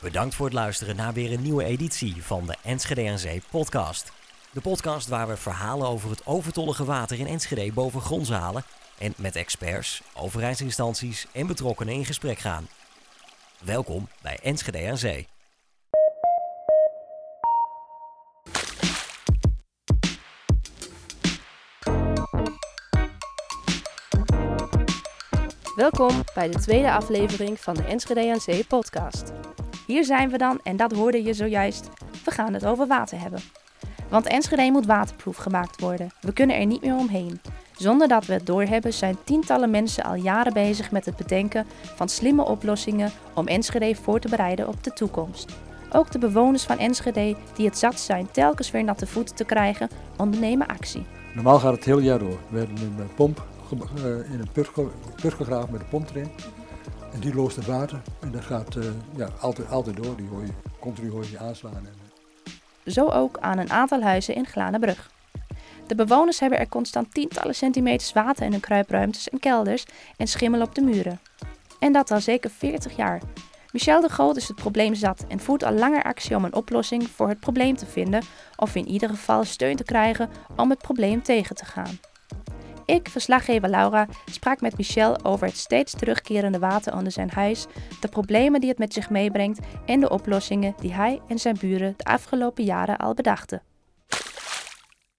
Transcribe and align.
Bedankt 0.00 0.34
voor 0.34 0.44
het 0.46 0.54
luisteren 0.54 0.96
naar 0.96 1.12
weer 1.12 1.32
een 1.32 1.42
nieuwe 1.42 1.64
editie 1.64 2.22
van 2.22 2.46
de 2.46 2.54
Enschede 2.62 3.18
Zee 3.18 3.42
podcast. 3.50 4.12
De 4.52 4.60
podcast 4.60 5.08
waar 5.08 5.28
we 5.28 5.36
verhalen 5.36 5.88
over 5.88 6.10
het 6.10 6.26
overtollige 6.26 6.84
water 6.84 7.18
in 7.18 7.26
Enschede 7.26 7.72
boven 7.72 8.00
grond 8.00 8.28
halen 8.28 8.64
en 8.98 9.14
met 9.16 9.36
experts, 9.36 10.02
overheidsinstanties 10.14 11.26
en 11.32 11.46
betrokkenen 11.46 11.94
in 11.94 12.04
gesprek 12.04 12.38
gaan. 12.38 12.68
Welkom 13.64 14.08
bij 14.22 14.38
Enschede 14.42 14.88
aan 14.88 14.98
Zee. 14.98 15.26
Welkom 25.74 26.22
bij 26.34 26.50
de 26.50 26.58
tweede 26.58 26.92
aflevering 26.92 27.60
van 27.60 27.74
de 27.74 27.82
Enschede 27.82 28.30
aan 28.32 28.40
Zee 28.40 28.64
podcast. 28.64 29.32
Hier 29.86 30.04
zijn 30.04 30.30
we 30.30 30.38
dan 30.38 30.60
en 30.62 30.76
dat 30.76 30.92
hoorde 30.92 31.22
je 31.22 31.34
zojuist. 31.34 31.88
We 32.24 32.30
gaan 32.30 32.54
het 32.54 32.66
over 32.66 32.86
water 32.86 33.20
hebben. 33.20 33.40
Want 34.08 34.26
Enschede 34.26 34.70
moet 34.70 34.86
waterproef 34.86 35.36
gemaakt 35.36 35.80
worden. 35.80 36.10
We 36.20 36.32
kunnen 36.32 36.56
er 36.56 36.66
niet 36.66 36.82
meer 36.82 36.96
omheen. 36.96 37.40
Zonder 37.76 38.08
dat 38.08 38.26
we 38.26 38.32
het 38.32 38.46
doorhebben 38.46 38.92
zijn 38.92 39.16
tientallen 39.24 39.70
mensen 39.70 40.04
al 40.04 40.14
jaren 40.14 40.52
bezig 40.52 40.90
met 40.90 41.04
het 41.04 41.16
bedenken 41.16 41.66
van 41.94 42.08
slimme 42.08 42.44
oplossingen 42.44 43.12
om 43.34 43.46
Enschede 43.46 43.94
voor 43.94 44.20
te 44.20 44.28
bereiden 44.28 44.68
op 44.68 44.84
de 44.84 44.92
toekomst. 44.92 45.56
Ook 45.92 46.10
de 46.10 46.18
bewoners 46.18 46.62
van 46.62 46.78
Enschede 46.78 47.36
die 47.54 47.66
het 47.66 47.78
zat 47.78 48.00
zijn 48.00 48.30
telkens 48.30 48.70
weer 48.70 48.84
natte 48.84 49.06
voeten 49.06 49.34
te 49.34 49.44
krijgen, 49.44 49.88
ondernemen 50.16 50.66
actie. 50.66 51.06
Normaal 51.34 51.58
gaat 51.58 51.74
het 51.74 51.84
heel 51.84 51.98
jaar 51.98 52.18
door. 52.18 52.38
We 52.48 52.58
hebben 52.58 52.76
een 52.98 53.14
pomp 53.14 53.44
eh, 53.70 54.32
in 54.32 54.40
een 54.40 54.50
put 55.20 55.34
gegraven 55.34 55.70
met 55.72 55.80
een 55.80 55.88
pomp 55.88 56.10
erin. 56.14 56.30
En 57.16 57.22
die 57.22 57.34
loost 57.34 57.56
het 57.56 57.66
water. 57.66 58.02
En 58.20 58.30
dat 58.32 58.44
gaat 58.44 58.76
eh, 58.76 58.84
ja, 59.16 59.28
altijd, 59.40 59.70
altijd 59.70 59.96
door. 59.96 60.16
Die 60.16 60.28
hoor 60.28 60.44
je, 60.44 60.52
continu 60.80 61.10
hoor 61.10 61.22
je 61.22 61.28
die 61.28 61.38
aanslaan. 61.38 61.86
Eh, 61.86 62.92
Zo 62.92 63.08
ook 63.08 63.38
aan 63.38 63.58
een 63.58 63.70
aantal 63.70 64.02
huizen 64.02 64.34
in 64.34 64.46
Glanenbrug. 64.46 65.10
De 65.86 65.94
bewoners 65.94 66.40
hebben 66.40 66.58
er 66.58 66.68
constant 66.68 67.14
tientallen 67.14 67.54
centimeters 67.54 68.12
water 68.12 68.44
in 68.44 68.52
hun 68.52 68.60
kruipruimtes 68.60 69.28
en 69.28 69.40
kelders 69.40 69.84
en 70.16 70.26
schimmel 70.26 70.60
op 70.60 70.74
de 70.74 70.80
muren. 70.80 71.20
En 71.78 71.92
dat 71.92 72.10
al 72.10 72.20
zeker 72.20 72.50
40 72.50 72.96
jaar. 72.96 73.20
Michel 73.72 74.00
de 74.00 74.08
Groot 74.08 74.36
is 74.36 74.48
het 74.48 74.56
probleem 74.56 74.94
zat 74.94 75.24
en 75.28 75.40
voert 75.40 75.64
al 75.64 75.72
langer 75.72 76.02
actie 76.02 76.36
om 76.36 76.44
een 76.44 76.54
oplossing 76.54 77.08
voor 77.08 77.28
het 77.28 77.40
probleem 77.40 77.76
te 77.76 77.86
vinden 77.86 78.22
of 78.56 78.74
in 78.74 78.88
ieder 78.88 79.08
geval 79.08 79.44
steun 79.44 79.76
te 79.76 79.84
krijgen 79.84 80.30
om 80.56 80.70
het 80.70 80.78
probleem 80.78 81.22
tegen 81.22 81.56
te 81.56 81.64
gaan. 81.64 81.98
Ik, 82.86 83.08
verslaggever 83.08 83.68
Laura, 83.68 84.06
sprak 84.30 84.60
met 84.60 84.76
Michel 84.76 85.24
over 85.24 85.46
het 85.46 85.56
steeds 85.56 85.92
terugkerende 85.92 86.58
water 86.58 86.94
onder 86.94 87.12
zijn 87.12 87.30
huis, 87.30 87.66
de 88.00 88.08
problemen 88.08 88.60
die 88.60 88.68
het 88.68 88.78
met 88.78 88.92
zich 88.92 89.10
meebrengt 89.10 89.58
en 89.86 90.00
de 90.00 90.10
oplossingen 90.10 90.74
die 90.80 90.92
hij 90.92 91.20
en 91.28 91.38
zijn 91.38 91.56
buren 91.60 91.94
de 91.96 92.04
afgelopen 92.04 92.64
jaren 92.64 92.96
al 92.96 93.14
bedachten. 93.14 93.62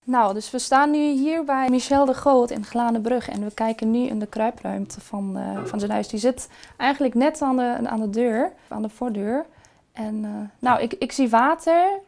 Nou, 0.04 0.34
dus 0.34 0.52
we 0.52 0.60
staan 0.60 0.92
nu 0.92 1.12
hier 1.12 1.44
bij 1.44 1.70
Michel 1.70 2.06
de 2.06 2.14
Groot 2.14 2.52
in 2.52 2.66
Glanenbrug 2.66 3.30
en 3.30 3.44
we 3.44 3.54
kijken 3.54 3.92
nu 3.92 4.00
in 4.00 4.20
de 4.20 4.28
kruipruimte 4.28 5.02
van, 5.02 5.38
eh, 5.38 5.66
van 5.66 5.80
zijn 5.80 5.92
huis. 5.92 6.08
Die 6.08 6.20
zit 6.20 6.50
eigenlijk 6.78 7.14
net 7.14 7.42
aan 7.42 7.58
de, 7.58 7.78
aan 7.84 8.00
de 8.00 8.10
deur, 8.10 8.52
aan 8.68 8.82
de 8.82 8.90
voordeur. 8.90 9.46
En 9.92 10.26
eh, 10.26 10.32
nou, 10.60 10.82
ik, 10.82 10.94
ik 10.94 11.12
zie 11.12 11.30
water. 11.30 12.00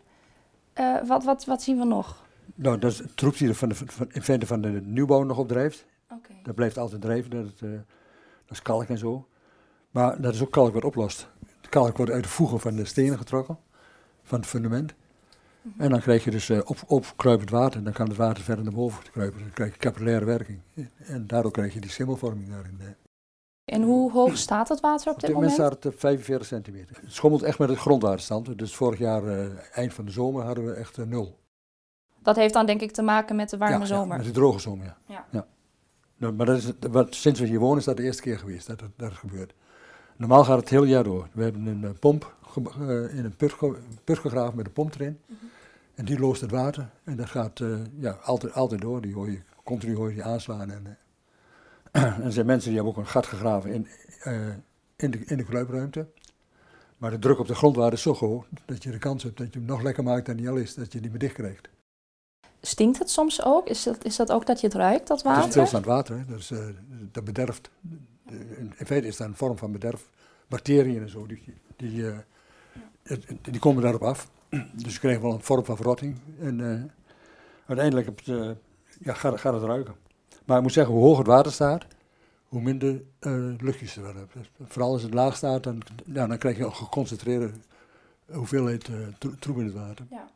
Eh, 0.74 0.96
wat, 1.06 1.24
wat, 1.24 1.46
wat 1.46 1.62
zien 1.62 1.78
we 1.78 1.86
nog? 1.86 2.28
Nou, 2.62 2.78
dat 2.80 2.92
is 2.92 2.98
het 3.00 3.18
troep 3.18 3.38
die 3.38 3.48
er 3.48 3.56
van 3.56 3.70
de, 3.70 3.76
van, 3.76 4.08
in 4.12 4.22
feite 4.22 4.46
van 4.46 4.62
de 4.62 4.82
nieuwbouw 4.84 5.24
nog 5.24 5.38
op 5.38 5.48
drijft. 5.48 5.86
Dat 6.44 6.56
blijft 6.56 6.78
altijd 6.78 7.02
drijven. 7.02 7.30
Dat, 7.30 7.46
eh, 7.62 7.70
dat 8.46 8.52
is 8.58 8.62
kalk 8.62 8.84
en 8.88 8.98
zo. 8.98 9.28
Maar 9.92 10.22
dat 10.22 10.34
is 10.34 10.42
ook 10.42 10.52
kalk 10.52 10.74
wat 10.74 10.84
oplost. 10.84 11.28
De 11.62 11.70
kalk 11.70 11.98
wordt 11.98 12.12
uit 12.12 12.24
de 12.24 12.30
voegen 12.30 12.60
van 12.60 12.76
de 12.76 12.86
stenen 12.86 13.18
getrokken. 13.18 13.58
Van 14.24 14.40
het 14.40 14.48
fundament. 14.48 14.94
En 15.78 15.90
dan 15.90 16.00
krijg 16.00 16.24
je 16.24 16.32
dus 16.32 16.50
eh, 16.50 16.60
op, 16.64 16.78
opkruipend 16.88 17.50
water. 17.50 17.84
Dan 17.84 17.94
kan 17.94 18.08
het 18.08 18.18
water 18.18 18.44
verder 18.44 18.64
naar 18.64 18.74
boven 18.74 19.04
kruipen. 19.12 19.40
Dan 19.42 19.54
krijg 19.54 19.72
je 19.72 19.78
capillaire 19.80 20.26
werking. 20.26 20.60
En 20.98 21.28
daardoor 21.28 21.52
krijg 21.52 21.74
je 21.74 21.80
die 21.82 21.90
schimmelvorming 21.90 22.50
daarin. 22.50 22.78
eh. 22.82 22.88
En 23.66 23.82
hoe 23.84 24.12
hoog 24.12 24.38
staat 24.38 24.70
het 24.70 24.80
water 24.80 25.08
op 25.08 25.14
Op 25.14 25.20
dit 25.20 25.30
dit 25.30 25.36
moment 25.36 25.58
moment? 25.58 25.72
staat 25.74 25.84
het 25.84 25.94
op 25.94 26.00
45 26.00 26.48
centimeter. 26.48 26.96
Het 27.02 27.14
schommelt 27.14 27.44
echt 27.44 27.60
met 27.60 27.70
het 27.70 27.78
grondwaterstand. 27.78 28.58
Dus 28.58 28.76
vorig 28.76 29.00
jaar, 29.00 29.24
eh, 29.28 29.48
eind 29.72 29.94
van 29.94 30.06
de 30.06 30.12
zomer, 30.12 30.44
hadden 30.44 30.66
we 30.66 30.72
echt 30.74 30.98
eh, 30.98 31.06
nul. 31.06 31.38
Dat 32.24 32.36
heeft 32.36 32.54
dan 32.54 32.66
denk 32.66 32.82
ik 32.82 32.92
te 32.92 33.02
maken 33.02 33.36
met 33.36 33.50
de 33.50 33.58
warme 33.58 33.74
ja, 33.74 33.80
Ja, 33.82 33.86
zomer. 33.86 34.18
met 34.18 34.26
de 34.26 34.32
droge 34.32 34.60
zomer, 34.60 34.96
ja. 35.08 35.26
Ja. 35.32 35.46
Nou, 36.18 36.34
maar 36.34 36.46
dat 36.46 36.58
is, 36.58 36.72
wat, 36.92 37.16
sinds 37.16 37.40
we 37.40 37.46
hier 37.48 37.60
wonen 37.60 37.78
is 37.78 37.84
dat 37.84 37.98
de 37.98 38.04
eerste 38.04 38.22
keer 38.22 38.40
geweest 38.40 38.68
dat 38.68 38.80
dat 38.80 38.90
het 39.10 39.14
gebeurt. 39.14 39.54
Normaal 40.18 40.44
gaat 40.44 40.60
het 40.60 40.70
heel 40.70 40.84
jaar 40.84 41.04
door. 41.04 41.28
We 41.34 41.44
hebben 41.44 41.66
een 41.66 41.84
eh, 41.84 41.90
pomp 42.00 42.36
eh, 42.56 42.90
in 43.18 43.26
een 43.26 43.36
put, 43.36 43.54
ge- 43.54 43.78
put 44.04 44.20
gegraven 44.20 44.56
met 44.56 44.66
een 44.66 44.74
pomp 44.74 44.94
erin. 44.96 45.20
Mhm. 45.26 45.36
En 45.96 46.06
die 46.06 46.20
loost 46.20 46.42
het 46.42 46.52
water. 46.52 46.90
En 47.04 47.16
dat 47.16 47.30
gaat 47.30 47.60
eh, 47.60 47.68
ja, 47.98 48.12
altijd, 48.12 48.54
altijd 48.54 48.82
door. 48.82 49.02
Die 49.02 49.14
hoor 49.14 49.32
je, 49.32 49.40
continu 49.64 49.96
hoor 49.96 50.08
je 50.08 50.14
die 50.14 50.24
aanslaan. 50.24 50.72
En, 50.72 50.98
en 51.92 52.22
er 52.24 52.32
zijn 52.32 52.46
mensen 52.46 52.70
die 52.72 52.78
hebben 52.80 52.98
ook 52.98 53.06
een 53.06 53.12
gat 53.12 53.26
gegraven 53.26 53.74
in, 53.74 53.88
in, 54.96 55.12
de, 55.12 55.20
in 55.26 55.38
de 55.38 55.44
kruipruimte. 55.44 56.08
Maar 56.98 57.12
de 57.12 57.20
druk 57.20 57.40
op 57.40 57.48
de 57.48 57.56
grondwater 57.56 57.94
is 57.94 58.02
zo 58.02 58.14
hoog 58.14 58.48
dat 58.66 58.84
je 58.84 58.92
de 58.92 58.98
kans 58.98 59.24
hebt 59.24 59.38
dat 59.38 59.54
je 59.54 59.60
hem 59.60 59.68
nog 59.68 59.82
lekker 59.82 60.04
maakt 60.04 60.26
dan 60.26 60.36
die 60.36 60.50
al 60.50 60.56
is. 60.56 60.74
Dat 60.76 60.94
je 60.94 61.00
die 61.02 61.10
meer 61.10 61.20
dicht 61.20 61.34
krijgt. 61.34 61.70
Stinkt 62.62 63.00
het 63.00 63.10
soms 63.10 63.44
ook? 63.44 63.68
Is 63.68 63.84
dat, 63.84 64.06
is 64.06 64.16
dat 64.16 64.32
ook 64.32 64.46
dat 64.46 64.60
je 64.62 64.68
het 64.68 64.76
ruikt, 64.76 65.08
dat 65.08 65.18
Het 65.18 65.26
is 65.28 65.34
water? 65.34 65.52
stilstaand 65.52 65.86
water, 65.86 66.18
hè. 66.18 66.26
Dus, 66.26 66.52
eh, 66.52 66.66
dat 67.12 67.24
bederft. 67.24 67.70
In 68.58 68.74
feite 68.86 69.08
is 69.08 69.18
dat 69.18 69.28
een 69.28 69.36
vorm 69.36 69.58
van 69.58 69.72
bederf. 69.72 70.10
Bacteriën 70.48 71.02
en 71.02 71.10
zo, 71.10 71.26
die, 71.26 71.44
die, 71.76 72.08
eh, 72.10 72.18
het- 73.04 73.28
het- 73.28 73.38
die 73.44 73.60
komen 73.60 73.84
daarop 73.84 74.04
af. 74.04 74.30
Dus 74.84 74.94
je 74.94 75.00
krijgt 75.00 75.22
wel 75.22 75.34
een 75.34 75.42
vorm 75.44 75.66
van 75.66 75.76
verrotting. 75.76 76.18
En 76.40 76.72
eh, 76.72 76.82
uiteindelijk 77.66 78.28
eh, 78.28 78.50
ja, 79.00 79.14
gaat, 79.14 79.40
gaat 79.40 79.54
het 79.54 79.64
ruiken. 79.64 79.96
Maar 80.46 80.58
ik 80.58 80.64
moet 80.64 80.74
zeggen, 80.74 80.94
hoe 80.94 81.04
hoger 81.04 81.18
het 81.18 81.28
water 81.28 81.52
staat, 81.52 81.86
hoe 82.48 82.62
minder 82.62 83.02
luchtjes 83.62 83.96
er 83.96 84.02
wel 84.04 84.16
hebt. 84.16 84.34
Dus 84.34 84.52
vooral 84.68 84.92
als 84.92 85.02
het 85.04 85.14
laag 85.14 85.36
staat, 85.36 85.64
dan, 85.64 85.82
ja, 86.06 86.28
dan 86.28 86.38
krijg 86.38 86.58
je 86.58 86.64
een 86.64 86.76
geconcentreerde 86.76 87.52
hoeveelheid 88.32 88.84
tro- 89.20 89.34
troep 89.40 89.58
in 89.58 89.66
het 89.66 89.74
water. 89.74 90.06
Ja, 90.10 90.30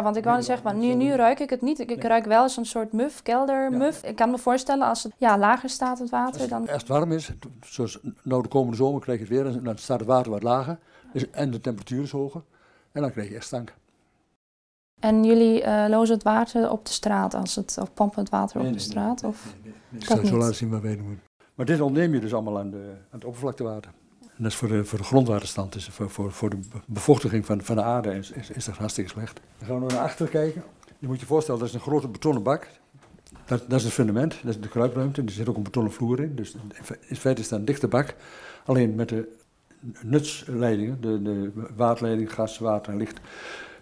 want 0.00 0.16
ik 0.16 0.24
wou 0.24 0.42
zeggen, 0.42 0.64
maar 0.64 0.74
nu, 0.74 0.94
nu 0.94 1.12
ruik 1.12 1.40
ik 1.40 1.50
het 1.50 1.60
niet. 1.62 1.78
Ik, 1.78 1.90
ik 1.90 1.96
Nee. 1.96 2.08
ruik 2.08 2.24
wel 2.24 2.48
zo'n 2.48 2.64
soort 2.64 2.92
muf, 2.92 3.22
keldermuf. 3.22 4.02
Ik 4.02 4.16
kan 4.16 4.30
me 4.30 4.38
voorstellen 4.38 4.86
als 4.86 5.02
het 5.02 5.12
ja, 5.16 5.38
lager 5.38 5.68
staat, 5.68 5.98
het 5.98 6.00
Als 6.00 6.10
water, 6.10 6.40
het 6.40 6.50
dan... 6.50 6.68
echt 6.68 6.88
warm 6.88 7.12
is, 7.12 7.30
zoals 7.64 7.98
nou 8.22 8.42
de 8.42 8.48
komende 8.48 8.76
zomer 8.76 9.00
krijg 9.00 9.18
je 9.18 9.24
het 9.24 9.32
weer, 9.34 9.46
en 9.46 9.64
dan 9.64 9.78
staat 9.78 9.98
het 9.98 10.08
water 10.08 10.30
wat 10.32 10.42
lager 10.42 10.78
dus, 11.12 11.30
en 11.30 11.50
de 11.50 11.60
temperatuur 11.60 12.02
is 12.02 12.10
hoger. 12.10 12.42
En 12.92 13.02
dan 13.02 13.10
krijg 13.10 13.28
je 13.28 13.34
echt 13.34 13.44
stank. 13.44 13.74
En 15.00 15.24
jullie 15.24 15.62
eh, 15.62 15.88
lozen 15.88 16.14
het 16.14 16.24
water 16.24 16.70
op 16.70 16.86
de 16.86 16.92
straat, 16.92 17.34
als 17.34 17.54
het, 17.54 17.78
of 17.80 17.94
pompen 17.94 18.20
het 18.20 18.30
water 18.30 18.60
op 18.60 18.72
de 18.72 18.78
straat? 18.78 19.24
Of... 19.24 19.44
Nee, 19.44 19.54
nee, 19.62 19.72
nee. 19.88 20.00
Ik 20.00 20.08
Dat 20.08 20.18
zal 20.18 20.26
zo 20.26 20.36
laten 20.36 20.54
zien 20.54 20.70
wat 20.70 20.80
wij 20.80 20.96
doen. 20.96 21.20
Maar 21.54 21.66
dit 21.66 21.80
ontneem 21.80 22.14
je 22.14 22.20
dus 22.20 22.34
allemaal 22.34 22.58
aan, 22.58 22.70
de, 22.70 22.90
aan 22.96 23.18
het 23.18 23.24
oppervlaktewater. 23.24 23.92
En 24.42 24.48
dat 24.48 24.56
is 24.56 24.60
voor 24.60 24.76
de, 24.76 24.84
voor 24.84 24.98
de 24.98 25.04
grondwaterstand, 25.04 25.72
dus 25.72 25.88
voor, 25.88 26.10
voor, 26.10 26.32
voor 26.32 26.50
de 26.50 26.58
bevochtiging 26.86 27.46
van, 27.46 27.62
van 27.62 27.76
de 27.76 27.82
aarde 27.82 28.14
is, 28.14 28.30
is, 28.30 28.50
is 28.50 28.64
dat 28.64 28.76
hartstikke 28.76 29.10
slecht. 29.10 29.40
Dan 29.58 29.68
gaan 29.68 29.86
we 29.86 29.92
naar 29.92 30.02
achter 30.02 30.28
kijken. 30.28 30.62
Je 30.98 31.06
moet 31.06 31.20
je 31.20 31.26
voorstellen, 31.26 31.60
dat 31.60 31.68
is 31.68 31.74
een 31.74 31.80
grote 31.80 32.08
betonnen 32.08 32.42
bak. 32.42 32.68
Dat, 33.44 33.64
dat 33.68 33.78
is 33.78 33.84
het 33.84 33.92
fundament, 33.92 34.38
dat 34.42 34.54
is 34.54 34.60
de 34.60 34.68
kruipruimte. 34.68 35.22
Er 35.22 35.30
zit 35.30 35.48
ook 35.48 35.56
een 35.56 35.62
betonnen 35.62 35.92
vloer 35.92 36.20
in. 36.20 36.34
Dus 36.34 36.56
in 37.00 37.16
feite 37.16 37.40
is 37.40 37.48
dat 37.48 37.58
een 37.58 37.64
dichte 37.64 37.88
bak. 37.88 38.14
Alleen 38.64 38.94
met 38.94 39.08
de 39.08 39.36
nutsleidingen, 40.02 41.00
de, 41.00 41.22
de 41.22 41.52
waterleiding, 41.76 42.34
gas, 42.34 42.58
water 42.58 42.92
en 42.92 42.98
licht. 42.98 43.20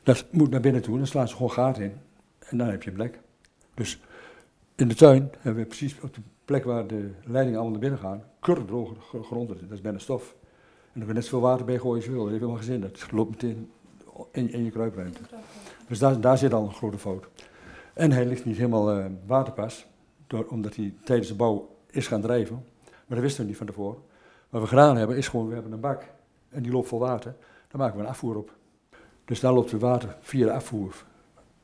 Dat 0.03 0.25
moet 0.31 0.51
naar 0.51 0.61
binnen 0.61 0.83
toe, 0.83 0.97
dan 0.97 1.07
slaan 1.07 1.29
ze 1.29 1.35
gewoon 1.35 1.53
gaten 1.53 1.83
in. 1.83 1.93
En 2.39 2.59
dan 2.59 2.69
heb 2.69 2.83
je 2.83 2.91
een 2.91 2.97
plek. 2.97 3.19
Dus 3.75 4.01
in 4.75 4.89
de 4.89 4.95
tuin 4.95 5.31
hebben 5.39 5.63
we 5.63 5.69
precies 5.69 6.01
op 6.01 6.15
de 6.15 6.21
plek 6.45 6.65
waar 6.65 6.87
de 6.87 7.11
leidingen 7.25 7.61
allemaal 7.61 7.81
naar 7.81 7.91
binnen 7.91 7.99
gaan, 7.99 8.23
kurkdroge 8.41 8.95
gr- 9.01 9.23
grond. 9.23 9.49
Dat 9.49 9.59
is 9.71 9.81
bijna 9.81 9.99
stof. 9.99 10.35
En 10.93 11.01
er 11.01 11.07
kan 11.07 11.15
net 11.15 11.25
zoveel 11.25 11.41
water 11.41 11.67
bij 11.67 11.79
gooien 11.79 11.97
als 11.97 12.05
je 12.05 12.11
wil. 12.11 12.21
Dat 12.21 12.29
heeft 12.29 12.41
helemaal 12.41 12.63
geen 12.63 12.73
zin. 12.73 12.81
Dat 12.81 13.13
loopt 13.13 13.31
meteen 13.31 13.71
in, 14.33 14.53
in 14.53 14.65
je 14.65 14.71
kruipruimte. 14.71 15.21
Dus 15.89 15.99
daar, 15.99 16.21
daar 16.21 16.39
zit 16.39 16.53
al 16.53 16.65
een 16.65 16.73
grote 16.73 16.99
fout. 16.99 17.29
En 17.95 18.13
hij 18.13 18.27
ligt 18.27 18.45
niet 18.45 18.57
helemaal 18.57 18.91
eh, 18.91 19.05
waterpas, 19.27 19.87
door, 20.27 20.47
omdat 20.47 20.77
hij 20.77 20.95
tijdens 21.05 21.29
de 21.29 21.35
bouw 21.35 21.77
is 21.91 22.07
gaan 22.07 22.21
drijven. 22.21 22.65
Maar 22.85 23.19
dat 23.19 23.21
wisten 23.21 23.43
we 23.43 23.49
niet 23.49 23.57
van 23.59 23.67
tevoren. 23.67 23.99
Wat 24.49 24.61
we 24.61 24.67
gedaan 24.67 24.97
hebben, 24.97 25.17
is 25.17 25.29
gewoon, 25.29 25.49
we 25.49 25.55
hebben 25.55 25.73
een 25.73 25.81
bak 25.81 26.05
en 26.49 26.63
die 26.63 26.73
loopt 26.73 26.89
vol 26.89 26.99
water. 26.99 27.35
Daar 27.69 27.81
maken 27.81 27.97
we 27.97 28.03
een 28.03 28.09
afvoer 28.09 28.37
op. 28.37 28.53
Dus 29.25 29.41
daar 29.41 29.53
loopt 29.53 29.71
het 29.71 29.81
water 29.81 30.17
via 30.21 30.47
de 30.47 30.53
afvoer 30.53 31.05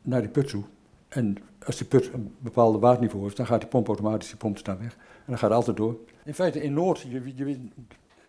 naar 0.02 0.20
die 0.20 0.30
put 0.30 0.48
toe. 0.48 0.62
En 1.08 1.36
als 1.66 1.76
die 1.76 1.86
put 1.86 2.12
een 2.12 2.34
bepaalde 2.38 2.78
waterniveau 2.78 3.24
heeft, 3.24 3.36
dan 3.36 3.46
gaat 3.46 3.60
die 3.60 3.68
pomp 3.68 3.86
automatisch, 3.86 4.28
die 4.28 4.36
pompt 4.36 4.58
staan 4.58 4.78
weg. 4.78 4.92
En 4.94 5.24
dan 5.26 5.38
gaat 5.38 5.48
het 5.48 5.58
altijd 5.58 5.76
door. 5.76 5.96
In 6.24 6.34
feite 6.34 6.62
in 6.62 6.72
Noord, 6.72 7.00
je, 7.00 7.32
je, 7.34 7.68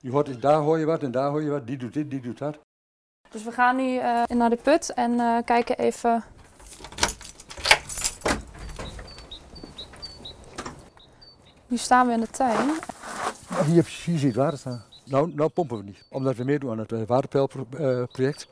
je 0.07 0.13
hoort, 0.13 0.41
daar 0.41 0.59
hoor 0.59 0.79
je 0.79 0.85
wat 0.85 1.03
en 1.03 1.11
daar 1.11 1.29
hoor 1.29 1.41
je 1.41 1.49
wat, 1.49 1.67
die 1.67 1.77
doet 1.77 1.93
dit, 1.93 2.09
die 2.09 2.21
doet 2.21 2.37
dat. 2.37 2.59
Dus 3.29 3.43
we 3.43 3.51
gaan 3.51 3.75
nu 3.75 3.97
eh, 3.97 4.23
naar 4.23 4.49
de 4.49 4.55
put 4.55 4.93
en 4.93 5.19
eh, 5.19 5.37
kijken 5.45 5.77
even... 5.77 6.23
Nu 11.67 11.77
staan 11.77 12.07
we 12.07 12.13
in 12.13 12.19
de 12.19 12.27
tuin. 12.27 12.69
Hier, 13.65 14.01
je 14.05 14.27
het 14.27 14.35
water 14.35 14.57
staan. 14.57 14.83
Nou, 15.05 15.33
nou 15.33 15.49
pompen 15.49 15.77
we 15.77 15.83
niet. 15.83 16.05
Omdat 16.09 16.35
we 16.35 16.43
meedoen 16.43 16.71
aan 16.71 16.77
het 16.77 16.91
uh, 16.91 17.01
waterpeilproject. 17.07 18.47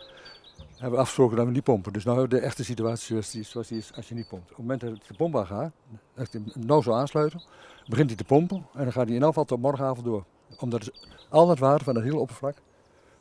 hebben 0.72 0.92
we 0.92 0.98
afgesproken 0.98 1.38
dat 1.38 1.46
we 1.46 1.51
niet 1.51 1.63
pompen. 1.63 1.94
Dus 1.94 2.06
nu 2.06 2.28
de 2.28 2.40
echte 2.40 2.63
situatie 2.63 3.08
zoals 3.08 3.31
die, 3.31 3.44
zoals 3.44 3.68
die 3.68 3.78
is 3.78 3.94
als 3.96 4.10
je 4.10 4.16
niet 4.16 4.28
pompt. 4.28 4.44
Op 4.44 4.50
het 4.50 4.58
moment 4.58 4.81
dat 4.81 4.92
het 4.92 5.08
de 5.08 5.13
pomp 5.13 5.36
gaat, 5.36 5.72
dat 6.13 6.31
je 6.31 6.42
hem 6.54 6.66
nou 6.66 6.81
zo 6.81 6.94
aansluiten, 6.94 7.42
begint 7.88 8.08
hij 8.08 8.18
te 8.18 8.24
pompen 8.24 8.58
en 8.74 8.84
dan 8.84 8.92
gaat 8.92 9.06
hij 9.06 9.16
in 9.16 9.24
geval 9.24 9.46
tot 9.46 9.62
morgenavond 9.62 10.06
door. 10.06 10.25
Omdat 10.60 10.92
al 11.30 11.48
dat 11.48 11.60
water 11.60 11.86
van 11.86 11.96
het 11.96 12.04
hele 12.04 12.20
oppervlak, 12.20 12.56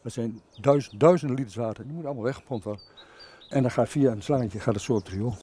dat 0.03 0.13
zijn 0.13 0.41
duizend, 0.61 1.01
duizenden 1.01 1.37
liters 1.37 1.57
water, 1.57 1.85
die 1.85 1.93
moet 1.93 2.05
allemaal 2.05 2.25
weggepompt 2.25 2.65
worden. 2.65 2.83
En 3.49 3.63
dan 3.63 3.71
gaat 3.71 3.89
via 3.89 4.11
een 4.11 4.23
slangetje 4.23 4.61
gaat 4.61 4.75
het 4.75 4.83
zo 4.83 4.93
op 4.93 5.05
het 5.05 5.09
riool. 5.09 5.37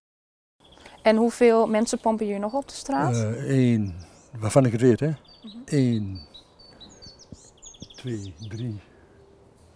En 1.01 1.15
hoeveel 1.15 1.67
mensen 1.67 1.99
pompen 1.99 2.25
hier 2.25 2.39
nog 2.39 2.53
op 2.53 2.67
de 2.67 2.73
straat? 2.73 3.15
Eén, 3.37 3.95
uh, 4.33 4.41
waarvan 4.41 4.65
ik 4.65 4.71
het 4.71 4.81
weet 4.81 4.99
hè. 4.99 5.11
Eén, 5.65 6.21
twee, 7.95 8.33
drie, 8.49 8.79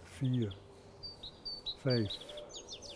vier, 0.02 0.56
vijf, 1.82 2.10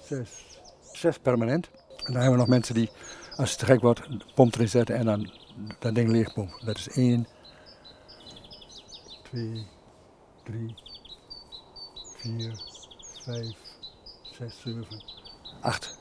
zes, 0.00 0.60
zes 0.92 1.18
permanent. 1.18 1.70
En 1.96 2.12
dan 2.12 2.14
hebben 2.14 2.32
we 2.32 2.38
nog 2.38 2.48
mensen 2.48 2.74
die, 2.74 2.90
als 3.36 3.50
het 3.50 3.58
te 3.58 3.64
gek 3.64 3.80
wordt, 3.80 4.02
de 4.02 4.24
pomp 4.34 4.54
erin 4.54 4.68
zetten 4.68 4.96
en 4.96 5.04
dan 5.04 5.30
dat 5.78 5.94
ding 5.94 6.10
leegpompen. 6.10 6.66
Dat 6.66 6.76
is 6.76 6.88
één, 6.88 7.26
twee, 9.30 9.66
drie, 10.44 10.74
vier, 12.16 12.62
vijf, 13.24 13.56
zes, 14.22 14.60
zeven, 14.60 15.02
acht. 15.60 15.98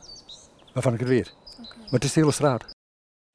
Waarvan 0.74 0.94
ik 0.94 1.00
het 1.00 1.10
weet. 1.10 1.34
Okay. 1.62 1.78
Maar 1.78 1.90
het 1.90 2.04
is 2.04 2.14
de 2.14 2.20
hele 2.20 2.32
straat. 2.32 2.66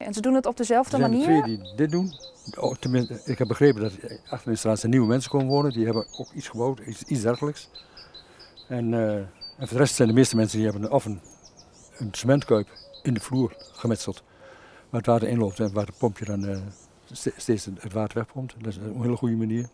En 0.03 0.13
ze 0.13 0.21
doen 0.21 0.33
het 0.33 0.45
op 0.45 0.57
dezelfde 0.57 0.97
er 0.97 0.99
zijn 0.99 1.11
manier? 1.11 1.25
twee 1.25 1.57
die 1.57 1.75
dit 1.75 1.91
doen. 1.91 2.11
Oh, 2.59 2.75
tenminste, 2.75 3.21
ik 3.25 3.37
heb 3.37 3.47
begrepen 3.47 3.81
dat 3.81 3.91
achter 4.29 4.47
in 4.47 4.51
de 4.51 4.57
straat 4.57 4.79
zijn 4.79 4.91
nieuwe 4.91 5.07
mensen 5.07 5.31
komen 5.31 5.47
wonen. 5.47 5.71
Die 5.71 5.85
hebben 5.85 6.07
ook 6.17 6.31
iets 6.31 6.47
gebouwd, 6.47 6.79
iets, 6.79 7.03
iets 7.03 7.21
dergelijks. 7.21 7.69
En, 8.67 8.91
uh, 8.91 9.15
en 9.17 9.27
voor 9.57 9.67
de 9.67 9.77
rest 9.77 9.95
zijn 9.95 10.07
de 10.07 10.13
meeste 10.13 10.35
mensen 10.35 10.57
die 10.57 10.69
hebben 10.69 10.91
of 10.91 11.05
een, 11.05 11.21
een 11.97 12.09
cementkuip 12.11 12.67
in 13.03 13.13
de 13.13 13.19
vloer 13.19 13.55
gemetseld. 13.57 14.23
Waar 14.89 15.01
het 15.01 15.09
water 15.09 15.27
inloopt 15.27 15.59
en 15.59 15.73
waar 15.73 15.85
het 15.85 15.97
pompje 15.97 16.25
dan 16.25 16.49
uh, 16.49 16.57
steeds 17.11 17.65
het 17.65 17.93
water 17.93 18.17
wegpompt. 18.17 18.55
Dat 18.57 18.67
is 18.67 18.77
een 18.77 19.01
hele 19.01 19.17
goede 19.17 19.35
manier. 19.35 19.69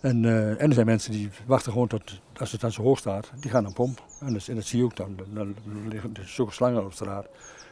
En, 0.00 0.22
uh, 0.22 0.48
en 0.60 0.68
er 0.68 0.72
zijn 0.72 0.86
mensen 0.86 1.12
die 1.12 1.30
wachten 1.46 1.72
gewoon 1.72 1.88
tot, 1.88 2.20
als 2.36 2.52
het 2.52 2.60
dan 2.60 2.72
zo 2.72 2.82
hoog 2.82 2.98
staat, 2.98 3.30
die 3.40 3.50
gaan 3.50 3.62
dan 3.62 3.72
pompen. 3.72 4.04
En 4.20 4.32
dat, 4.32 4.46
en 4.48 4.54
dat 4.54 4.64
zie 4.64 4.78
je 4.78 4.84
ook 4.84 4.96
dan. 4.96 5.16
Dan 5.34 5.54
liggen 5.88 6.14
er 6.14 6.28
zulke 6.28 6.52
slangen 6.52 6.84
op 6.84 6.92
straat. 6.92 7.26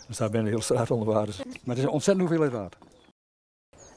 Dan 0.07 0.15
staat 0.15 0.31
bijna 0.31 0.45
de 0.45 0.51
hele 0.51 0.63
straat 0.63 0.91
onder 0.91 1.15
water. 1.15 1.35
Maar 1.47 1.55
het 1.65 1.79
is 1.79 1.85
een 1.85 1.91
ontzettend 1.91 2.29
hoeveelheid 2.29 2.61
water. 2.61 2.81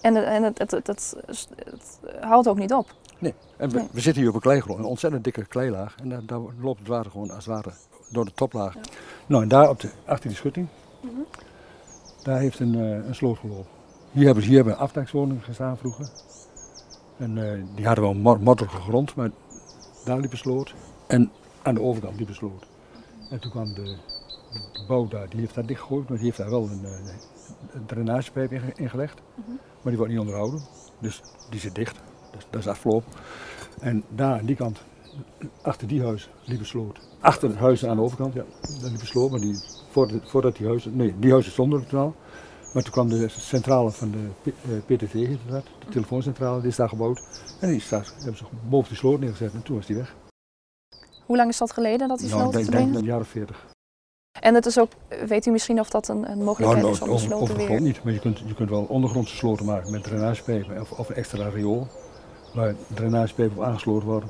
En, 0.02 0.26
en 0.26 0.44
het, 0.44 0.58
het, 0.58 0.72
het, 0.72 0.88
het, 1.26 2.00
houdt 2.20 2.48
ook 2.48 2.58
niet 2.58 2.74
op? 2.74 2.96
Nee, 3.20 3.34
en 3.58 3.70
we, 3.70 3.88
we, 3.92 4.00
zitten 4.00 4.22
hier 4.22 4.30
op 4.30 4.36
een 4.36 4.42
kleigrond, 4.42 4.80
een 4.80 4.86
ontzettend 4.86 5.24
dikke 5.24 5.46
kleilaag. 5.46 5.96
En 6.02 6.10
daar, 6.10 6.26
daar, 6.26 6.40
loopt 6.60 6.80
het 6.80 6.88
water 6.88 7.12
gewoon 7.12 7.32
als 7.32 7.46
ware 7.46 7.72
door 8.10 8.26
de 8.26 8.34
toplaag. 8.34 8.74
Ja. 8.74 8.82
Nou, 9.26 9.44
en 9.44 9.50
daar 9.50 9.70
op 9.70 9.80
de, 9.80 9.90
achter 10.06 10.28
die 10.30 10.38
schutting, 10.38 10.68
mm 11.02 11.10
-hmm. 11.10 11.26
daar 12.24 12.40
heeft 12.40 12.60
een, 12.60 12.74
uh, 12.74 13.06
een 13.08 13.16
sloot 13.16 13.38
gelopen. 13.38 13.81
Hier 14.12 14.26
hebben, 14.26 14.44
hier 14.44 14.56
hebben 14.56 14.78
afdakswoningen 14.78 15.42
gestaan 15.42 15.78
vroeger. 15.78 16.10
En 17.18 17.38
uh, 17.38 17.64
die 17.76 17.86
hadden 17.86 18.04
wel 18.04 18.14
een 18.14 18.42
modderige 18.44 18.82
grond, 18.82 19.16
maar 19.16 19.32
daar 20.06 20.20
liep 20.20 20.32
een 20.32 20.38
sloot. 20.38 20.74
En 21.08 21.32
aan 21.62 21.74
de 21.74 21.82
overkant 21.82 22.20
liep 22.20 22.28
een 22.28 22.36
sloot. 22.36 22.68
En 23.30 23.40
toen 23.40 23.52
kwam 23.52 23.74
de, 23.74 23.96
de 24.52 24.84
bouw 24.88 25.08
daar, 25.08 25.30
die 25.30 25.40
heeft 25.40 25.56
daar 25.56 25.66
dichtgegooid, 25.66 26.08
maar 26.10 26.18
die 26.18 26.26
heeft 26.26 26.38
daar 26.38 26.50
wel 26.50 26.64
een, 26.64 26.86
een 27.74 27.86
drainagepijp 27.86 28.52
ingelegd. 28.76 29.22
Mm 29.36 29.44
-hmm. 29.46 29.56
Maar 29.56 29.92
die 29.92 29.98
wordt 29.98 30.12
niet 30.12 30.22
onderhouden, 30.22 30.62
dus 31.00 31.22
die 31.50 31.60
zit 31.60 31.76
dicht. 31.76 32.00
Dus 32.32 32.48
dat 32.50 32.60
is 32.60 32.68
afgelopen. 32.68 33.12
En 33.80 34.04
daar 34.10 34.40
aan 34.40 34.46
die 34.46 34.56
kant, 34.56 34.82
achter 35.62 35.88
die 35.88 36.04
huis, 36.04 36.30
liep 36.44 36.60
een 36.60 36.66
sloot. 36.66 37.00
Achter 37.20 37.50
het 37.50 37.58
huis 37.58 37.86
aan 37.86 37.96
de 37.96 38.02
overkant, 38.02 38.34
ja, 38.34 38.44
daar 38.82 38.92
liep 38.92 39.02
een 39.02 39.08
sloot. 39.08 39.32
Maar 39.32 39.40
die, 39.40 39.60
voordat, 39.90 40.22
voordat 40.24 40.56
die 40.56 40.68
huizen, 40.68 40.96
nee, 40.96 41.16
die 41.20 41.32
huizen 41.32 41.52
stonden 41.52 41.80
er 41.80 41.88
toen 41.88 42.00
al. 42.00 42.16
Maar 42.74 42.84
toen 42.84 42.92
kwam 42.92 43.10
de 43.10 43.30
centrale 43.30 43.92
van 43.92 44.12
de 44.12 44.28
PTT, 44.86 45.12
de 45.12 45.62
telefooncentrale, 45.90 46.60
die 46.60 46.70
is 46.70 46.76
daar 46.76 46.90
gebouwd. 46.90 47.22
En 47.60 47.70
die 47.70 47.82
staat, 47.82 48.14
hebben 48.18 48.38
ze 48.38 48.44
boven 48.70 48.90
die 48.90 48.98
sloot 48.98 49.20
neergezet 49.20 49.54
en 49.54 49.64
toen 49.64 49.76
was 49.76 49.86
die 49.86 49.96
weg. 49.96 50.16
Hoe 51.26 51.38
lang 51.38 51.50
is 51.50 51.58
dat 51.58 51.72
geleden 51.72 52.08
dat 52.08 52.20
die 52.20 52.30
sloot 52.30 52.52
nou, 52.54 52.66
ik 52.66 52.72
denk, 52.72 52.96
een 52.96 53.04
jaar 53.04 53.20
of 53.20 53.28
veertig. 53.28 53.66
En 54.40 54.56
het 54.56 54.66
is 54.66 54.80
ook, 54.80 54.92
weet 55.28 55.46
u 55.46 55.52
misschien 55.52 55.80
of 55.80 55.90
dat 55.90 56.08
een, 56.08 56.32
een 56.32 56.44
mogelijkheid 56.44 56.82
nou, 56.82 56.94
is 56.94 57.02
om 57.02 57.10
de 57.10 57.18
sloten 57.18 57.56
weer... 57.56 57.82
niet, 57.82 58.04
maar 58.04 58.14
je 58.14 58.20
kunt, 58.20 58.40
je 58.40 58.54
kunt 58.54 58.70
wel 58.70 58.84
ondergrondse 58.84 59.36
sloten 59.36 59.66
maken 59.66 59.92
met 59.92 60.04
drainagepijpen 60.04 60.82
of, 60.82 60.92
of 60.92 61.10
een 61.10 61.16
extra 61.16 61.50
riool. 61.50 61.88
Waar 62.54 62.76
drainagepijpen 62.94 63.58
op 63.58 63.64
aangesloten 63.64 64.08
worden. 64.08 64.30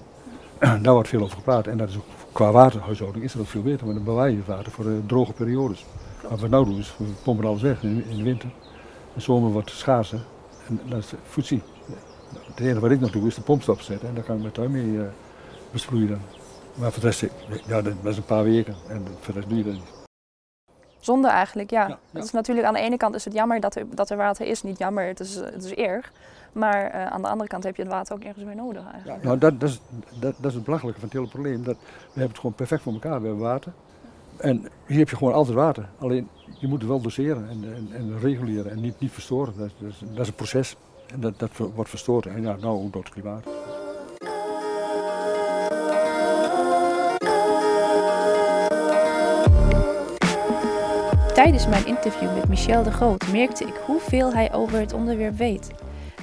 Daar 0.84 0.94
wordt 0.94 1.10
veel 1.10 1.22
over 1.22 1.38
gepraat 1.38 1.68
en 1.68 1.78
dat 1.78 1.90
is 1.90 1.96
ook, 1.96 2.06
qua 2.32 2.52
waterhuishouding 2.52 3.24
is 3.24 3.34
dat 3.34 3.48
veel 3.48 3.62
beter. 3.62 3.86
Maar 3.86 3.96
dan 3.96 4.04
bewaar 4.04 4.30
je 4.30 4.38
het 4.38 4.46
water 4.46 4.72
voor 4.72 4.84
de 4.84 5.02
droge 5.06 5.34
periodes. 5.34 5.86
Wat 6.30 6.40
we 6.40 6.48
nu 6.48 6.64
doen 6.64 6.78
is, 6.78 6.98
we 6.98 7.06
pompen 7.24 7.46
alles 7.46 7.62
weg 7.62 7.84
in, 7.84 8.06
in 8.10 8.18
de 8.18 8.24
winter. 8.24 8.50
De 9.14 9.22
zomer 9.22 9.52
wordt 9.52 9.70
schaarser 9.70 10.22
en 10.68 10.80
dat 10.90 11.00
is 11.00 11.14
voetzie. 11.24 11.62
Het 12.46 12.60
enige 12.60 12.80
wat 12.80 12.92
ik 12.92 13.00
nog 13.00 13.12
doe 13.12 13.28
is 13.28 13.36
de 13.36 13.42
pomp 13.42 13.62
stopzetten 13.62 14.08
en 14.08 14.16
daar 14.16 14.24
kan 14.24 14.36
ik 14.36 14.42
mijn 14.42 14.54
tuin 14.54 14.72
mee 14.72 14.86
uh, 14.86 15.04
besproeien 15.72 16.08
dan. 16.08 16.22
Maar 16.74 16.92
voor 16.92 17.02
de 17.02 17.08
rest, 17.08 17.26
ja, 17.68 17.82
dat 17.82 17.94
is 18.04 18.18
een 18.18 18.26
paar 18.26 18.44
weken 18.44 18.76
en 18.88 19.06
voor 19.20 19.34
de 19.34 19.40
rest 19.40 19.50
doe 19.50 19.58
je 19.58 19.64
dat 19.64 19.74
niet. 19.74 20.00
Zonde 21.00 21.28
eigenlijk, 21.28 21.70
ja. 21.70 21.88
ja, 21.88 21.98
ja. 22.12 22.20
is 22.22 22.32
natuurlijk 22.32 22.68
aan 22.68 22.74
de 22.74 22.80
ene 22.80 22.98
kant 22.98 23.16
is 23.16 23.26
het 23.26 23.34
jammer 23.34 23.60
dat 23.60 23.76
er, 23.76 23.86
dat 23.96 24.10
er 24.10 24.18
water 24.18 24.46
is. 24.46 24.64
Niet 24.64 24.78
jammer, 24.78 25.08
het 25.08 25.20
is, 25.20 25.36
het 25.36 25.64
is 25.64 25.74
erg. 25.74 26.12
Maar 26.52 26.96
uh, 26.96 27.06
aan 27.06 27.22
de 27.22 27.28
andere 27.28 27.50
kant 27.50 27.64
heb 27.64 27.76
je 27.76 27.82
het 27.82 27.92
water 27.92 28.16
ook 28.16 28.24
ergens 28.24 28.46
weer 28.46 28.56
nodig 28.56 28.84
eigenlijk. 28.92 29.22
Ja, 29.22 29.28
nou, 29.28 29.38
dat, 29.38 29.60
dat, 29.60 29.70
is, 29.70 29.80
dat, 30.20 30.36
dat 30.38 30.50
is 30.50 30.54
het 30.54 30.64
belachelijke 30.64 31.00
van 31.00 31.10
het 31.10 31.18
hele 31.18 31.30
probleem. 31.30 31.64
Dat, 31.64 31.78
we 31.78 32.06
hebben 32.06 32.28
het 32.28 32.40
gewoon 32.40 32.54
perfect 32.54 32.82
voor 32.82 32.94
elkaar. 32.94 33.22
We 33.22 33.28
hebben 33.28 33.46
water. 33.46 33.74
En 34.42 34.68
hier 34.88 34.98
heb 34.98 35.10
je 35.10 35.16
gewoon 35.16 35.34
altijd 35.34 35.56
water. 35.56 35.90
Alleen 36.00 36.28
je 36.60 36.68
moet 36.68 36.80
het 36.80 36.90
wel 36.90 37.02
doseren 37.02 37.50
en, 37.50 37.64
en, 37.64 37.88
en 37.94 38.20
reguleren 38.20 38.72
en 38.72 38.82
niet, 38.82 39.00
niet 39.00 39.12
verstoren. 39.12 39.54
Dat, 39.58 39.70
dat, 39.80 40.22
is, 40.22 40.28
een 40.28 40.34
proces. 40.34 40.76
En 41.14 41.20
dat, 41.20 41.40
dat 41.40 41.50
wordt 41.76 41.90
verstoord. 41.90 42.26
En 42.26 42.42
ja, 42.42 42.56
nou 42.56 42.84
ook 42.84 42.94
door 42.94 43.04
het 43.04 43.12
klimaat. 43.12 43.44
Tijdens 51.34 51.68
mijn 51.68 51.86
interview 51.86 52.36
met 52.36 52.48
Michel 52.48 52.84
de 52.84 52.92
Groot 52.92 53.32
merkte 53.32 53.66
ik 53.66 53.76
hoeveel 53.86 54.34
hij 54.34 54.54
over 54.54 54.80
het 54.80 54.94
onderwerp 54.94 55.38
weet. 55.38 55.72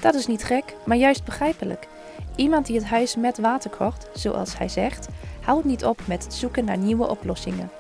Dat 0.01 0.15
is 0.15 0.27
niet 0.27 0.45
gek, 0.45 0.77
maar 0.87 0.97
juist 0.97 1.25
begrijpelijk. 1.25 1.89
Iemand 2.37 2.67
die 2.67 2.77
het 2.77 2.85
huis 2.85 3.17
met 3.17 3.39
water 3.39 3.71
kocht, 3.71 4.09
zoals 4.13 4.59
hij 4.59 4.69
zegt, 4.69 5.09
houdt 5.41 5.65
niet 5.65 5.85
op 5.85 6.01
met 6.07 6.25
het 6.25 6.35
zoeken 6.35 6.65
naar 6.65 6.79
nieuwe 6.79 7.09
oplossingen. 7.09 7.71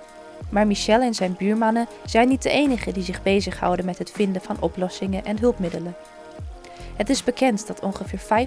Maar 0.49 0.67
Michel 0.67 1.00
en 1.00 1.14
zijn 1.14 1.35
buurmannen 1.38 1.87
zijn 2.05 2.28
niet 2.28 2.43
de 2.43 2.50
enigen 2.50 2.93
die 2.93 3.02
zich 3.02 3.23
bezighouden 3.23 3.85
met 3.85 3.99
het 3.99 4.11
vinden 4.11 4.43
van 4.43 4.57
oplossingen 4.61 5.25
en 5.25 5.38
hulpmiddelen. 5.38 5.95
Het 6.97 7.09
is 7.09 7.25
bekend 7.25 7.67
dat 7.67 7.81
ongeveer 7.81 8.47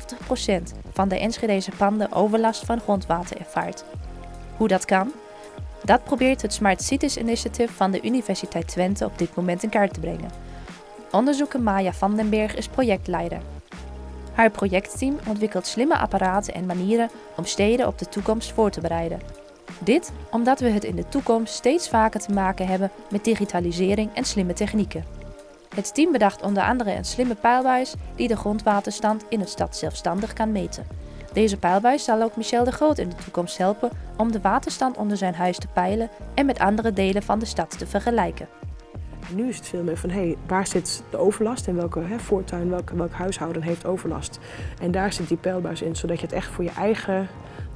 50% 0.52 0.78
van 0.94 1.08
de 1.08 1.20
Enschedeze 1.20 1.72
panden 1.78 2.12
overlast 2.12 2.66
van 2.66 2.80
grondwater 2.80 3.38
ervaart. 3.38 3.84
Hoe 4.58 4.68
dat 4.68 4.86
kan? 4.86 5.12
Dat 5.84 6.04
probeert 6.04 6.42
het 6.42 6.54
Smart 6.54 6.82
Cities 6.82 7.18
Initiative 7.18 7.74
van 7.74 7.92
de 7.92 8.02
Universiteit 8.02 8.68
Twente 8.68 9.06
op 9.06 9.18
dit 9.18 9.36
moment 9.36 9.64
in 9.64 9.70
kaart 9.70 9.94
te 9.94 10.00
brengen. 10.00 10.30
Onderzoeker 11.12 11.62
Maya 11.62 11.94
van 11.94 12.16
den 12.16 12.30
Berg 12.30 12.56
is 12.56 12.68
projectleider. 12.68 13.42
Haar 14.34 14.50
projectteam 14.50 15.20
ontwikkelt 15.28 15.68
slimme 15.68 15.98
apparaten 15.98 16.54
en 16.54 16.66
manieren 16.66 17.10
om 17.38 17.46
steden 17.46 17.88
op 17.88 17.98
de 17.98 18.10
toekomst 18.10 18.52
voor 18.52 18.72
te 18.72 18.82
bereiden. 18.82 19.41
Dit 19.84 20.12
omdat 20.32 20.60
we 20.60 20.70
het 20.70 20.84
in 20.84 20.96
de 20.96 21.10
toekomst 21.10 21.54
steeds 21.54 21.90
vaker 21.90 22.20
te 22.20 22.34
maken 22.34 22.68
hebben 22.68 22.92
met 23.10 23.24
digitalisering 23.24 24.10
en 24.14 24.26
slimme 24.26 24.54
technieken. 24.54 25.06
Het 25.76 25.94
team 25.94 26.12
bedacht 26.12 26.42
onder 26.42 26.64
andere 26.64 26.96
een 26.96 27.06
slimme 27.06 27.36
pijlbuis 27.36 27.94
die 28.16 28.28
de 28.28 28.36
grondwaterstand 28.36 29.26
in 29.30 29.40
het 29.40 29.50
stad 29.50 29.76
zelfstandig 29.76 30.34
kan 30.34 30.52
meten. 30.52 30.88
Deze 31.34 31.58
pijlbuis 31.58 32.04
zal 32.04 32.22
ook 32.22 32.36
Michel 32.36 32.64
de 32.64 32.72
Groot 32.72 32.98
in 32.98 33.10
de 33.10 33.16
toekomst 33.16 33.58
helpen 33.58 33.90
om 34.18 34.32
de 34.32 34.42
waterstand 34.42 34.98
onder 34.98 35.18
zijn 35.18 35.36
huis 35.36 35.58
te 35.58 35.68
peilen 35.68 36.10
en 36.34 36.46
met 36.46 36.60
andere 36.60 36.94
delen 36.94 37.24
van 37.24 37.40
de 37.40 37.46
stad 37.46 37.78
te 37.78 37.88
vergelijken. 37.88 38.48
Nu 39.36 39.48
is 39.48 39.58
het 39.58 39.68
veel 39.68 39.84
meer 39.84 39.98
van 39.98 40.10
hey, 40.10 40.38
waar 40.48 40.68
zit 40.68 41.04
de 41.10 41.18
overlast 41.18 41.68
en 41.68 41.76
welke 41.76 42.00
hè, 42.00 42.20
voortuin, 42.20 42.70
welk, 42.70 42.90
welk 42.90 43.12
huishouden 43.12 43.62
heeft 43.62 43.86
overlast. 43.86 44.40
En 44.82 44.92
daar 44.92 45.14
zit 45.14 45.28
die 45.28 45.38
pijlbuis 45.38 45.82
in, 45.82 45.96
zodat 45.96 46.20
je 46.20 46.26
het 46.26 46.36
echt 46.36 46.52
voor 46.52 46.64
je 46.64 46.72
eigen, 46.78 47.28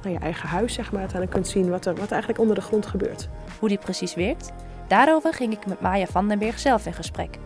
nou, 0.02 0.14
je 0.14 0.20
eigen 0.20 0.48
huis 0.48 0.74
zeg 0.74 0.92
maar, 0.92 1.00
uiteindelijk 1.00 1.40
kunt 1.40 1.52
zien 1.52 1.70
wat 1.70 1.86
er, 1.86 1.94
wat 1.94 2.06
er 2.06 2.10
eigenlijk 2.10 2.40
onder 2.40 2.54
de 2.54 2.60
grond 2.60 2.86
gebeurt. 2.86 3.28
Hoe 3.58 3.68
die 3.68 3.78
precies 3.78 4.14
werkt? 4.14 4.52
Daarover 4.88 5.34
ging 5.34 5.52
ik 5.52 5.66
met 5.66 5.80
Maya 5.80 6.06
van 6.06 6.28
den 6.28 6.38
Berg 6.38 6.58
zelf 6.58 6.86
in 6.86 6.92
gesprek. 6.92 7.38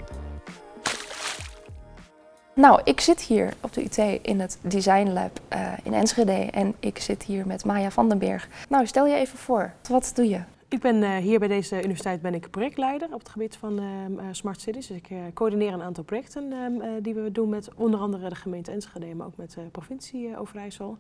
Nou, 2.55 2.81
ik 2.85 3.01
zit 3.01 3.21
hier 3.21 3.53
op 3.61 3.73
de 3.73 3.85
UT 3.85 4.21
in 4.23 4.41
het 4.41 4.59
Design 4.61 5.09
Lab 5.13 5.41
uh, 5.53 5.73
in 5.83 5.95
Enschede 5.95 6.33
en 6.33 6.75
ik 6.81 6.99
zit 6.99 7.23
hier 7.23 7.47
met 7.47 7.65
Maya 7.65 7.91
van 7.91 8.09
den 8.09 8.19
Berg. 8.19 8.49
Nou, 8.69 8.87
stel 8.87 9.07
je 9.07 9.15
even 9.15 9.39
voor, 9.39 9.73
wat 9.89 10.13
doe 10.15 10.29
je? 10.29 10.41
Ik 10.71 10.81
ben 10.81 11.03
uh, 11.03 11.17
hier 11.17 11.39
bij 11.39 11.49
deze 11.49 11.77
universiteit 11.77 12.23
ben 12.23 12.35
ik 12.35 12.51
projectleider 12.51 13.13
op 13.13 13.19
het 13.19 13.29
gebied 13.29 13.57
van 13.57 13.83
uh, 13.83 14.27
smart 14.31 14.61
cities. 14.61 14.87
Dus 14.87 14.97
ik 14.97 15.11
uh, 15.11 15.19
coördineer 15.35 15.73
een 15.73 15.83
aantal 15.83 16.05
projecten 16.05 16.53
ehm, 16.53 17.03
die 17.03 17.15
we 17.15 17.33
doen 17.33 17.49
met 17.49 17.75
onder 17.75 18.01
andere 18.01 18.29
de 18.29 18.35
gemeente 18.35 18.71
Enschede, 18.71 19.15
maar 19.15 19.27
ook 19.27 19.37
met 19.37 19.55
de 19.55 19.61
provincie 19.61 20.39
Overijssel. 20.39 20.99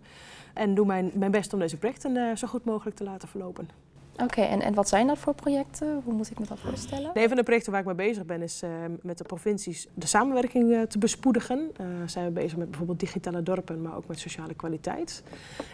En 0.54 0.74
doe 0.74 0.86
mijn, 0.86 1.10
mijn 1.14 1.30
best 1.30 1.52
om 1.52 1.58
deze 1.58 1.76
projecten 1.76 2.38
zo 2.38 2.48
goed 2.48 2.64
mogelijk 2.64 2.96
te 2.96 3.04
laten 3.04 3.28
verlopen. 3.28 3.68
Oké, 4.16 4.40
en, 4.40 4.60
en 4.60 4.74
wat 4.74 4.88
zijn 4.88 5.06
dat 5.06 5.18
voor 5.18 5.34
projecten? 5.34 6.02
Hoe 6.04 6.14
moet 6.14 6.30
ik 6.30 6.38
me 6.38 6.46
dat 6.46 6.58
voorstellen? 6.58 7.10
een 7.14 7.28
van 7.28 7.36
de 7.36 7.42
projecten 7.42 7.72
waar 7.72 7.80
ik 7.80 7.86
mee 7.86 7.94
bezig 7.94 8.26
ben 8.26 8.42
is 8.42 8.62
uh, 8.62 8.70
met 9.02 9.18
de 9.18 9.24
provincies 9.24 9.88
de 9.94 10.06
samenwerking 10.06 10.70
uh, 10.70 10.82
te 10.82 10.98
bespoedigen. 10.98 11.70
Uh, 11.80 11.86
zijn 12.06 12.24
we 12.24 12.30
bezig 12.30 12.56
met 12.56 12.68
bijvoorbeeld 12.68 13.00
digitale 13.00 13.42
dorpen, 13.42 13.82
maar 13.82 13.96
ook 13.96 14.06
met 14.06 14.18
sociale 14.18 14.54
kwaliteit. 14.54 15.22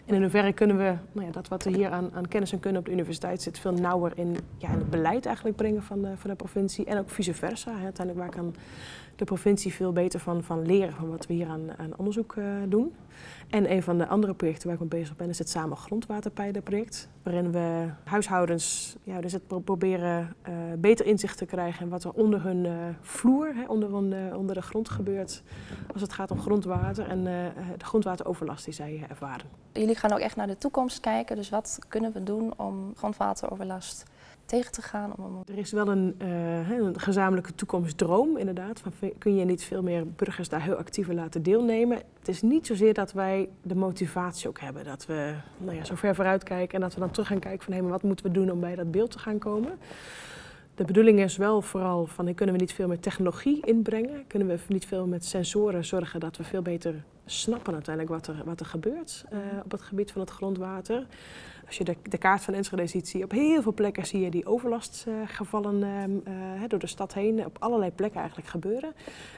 En 0.07 0.15
in 0.15 0.21
hoeverre 0.23 0.53
kunnen 0.53 0.77
we 0.77 0.95
nou 1.13 1.27
ja, 1.27 1.33
dat 1.33 1.49
wat 1.49 1.65
er 1.65 1.75
hier 1.75 1.91
aan, 1.91 2.11
aan, 2.15 2.29
kennis 2.29 2.53
en 2.53 2.61
kunnen 2.61 2.81
op 2.81 2.87
de 2.87 2.93
universiteit 2.93 3.43
zit, 3.43 3.59
veel 3.59 3.73
nauwer 3.73 4.13
in, 4.15 4.37
ja, 4.59 4.69
in 4.69 4.79
het 4.79 4.91
beleid 4.91 5.27
eigenlijk 5.27 5.57
brengen 5.57 5.83
van 5.83 6.03
de, 6.03 6.17
van 6.17 6.31
de 6.31 6.37
provincie. 6.37 6.85
En 6.85 6.99
ook 6.99 7.11
vice 7.11 7.35
versa. 7.35 7.77
Hè. 7.77 7.85
Uiteindelijk 7.85 8.27
waar 8.27 8.43
kan 8.43 8.55
de 9.17 9.25
provincie 9.25 9.73
veel 9.73 9.93
beter 9.93 10.21
van, 10.21 10.43
van 10.43 10.67
leren 10.67 10.93
van 10.93 11.11
wat 11.11 11.27
we 11.27 11.35
hier 11.35 11.49
aan, 11.49 11.71
aan 11.77 11.93
onderzoek 11.97 12.35
doen. 12.69 12.93
En 13.51 13.73
een 13.73 13.83
van 13.83 13.99
de 13.99 14.07
andere 14.07 14.35
projecten 14.35 14.65
waar 14.65 14.75
ik 14.75 14.81
mee 14.81 15.01
bezig 15.01 15.17
ben 15.17 15.29
is 15.29 15.39
het 15.39 15.49
Samen 15.49 15.77
Grondwaterpeilen 15.77 16.63
project. 16.63 17.09
Waarin 17.23 17.53
we 17.53 17.89
huishoudens 18.05 18.97
ja, 19.03 19.21
dus 19.21 19.33
het 19.33 19.65
proberen 19.65 20.35
uh, 20.49 20.55
beter 20.79 21.07
inzicht 21.07 21.39
te 21.39 21.47
krijgen 21.47 21.85
in 21.85 21.89
wat 21.89 22.05
er 22.05 22.13
onder 22.13 22.43
hun 22.43 22.65
uh, 22.65 22.73
vloer, 23.01 23.55
hè, 23.55 23.65
onder, 23.67 23.95
hun, 23.95 24.37
onder 24.37 24.55
de 24.55 24.63
grond 24.63 24.89
gebeurt. 24.89 25.43
Als 25.93 26.03
het 26.03 26.13
gaat 26.13 26.31
om 26.31 26.41
grondwater 26.41 27.09
en 27.09 27.25
de 27.25 27.85
grondwateroverlast 27.85 28.65
die 28.65 28.75
zij 28.75 29.05
ervaren. 29.09 29.47
Jullie 29.73 29.95
gaan 29.95 30.13
ook 30.13 30.19
echt 30.19 30.37
naar 30.37 30.47
de 30.47 30.59
toekomst 30.59 31.01
kijken. 31.01 31.37
Dus 31.37 31.49
wat 31.49 31.79
kunnen 31.89 32.13
we 32.13 32.23
doen 32.23 32.59
om 32.59 32.93
grondwateroverlast 32.97 34.05
tegen 34.47 34.73
te 34.73 34.83
gaan? 34.83 35.13
Om... 35.17 35.43
Er 35.47 35.59
is 35.59 35.73
wel 35.73 35.89
een, 35.89 36.15
uh, 36.23 36.71
een, 36.71 37.01
gezamenlijke 37.01 37.55
toekomstdroom, 37.55 38.37
inderdaad. 38.37 38.81
Van, 38.81 38.93
kun 39.19 39.37
je 39.37 39.45
niet 39.45 39.65
veel 39.65 39.83
meer 39.83 40.07
burgers 40.13 40.49
daar 40.49 40.63
heel 40.63 40.75
actief 40.75 41.09
laten 41.09 41.43
deelnemen? 41.43 41.99
Het 42.19 42.29
is 42.29 42.43
niet 42.43 42.67
zozeer 42.67 42.95
dat 42.95 43.13
wij 43.13 43.49
de 43.63 43.75
motivatie 43.75 44.49
ook 44.49 44.61
hebben. 44.61 44.85
Dat 44.85 45.07
we 45.07 45.35
nou 45.59 45.77
ja, 45.77 45.85
zo 45.85 45.95
ver 45.95 46.15
vooruit 46.15 46.43
kijken 46.43 46.75
en 46.75 46.81
dat 46.81 46.95
we 46.95 47.01
dan 47.01 47.11
terug 47.11 47.29
gaan 47.29 47.39
kijken 47.39 47.65
van... 47.65 47.73
hé, 47.73 47.81
maar 47.81 47.91
wat 47.91 48.03
moeten 48.03 48.27
we 48.27 48.33
doen 48.33 48.51
om 48.51 48.61
bij 48.61 48.75
dat 48.75 48.91
beeld 48.91 49.11
te 49.11 49.19
gaan 49.19 49.39
komen? 49.39 49.79
De 50.75 50.85
bedoeling 50.85 51.21
is 51.21 51.37
wel 51.37 51.63
vooral 51.63 52.07
van 52.07 52.35
kunnen 52.35 52.55
we 52.55 52.61
niet 52.61 52.73
veel 52.73 52.89
meer 52.89 53.01
technologie 53.01 53.67
inbrengen? 53.67 54.27
Kunnen 54.27 54.49
we 54.49 54.59
niet 54.69 54.87
veel 54.87 55.07
met 55.07 55.25
sensoren 55.25 55.85
zorgen 55.85 56.21
dat 56.21 56.37
we 56.37 56.45
veel 56.45 56.63
beter 56.63 56.95
snappen 57.27 57.73
uiteindelijk 57.75 58.15
wat 58.15 58.37
er, 58.37 58.45
wat 58.45 58.61
er 58.61 58.67
gebeurt 58.67 59.25
uh, 59.33 59.39
op 59.65 59.71
het 59.71 59.83
gebied 59.83 60.13
van 60.13 60.21
het 60.21 60.31
grondwater? 60.31 61.07
Als 61.67 61.79
je 61.79 61.85
de, 61.85 61.97
de, 62.03 62.19
kaart 62.19 62.43
van 62.43 62.55
Enschede 62.55 62.87
ziet, 62.87 63.09
zie 63.09 63.19
je 63.19 63.25
op 63.25 63.31
heel 63.31 63.63
veel 63.63 63.73
plekken 63.73 64.07
zie 64.07 64.21
je 64.21 64.31
die 64.31 64.47
overlastgevallen 64.47 65.83
uh, 65.83 66.69
door 66.69 66.79
de 66.79 66.87
stad 66.87 67.15
heen 67.15 67.45
op 67.45 67.57
allerlei 67.61 67.91
plekken 67.91 68.21
eigenlijk 68.21 68.49
gebeuren. 68.49 68.93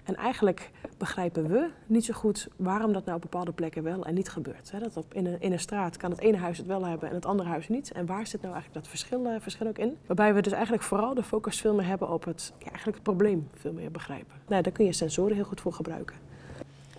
En 0.05 0.17
eigenlijk 0.17 0.71
begrijpen 0.99 1.49
we 1.49 1.69
niet 1.87 2.05
zo 2.05 2.15
goed 2.15 2.49
waarom 2.57 2.93
dat 2.93 3.05
nou 3.05 3.17
op 3.17 3.23
bepaalde 3.23 3.53
plekken 3.53 3.83
wel 3.83 4.05
en 4.05 4.15
niet 4.15 4.29
gebeurt. 4.29 4.71
Hè. 4.71 4.79
Dat 4.79 4.97
op, 4.97 5.15
in, 5.15 5.27
een, 5.27 5.41
in 5.41 5.53
een 5.53 5.61
straat 5.61 5.97
kan 5.97 6.11
het 6.11 6.21
ene 6.21 6.37
huis 6.37 6.59
het 6.59 6.67
wel 6.67 6.87
hebben 6.87 7.09
en 7.09 7.15
het 7.15 7.27
andere 7.27 7.49
huis 7.49 7.69
niet. 7.69 7.93
En 7.93 8.07
waar 8.07 8.27
zit 8.27 8.41
nou 8.41 8.55
eigenlijk 8.55 8.85
dat 8.85 8.89
verschil, 8.89 9.27
uh, 9.27 9.41
verschil 9.41 9.67
ook 9.67 9.79
in? 9.79 9.97
Waarbij 10.07 10.35
we 10.35 10.43
dus 10.43 10.53
eigenlijk 10.53 10.83
vooral 10.83 11.15
de 11.15 11.23
focus 11.23 11.61
veel 11.61 11.75
meer 11.75 11.87
hebben 11.87 12.11
op 12.11 12.25
het, 12.25 12.53
ja, 12.59 12.67
eigenlijk 12.67 12.97
het 12.97 13.07
probleem 13.07 13.49
veel 13.55 13.73
meer 13.73 13.91
begrijpen. 13.91 14.35
Nou, 14.49 14.63
daar 14.63 14.73
kun 14.73 14.85
je 14.85 14.93
sensoren 14.93 15.35
heel 15.35 15.45
goed 15.45 15.61
voor 15.61 15.73
gebruiken. 15.73 16.28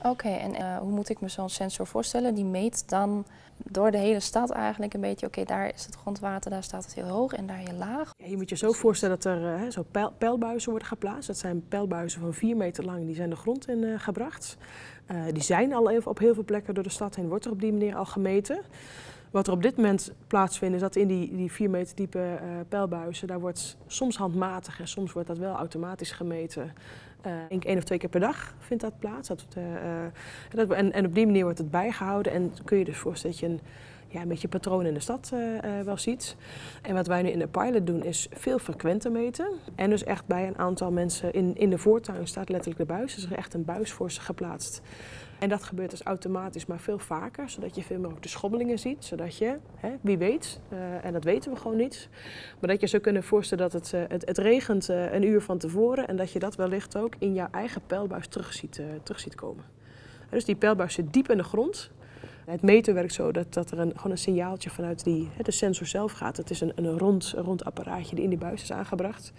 Oké, 0.04 0.30
en 0.30 0.52
uh, 0.56 0.78
hoe 0.78 0.92
moet 0.92 1.10
ik 1.10 1.22
me 1.22 1.28
zo'n 1.28 1.50
sensor 1.50 1.88
voorstellen? 1.88 2.36
Die 2.36 2.46
meet 2.46 2.90
dan 2.90 3.26
door 3.58 3.92
de 3.92 3.98
hele 3.98 4.20
stad 4.20 4.50
eigenlijk 4.50 4.94
een 4.94 5.02
beetje, 5.02 5.26
oké, 5.26 5.44
daar 5.44 5.74
is 5.74 5.86
het 5.86 5.96
grondwater, 5.96 6.52
daar 6.52 6.64
staat 6.64 6.84
het 6.84 6.94
heel 6.94 7.08
hoog 7.08 7.34
en 7.34 7.48
daar 7.48 7.58
heel 7.58 7.78
laag. 7.78 8.12
Je 8.18 8.38
moet 8.38 8.50
je 8.50 8.58
zo 8.58 8.72
voorstellen 8.72 9.20
dat 9.20 9.26
er 9.26 9.64
uh, 9.64 9.72
zo 9.72 9.86
pijl, 9.92 10.12
pijlbuizen 10.18 10.70
worden 10.70 10.88
geplaatst. 10.88 11.28
Dat 11.28 11.38
zijn 11.38 11.68
pijlbuizen 11.68 12.22
van 12.22 12.34
vier 12.34 12.58
meter 12.58 12.86
lang, 12.86 13.06
die 13.06 13.16
zijn 13.16 13.30
de 13.30 13.36
grond 13.36 13.68
in 13.68 13.84
uh, 13.84 14.00
gebracht. 14.00 14.58
die 15.34 15.44
zijn 15.44 15.74
al 15.74 16.02
op 16.04 16.20
heel 16.20 16.34
veel 16.34 16.44
plekken 16.44 16.74
door 16.74 16.84
de 16.84 16.90
stad 16.90 17.16
heen, 17.16 17.28
wordt 17.28 17.46
er 17.46 17.52
op 17.52 17.62
die 17.62 17.72
manier 17.72 17.96
al 17.96 18.06
gemeten. 18.06 18.62
Wat 19.32 19.48
er 19.48 19.54
op 19.54 19.62
dit 19.62 19.76
moment 19.76 20.14
plaatsvindt, 20.28 20.76
is 20.76 20.82
dat 20.82 20.96
in 20.96 21.08
die, 21.08 21.36
die 21.36 21.52
vier 21.52 21.70
meter 21.70 21.96
diepe 21.96 22.20
uh, 22.20 22.50
pijlbuizen, 22.70 23.28
daar 23.28 23.40
wordt 23.40 23.78
soms 23.88 24.18
handmatig 24.18 24.80
en 24.80 24.88
soms 24.88 25.12
wordt 25.12 25.28
dat 25.28 25.38
wel 25.38 25.56
automatisch 25.56 26.12
gemeten. 26.12 26.74
Uh, 27.28 27.34
één 27.50 27.78
of 27.78 27.84
twee 27.84 27.98
keer 27.98 28.10
per 28.10 28.20
dag 28.20 28.54
vindt 28.60 28.84
dat 28.84 29.00
plaats. 29.00 29.30
Uh, 29.30 29.36
dat, 30.50 30.70
en, 30.70 30.92
en, 30.92 31.06
op 31.06 31.16
die 31.16 31.26
manier 31.26 31.44
wordt 31.44 31.58
het 31.58 31.72
bijgehouden. 31.72 32.32
En 32.32 32.54
kun 32.66 32.78
je 32.78 32.86
dus 32.86 32.98
voorstellen 32.98 33.36
dat 33.40 33.50
je 33.50 33.56
een, 33.56 33.62
ja, 34.10 34.22
een 34.22 34.28
beetje 34.28 34.48
patroon 34.48 34.86
in 34.86 34.94
de 34.94 35.00
stad 35.00 35.34
wel 35.84 35.98
ziet. 35.98 36.36
En 36.82 36.94
wat 36.94 37.08
wij 37.08 37.22
nu 37.22 37.30
in 37.30 37.40
de 37.40 37.48
pilot 37.48 37.88
doen 37.88 38.04
is 38.04 38.28
veel 38.32 38.60
frequenter 38.60 39.12
meten. 39.12 39.48
En 39.76 39.90
dus 39.90 40.04
echt 40.04 40.26
bij 40.26 40.48
een 40.48 40.58
aantal 40.58 40.92
mensen 40.92 41.34
in, 41.34 41.56
in 41.56 41.70
de 41.70 41.78
voortuin 41.78 42.28
staat 42.28 42.50
letterlijk 42.50 42.80
de 42.80 42.94
buis. 42.94 43.16
Dus 43.16 43.24
er 43.24 43.32
is 43.32 43.38
echt 43.38 43.54
een 43.54 43.66
buis 43.66 43.92
voor 43.92 44.12
ze 44.12 44.22
geplaatst. 44.22 44.82
En 45.40 45.50
dat 45.50 45.64
gebeurt 45.64 45.90
dus 45.90 46.04
automatisch, 46.04 46.66
maar 46.66 46.80
veel 46.80 47.00
vaker, 47.00 47.50
zodat 47.50 47.76
je 47.76 47.84
veel 47.84 48.00
meer 48.00 48.12
de 48.20 48.28
schommelingen 48.28 48.80
ziet. 48.80 49.06
Zodat 49.06 49.38
je, 49.38 49.58
hè, 49.76 49.90
wie 50.02 50.18
weet, 50.18 50.60
uh, 50.74 51.06
en 51.06 51.14
dat 51.14 51.24
weten 51.24 51.52
we 51.52 51.58
gewoon 51.58 51.78
niet, 51.78 52.10
maar 52.60 52.70
dat 52.70 52.82
je 52.82 52.88
zou 52.88 53.02
kunnen 53.02 53.24
voorstellen 53.24 53.70
dat 53.70 53.92
het, 53.92 54.10
het, 54.10 54.26
het, 54.26 54.38
regent 54.38 54.88
een 54.88 55.24
uur 55.24 55.42
van 55.42 55.58
tevoren 55.58 56.08
en 56.08 56.16
dat 56.16 56.32
je 56.32 56.40
dat 56.40 56.56
wellicht 56.56 56.98
ook 56.98 57.16
in 57.20 57.34
jouw 57.34 57.48
eigen 57.52 57.82
pijlbuis 57.88 58.28
terug 58.28 58.54
ziet, 58.54 58.82
terug 59.04 59.20
ziet 59.20 59.36
komen. 59.36 59.64
Dus 60.30 60.46
die 60.46 60.56
pijlbuis 60.56 60.94
zit 60.94 61.14
diep 61.14 61.30
in 61.30 61.38
de 61.38 61.44
grond. 61.44 61.92
Het 62.50 62.62
meten 62.62 62.94
werkt 62.94 63.14
zo 63.14 63.32
dat, 63.32 63.54
dat 63.54 63.72
er 63.72 63.80
een, 63.80 63.92
gewoon 63.96 64.12
een 64.12 64.18
signaaltje 64.18 64.70
vanuit 64.70 65.04
die, 65.04 65.30
hè, 65.34 65.44
de 65.44 65.52
sensor 65.52 65.88
zelf 65.88 66.12
gaat. 66.12 66.38
Het 66.38 66.50
is 66.50 66.62
een, 66.62 66.72
een, 66.76 66.98
rond, 66.98 67.34
rond 67.38 67.66
apparaatje 67.66 68.16
die 68.16 68.24
in 68.24 68.30
die 68.30 68.40
buis 68.40 68.62
is 68.62 68.72
aangebracht. 68.72 69.34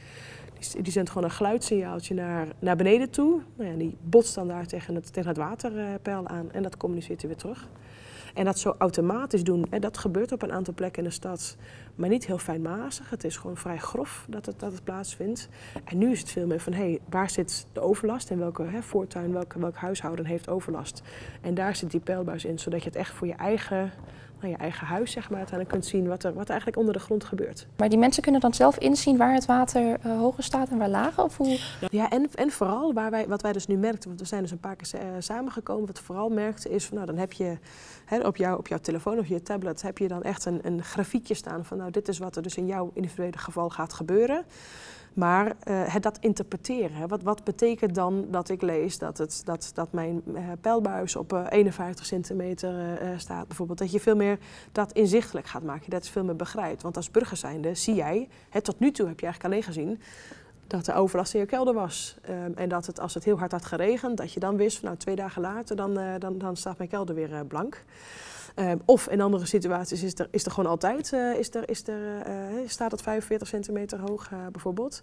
Die, 0.58 0.82
die 0.82 0.92
zendt 0.92 1.08
gewoon 1.08 1.24
een 1.24 1.34
geluidssignaaltje 1.34 2.14
naar, 2.14 2.46
naar 2.58 2.76
beneden 2.76 3.10
toe. 3.10 3.40
Nou 3.56 3.70
ja, 3.70 3.76
die 3.76 3.96
botst 4.02 4.34
dan 4.34 4.48
daar 4.48 4.66
tegen 4.66 4.94
het, 4.94 5.12
tegen 5.12 5.28
het 5.28 5.38
waterpeil 5.38 6.26
aan 6.26 6.52
en 6.52 6.62
dat 6.62 6.76
communiceert 6.76 7.20
hij 7.20 7.30
weer 7.30 7.38
terug. 7.38 7.68
En 8.34 8.44
dat 8.44 8.58
zo 8.58 8.74
automatisch 8.78 9.44
doen, 9.44 9.66
hè, 9.70 9.78
dat 9.78 9.98
gebeurt 9.98 10.32
op 10.32 10.42
een 10.42 10.52
aantal 10.52 10.74
plekken 10.74 11.02
in 11.02 11.08
de 11.08 11.14
stad, 11.14 11.56
maar 11.94 12.08
niet 12.08 12.26
heel 12.26 12.38
fijnmazig. 12.38 13.10
Het 13.10 13.24
is 13.24 13.36
gewoon 13.36 13.56
vrij 13.56 13.78
grof 13.78 14.26
dat 14.28 14.46
het, 14.46 14.60
dat 14.60 14.72
het 14.72 14.84
plaatsvindt. 14.84 15.48
En 15.84 15.98
nu 15.98 16.10
is 16.10 16.20
het 16.20 16.30
veel 16.30 16.46
meer 16.46 16.60
van, 16.60 16.72
hé, 16.72 16.82
hey, 16.82 17.00
waar 17.08 17.30
zit 17.30 17.66
de 17.72 17.80
overlast 17.80 18.30
en 18.30 18.38
welke 18.38 18.62
hè, 18.62 18.82
voortuin, 18.82 19.32
welke, 19.32 19.58
welk 19.58 19.76
huishouden 19.76 20.24
heeft 20.24 20.48
overlast? 20.48 21.02
En 21.40 21.54
daar 21.54 21.76
zit 21.76 21.90
die 21.90 22.00
pijlbuis 22.00 22.44
in, 22.44 22.58
zodat 22.58 22.82
je 22.82 22.88
het 22.88 22.98
echt 22.98 23.14
voor 23.14 23.26
je 23.26 23.34
eigen 23.34 23.92
naar 24.40 24.50
je 24.50 24.56
eigen 24.56 24.86
huis, 24.86 25.10
zeg 25.10 25.30
maar, 25.30 25.38
uiteindelijk 25.38 25.78
kunt 25.78 25.90
zien 25.92 26.08
wat 26.08 26.24
er, 26.24 26.32
wat 26.32 26.44
er 26.44 26.48
eigenlijk 26.48 26.78
onder 26.78 26.94
de 26.94 27.00
grond 27.00 27.24
gebeurt. 27.24 27.66
Maar 27.76 27.88
die 27.88 27.98
mensen 27.98 28.22
kunnen 28.22 28.40
dan 28.40 28.54
zelf 28.54 28.78
inzien 28.78 29.16
waar 29.16 29.34
het 29.34 29.46
water 29.46 29.82
uh, 30.06 30.18
hoger 30.18 30.42
staat 30.42 30.68
en 30.68 30.78
waar 30.78 30.88
lager? 30.88 31.24
Of 31.24 31.36
hoe? 31.36 31.58
Ja, 31.90 32.10
en, 32.10 32.28
en 32.34 32.50
vooral 32.50 32.92
waar 32.92 33.10
wij, 33.10 33.28
wat 33.28 33.42
wij 33.42 33.52
dus 33.52 33.66
nu 33.66 33.76
merkten, 33.76 34.08
want 34.08 34.20
we 34.20 34.26
zijn 34.26 34.42
dus 34.42 34.50
een 34.50 34.60
paar 34.60 34.76
keer 34.76 34.94
uh, 34.94 35.00
samengekomen, 35.18 35.86
wat 35.86 35.98
we 35.98 36.04
vooral 36.04 36.28
merkten 36.28 36.70
is 36.70 36.86
van, 36.86 36.94
nou, 36.94 37.06
dan 37.08 37.18
heb 37.18 37.32
je 37.32 37.58
hè, 38.04 38.18
op, 38.18 38.36
jou, 38.36 38.58
op 38.58 38.66
jouw 38.66 38.78
telefoon 38.78 39.18
of 39.18 39.26
je 39.26 39.42
tablet 39.42 39.82
heb 39.82 39.98
je 39.98 40.08
dan 40.08 40.22
echt 40.22 40.44
een, 40.44 40.60
een 40.62 40.82
grafiekje 40.82 41.34
staan 41.34 41.64
van, 41.64 41.76
nou, 41.76 41.90
dit 41.90 42.08
is 42.08 42.18
wat 42.18 42.36
er 42.36 42.42
dus 42.42 42.56
in 42.56 42.66
jouw 42.66 42.90
individuele 42.94 43.38
geval 43.38 43.70
gaat 43.70 43.92
gebeuren. 43.92 44.44
Maar 45.14 45.46
uh, 45.46 45.52
het 45.92 46.02
dat 46.02 46.18
interpreteren. 46.20 47.08
Wat, 47.08 47.22
wat 47.22 47.44
betekent 47.44 47.94
dan 47.94 48.26
dat 48.30 48.48
ik 48.48 48.62
lees 48.62 48.98
dat, 48.98 49.18
het, 49.18 49.42
dat, 49.44 49.70
dat 49.74 49.92
mijn 49.92 50.22
uh, 50.26 50.38
pijlbuis 50.60 51.16
op 51.16 51.32
uh, 51.32 51.46
51 51.48 52.06
centimeter 52.06 52.98
staat 53.16 53.46
bijvoorbeeld. 53.46 53.78
Dat 53.78 53.92
je 53.92 54.00
veel 54.00 54.16
meer 54.16 54.38
dat 54.72 54.92
inzichtelijk 54.92 55.46
gaat 55.46 55.62
maken. 55.62 55.90
Dat 55.90 56.06
je 56.06 56.12
veel 56.12 56.24
meer 56.24 56.36
begrijpt. 56.36 56.82
Want 56.82 56.96
als 56.96 57.10
burger 57.10 57.36
zijnde 57.36 57.74
zie 57.74 57.94
jij, 57.94 58.28
hè, 58.50 58.60
tot 58.60 58.78
nu 58.78 58.90
toe 58.90 59.06
heb 59.06 59.20
je 59.20 59.26
eigenlijk 59.26 59.54
alleen 59.54 59.74
gezien 59.74 60.00
dat 60.66 60.84
de 60.84 60.94
overlast 60.94 61.34
in 61.34 61.40
je 61.40 61.46
kelder 61.46 61.74
was. 61.74 62.16
Um, 62.30 62.54
en 62.54 62.68
dat 62.68 62.86
het, 62.86 63.00
als 63.00 63.14
het 63.14 63.24
heel 63.24 63.38
hard 63.38 63.52
had 63.52 63.64
geregend, 63.64 64.16
dat 64.16 64.32
je 64.32 64.40
dan 64.40 64.56
wist, 64.56 64.78
van, 64.78 64.88
nou 64.88 64.98
twee 64.98 65.16
dagen 65.16 65.42
later, 65.42 65.76
dan, 65.76 65.98
dan, 66.18 66.38
dan 66.38 66.56
staat 66.56 66.78
mijn 66.78 66.90
kelder 66.90 67.14
weer 67.14 67.46
blank. 67.46 67.84
Um, 68.60 68.80
of 68.84 69.08
in 69.08 69.20
andere 69.20 69.46
situaties 69.46 70.02
is 70.02 70.18
er, 70.18 70.28
is 70.30 70.44
er 70.44 70.50
gewoon 70.50 70.70
altijd, 70.70 71.12
uh, 71.12 71.38
is 71.38 71.54
er, 71.54 71.68
is 71.68 71.88
er, 71.88 72.28
uh, 72.28 72.68
staat 72.68 72.90
het 72.90 73.02
45 73.02 73.48
centimeter 73.48 74.00
hoog 74.00 74.30
bijvoorbeeld. 74.52 75.02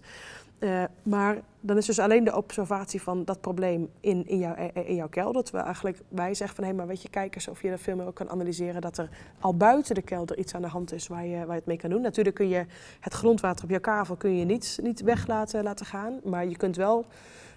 maar 1.02 1.38
dan 1.60 1.76
is 1.76 1.86
dus 1.86 1.98
alleen 1.98 2.24
de 2.24 2.36
observatie 2.36 3.02
van 3.02 3.24
dat 3.24 3.40
probleem 3.40 3.90
in, 4.00 4.26
in, 4.26 4.38
jouw, 4.38 4.54
in 4.74 4.94
jouw 4.94 5.08
kelder. 5.08 5.32
Dat 5.32 5.50
we 5.50 5.58
eigenlijk, 5.58 6.00
wij 6.08 6.34
zeggen 6.34 6.56
van 6.56 6.64
hé, 6.64 6.72
maar 6.72 6.86
weet 6.86 7.02
je, 7.02 7.08
kijk 7.08 7.34
eens 7.34 7.48
of 7.48 7.62
je 7.62 7.70
er 7.70 7.78
veel 7.78 7.96
meer 7.96 8.06
ook 8.06 8.14
kan 8.14 8.30
analyseren 8.30 8.80
dat 8.80 8.98
er 8.98 9.08
al 9.40 9.56
buiten 9.56 9.94
de 9.94 10.02
kelder 10.02 10.38
iets 10.38 10.54
aan 10.54 10.62
de 10.62 10.68
hand 10.68 10.92
is 10.92 11.06
waar 11.06 11.26
je, 11.26 11.36
waar 11.36 11.46
je 11.46 11.52
het 11.52 11.66
mee 11.66 11.76
kan 11.76 11.90
doen. 11.90 12.02
Natuurlijk 12.02 12.36
kun 12.36 12.48
je 12.48 12.66
het 13.00 13.12
grondwater 13.12 13.64
op 13.64 13.70
jouw 13.70 13.80
kavel 13.80 14.16
kun 14.16 14.36
je 14.36 14.44
niet, 14.44 14.78
niet 14.82 15.00
weg 15.00 15.26
laten, 15.26 15.62
laten 15.62 15.86
gaan, 15.86 16.20
maar 16.24 16.46
je 16.46 16.56
kunt 16.56 16.76
wel 16.76 17.06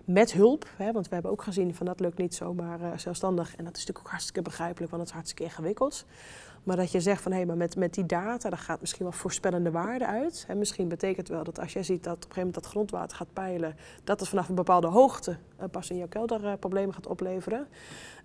met 0.06 0.34
hulp. 0.34 0.66
Hè, 0.76 0.92
want 0.92 1.08
we 1.08 1.14
hebben 1.14 1.32
ook 1.32 1.44
gezien 1.44 1.76
van 1.76 1.86
dat 1.86 2.00
lukt 2.00 2.18
niet 2.18 2.36
zomaar 2.36 2.82
uh, 2.82 2.88
zelfstandig. 2.96 3.56
En 3.56 3.64
dat 3.64 3.74
is 3.74 3.80
natuurlijk 3.80 4.06
ook 4.06 4.12
hartstikke 4.12 4.42
begrijpelijk, 4.42 4.92
want 4.92 5.02
het 5.02 5.12
is 5.12 5.16
hartstikke 5.16 5.44
ingewikkeld. 5.44 6.06
Maar 6.64 6.76
dat 6.76 6.92
je 6.92 7.00
zegt 7.00 7.22
van 7.22 7.32
hé, 7.32 7.38
hey, 7.38 7.48
maar 7.48 7.58
met, 7.58 7.76
met 7.76 7.94
die 7.94 8.06
data, 8.06 8.50
daar 8.50 8.60
gaat 8.60 8.82
misschien 8.82 9.04
wel 9.04 9.12
voorspellende 9.12 9.72
waarde 9.72 10.06
uit. 10.06 10.46
En 10.48 10.58
misschien 10.58 10.88
betekent 10.88 11.28
wel 11.28 11.44
dat 11.44 11.60
als 11.60 11.74
jij 11.74 11.84
ziet 11.84 12.04
dat 12.04 12.14
op 12.14 12.20
een 12.20 12.28
gegeven 12.28 12.48
moment 12.48 12.64
dat 12.64 12.72
grondwater 12.72 13.18
gaat 13.18 13.34
peilen, 13.34 13.76
dat 14.04 14.20
het 14.20 14.30
vanaf 14.30 14.50
een 14.50 14.56
bepaalde 14.56 14.88
hoogte 14.88 15.38
uh, 15.60 15.66
pas 15.72 15.90
in 15.90 15.98
jouw 15.98 16.08
kelder 16.08 16.44
uh, 16.44 16.54
problemen 16.60 16.94
gaat 16.94 17.08
opleveren. 17.08 17.68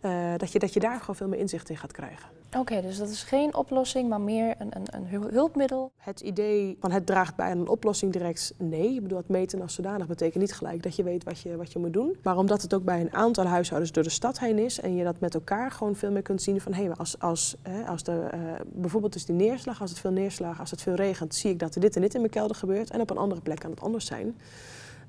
Uh, 0.07 0.33
dat, 0.37 0.53
je, 0.53 0.59
dat 0.59 0.73
je 0.73 0.81
daar 0.81 1.01
gewoon 1.01 1.17
veel 1.17 1.29
meer 1.29 1.39
inzicht 1.39 1.69
in 1.69 1.77
gaat 1.77 1.93
krijgen. 1.93 2.29
Oké, 2.59 2.81
dus 2.81 2.99
dat 2.99 3.09
is 3.09 3.23
geen 3.23 3.57
oplossing, 3.57 4.09
maar 4.09 4.21
meer 4.21 4.55
een, 4.59 4.71
een, 4.71 4.87
een 4.91 5.31
hulpmiddel. 5.31 5.93
Het 5.97 6.21
idee 6.21 6.77
van 6.81 6.91
het 6.91 7.07
draagt 7.07 7.37
bij 7.37 7.51
aan 7.51 7.59
een 7.59 7.69
oplossing 7.69 8.13
direct, 8.13 8.55
nee. 8.57 8.95
Ik 8.95 9.03
bedoel, 9.03 9.19
het 9.19 9.29
meten 9.29 9.63
als 9.63 9.75
zodanig 9.75 10.07
betekent 10.07 10.43
niet 10.43 10.53
gelijk 10.53 10.83
dat 10.83 10.97
je 10.97 11.03
weet 11.03 11.25
wat 11.25 11.41
je, 11.41 11.57
wat 11.57 11.73
je 11.73 11.79
moet 11.79 11.93
doen. 11.93 12.17
Maar 12.23 12.37
omdat 12.37 12.63
het 12.63 12.75
ook 12.75 12.85
bij 12.85 13.01
een 13.01 13.15
aantal 13.15 13.45
huishoudens 13.47 13.93
door 13.93 14.03
de 14.03 14.11
stad 14.11 14.39
heen 14.39 14.59
is 14.59 14.81
en 14.81 14.97
je 14.97 15.05
dat 15.05 15.21
met 15.21 15.35
elkaar 15.35 15.71
gewoon 15.71 15.97
veel 15.97 16.11
meer 16.11 16.23
kunt 16.23 16.43
zien 16.43 16.61
van 16.61 16.73
hé, 16.75 16.85
hey, 16.85 16.95
als, 16.95 17.19
als, 17.19 17.57
hè, 17.63 17.85
als 17.85 18.03
er 18.03 18.35
uh, 18.35 18.41
bijvoorbeeld 18.73 19.15
is 19.15 19.25
die 19.25 19.35
neerslag, 19.35 19.81
als 19.81 19.91
het 19.91 19.99
veel 19.99 20.11
neerslag, 20.11 20.61
als 20.61 20.71
het 20.71 20.83
veel 20.83 20.95
regent, 20.95 21.35
zie 21.35 21.51
ik 21.51 21.59
dat 21.59 21.75
er 21.75 21.81
dit 21.81 21.97
en 21.97 22.03
dit 22.03 22.15
in 22.15 22.21
mijn 22.21 22.33
kelder 22.33 22.57
gebeurt 22.57 22.91
en 22.91 23.01
op 23.01 23.11
een 23.11 23.17
andere 23.17 23.41
plek 23.41 23.59
kan 23.59 23.71
het 23.71 23.81
anders 23.81 24.07
zijn. 24.07 24.37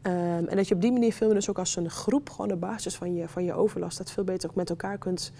Um, 0.02 0.48
en 0.48 0.56
dat 0.56 0.68
je 0.68 0.76
op 0.76 0.82
die 0.82 0.92
manier 0.92 1.14
veel 1.14 1.34
dus 1.34 1.50
ook 1.50 1.60
als 1.60 1.76
een 1.76 1.90
groep 1.90 2.30
gewoon 2.30 2.52
op 2.52 2.60
basis 2.60 2.96
van 2.96 3.16
je, 3.16 3.28
van 3.28 3.44
je 3.44 3.54
overlast 3.54 3.98
dat 3.98 4.12
veel 4.12 4.24
beter 4.24 4.50
ook 4.50 4.56
met 4.56 4.70
elkaar 4.70 4.98
kunt 4.98 5.32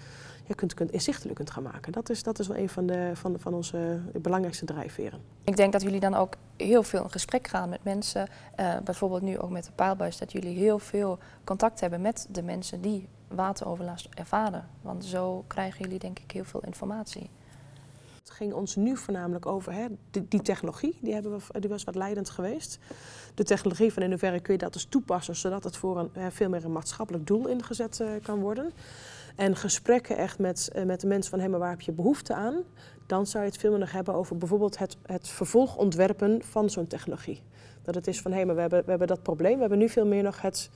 ja, 0.48 0.54
kunt, 0.54 0.74
kunt, 0.74 0.90
inzichtelijk 0.90 1.36
kunt 1.36 1.50
gaan 1.50 1.62
maken. 1.62 1.92
Dat 1.92 2.10
is, 2.10 2.22
dat 2.22 2.38
is 2.38 2.46
wel 2.46 2.56
een 2.56 2.68
van, 2.68 2.86
de, 2.86 3.10
van, 3.14 3.38
van 3.38 3.54
onze 3.54 4.00
belangrijkste 4.12 4.64
drijfveren. 4.64 5.20
Ik 5.44 5.56
denk 5.56 5.72
dat 5.72 5.82
jullie 5.82 6.00
dan 6.00 6.14
ook 6.14 6.34
heel 6.56 6.82
veel 6.82 7.02
in 7.02 7.10
gesprek 7.10 7.48
gaan 7.48 7.68
met 7.68 7.84
mensen. 7.84 8.28
Uh, 8.60 8.76
bijvoorbeeld 8.84 9.22
nu 9.22 9.38
ook 9.38 9.50
met 9.50 9.64
de 9.64 9.72
paalbuis, 9.72 10.18
dat 10.18 10.32
jullie 10.32 10.56
heel 10.56 10.78
veel 10.78 11.18
contact 11.44 11.80
hebben 11.80 12.00
met 12.00 12.26
de 12.30 12.42
mensen 12.42 12.80
die 12.80 13.08
wateroverlast 13.28 14.08
ervaren. 14.14 14.68
Want 14.82 15.04
zo 15.04 15.44
krijgen 15.46 15.84
jullie 15.84 15.98
denk 15.98 16.18
ik 16.18 16.30
heel 16.30 16.44
veel 16.44 16.62
informatie. 16.64 17.30
Ging 18.38 18.52
ons 18.52 18.76
nu 18.76 18.96
voornamelijk 18.96 19.46
over 19.46 19.72
hè, 19.72 19.86
die, 20.10 20.42
technologie, 20.42 20.98
die, 21.00 21.14
hebben 21.14 21.38
we, 21.38 21.60
die 21.60 21.70
was 21.70 21.84
wat 21.84 21.94
leidend 21.94 22.30
geweest. 22.30 22.78
De 23.34 23.44
technologie 23.44 23.92
van 23.92 24.02
in 24.02 24.10
hoeverre 24.10 24.40
kun 24.40 24.52
je 24.52 24.58
dat 24.58 24.72
dus 24.72 24.84
toepassen, 24.84 25.36
zodat 25.36 25.64
het 25.64 25.76
voor 25.76 25.98
een, 25.98 26.32
veel 26.32 26.48
meer 26.48 26.64
een 26.64 26.72
maatschappelijk 26.72 27.26
doel 27.26 27.48
ingezet 27.48 27.98
uh, 28.02 28.08
kan 28.22 28.40
worden. 28.40 28.72
En 29.36 29.56
gesprekken 29.56 30.16
echt 30.16 30.38
met, 30.38 30.70
uh, 30.76 30.84
met 30.84 31.00
de 31.00 31.06
mensen 31.06 31.30
van, 31.30 31.40
hé, 31.40 31.48
maar 31.48 31.58
waar 31.58 31.70
heb 31.70 31.80
je 31.80 31.92
behoefte 31.92 32.34
aan? 32.34 32.62
Dan 33.06 33.26
zou 33.26 33.44
je 33.44 33.50
het 33.50 33.60
veel 33.60 33.70
meer 33.70 33.78
nog 33.78 33.92
hebben 33.92 34.14
over 34.14 34.36
bijvoorbeeld 34.36 34.78
het, 34.78 34.96
het 35.02 35.28
vervolgontwerpen 35.28 36.42
van 36.42 36.70
zo'n 36.70 36.86
technologie. 36.86 37.42
Dat 37.82 37.94
het 37.94 38.06
is 38.06 38.20
van, 38.20 38.32
hé, 38.32 38.44
maar 38.44 38.54
we 38.54 38.60
hebben, 38.60 38.84
we 38.84 38.90
hebben 38.90 39.08
dat 39.08 39.22
probleem. 39.22 39.54
We 39.54 39.60
hebben 39.60 39.78
nu 39.78 39.88
veel 39.88 40.06
meer 40.06 40.22
nog 40.22 40.40
het 40.40 40.70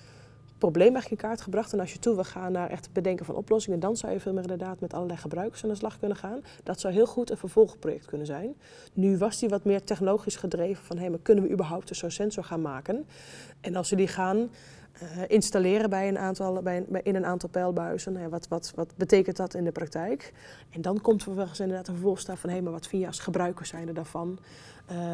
probleem 0.64 0.92
eigenlijk 0.92 1.22
in 1.22 1.28
kaart 1.28 1.40
gebracht. 1.40 1.72
En 1.72 1.80
als 1.80 1.92
je 1.92 1.98
toe 1.98 2.14
wil 2.14 2.24
gaan 2.24 2.52
naar 2.52 2.70
echt 2.70 2.92
bedenken 2.92 3.24
van 3.24 3.34
oplossingen, 3.34 3.80
dan 3.80 3.96
zou 3.96 4.12
je 4.12 4.20
veel 4.20 4.32
meer 4.32 4.42
inderdaad 4.42 4.80
met 4.80 4.94
allerlei 4.94 5.18
gebruikers 5.18 5.62
aan 5.62 5.68
de 5.68 5.76
slag 5.76 5.98
kunnen 5.98 6.16
gaan. 6.16 6.40
Dat 6.62 6.80
zou 6.80 6.94
heel 6.94 7.06
goed 7.06 7.30
een 7.30 7.36
vervolgproject 7.36 8.06
kunnen 8.06 8.26
zijn. 8.26 8.54
Nu 8.92 9.18
was 9.18 9.38
die 9.38 9.48
wat 9.48 9.64
meer 9.64 9.84
technologisch 9.84 10.36
gedreven 10.36 10.84
van 10.84 10.98
hé, 10.98 11.08
maar 11.08 11.18
kunnen 11.18 11.44
we 11.44 11.50
überhaupt 11.50 11.90
een 11.90 11.96
zo'n 11.96 12.10
sensor 12.10 12.44
gaan 12.44 12.60
maken? 12.60 13.06
En 13.60 13.76
als 13.76 13.90
we 13.90 13.96
die 13.96 14.08
gaan 14.08 14.38
uh, 14.38 14.48
installeren 15.26 15.90
bij 15.90 16.08
een 16.08 16.18
aantal, 16.18 16.62
bij, 16.62 16.84
in 17.02 17.14
een 17.14 17.26
aantal 17.26 17.48
pijlbuizen, 17.48 18.30
wat, 18.30 18.48
wat, 18.48 18.72
wat 18.74 18.96
betekent 18.96 19.36
dat 19.36 19.54
in 19.54 19.64
de 19.64 19.72
praktijk? 19.72 20.32
En 20.70 20.80
dan 20.80 21.00
komt 21.00 21.22
vervolgens 21.22 21.60
inderdaad 21.60 21.88
een 21.88 21.94
vervolgstap 21.94 22.38
van 22.38 22.50
hé, 22.50 22.60
maar 22.60 22.72
wat 22.72 22.86
vind 22.86 23.02
je 23.02 23.08
als 23.08 23.18
gebruiker 23.18 23.66
zijn 23.66 23.88
er 23.88 23.94
daarvan? 23.94 24.38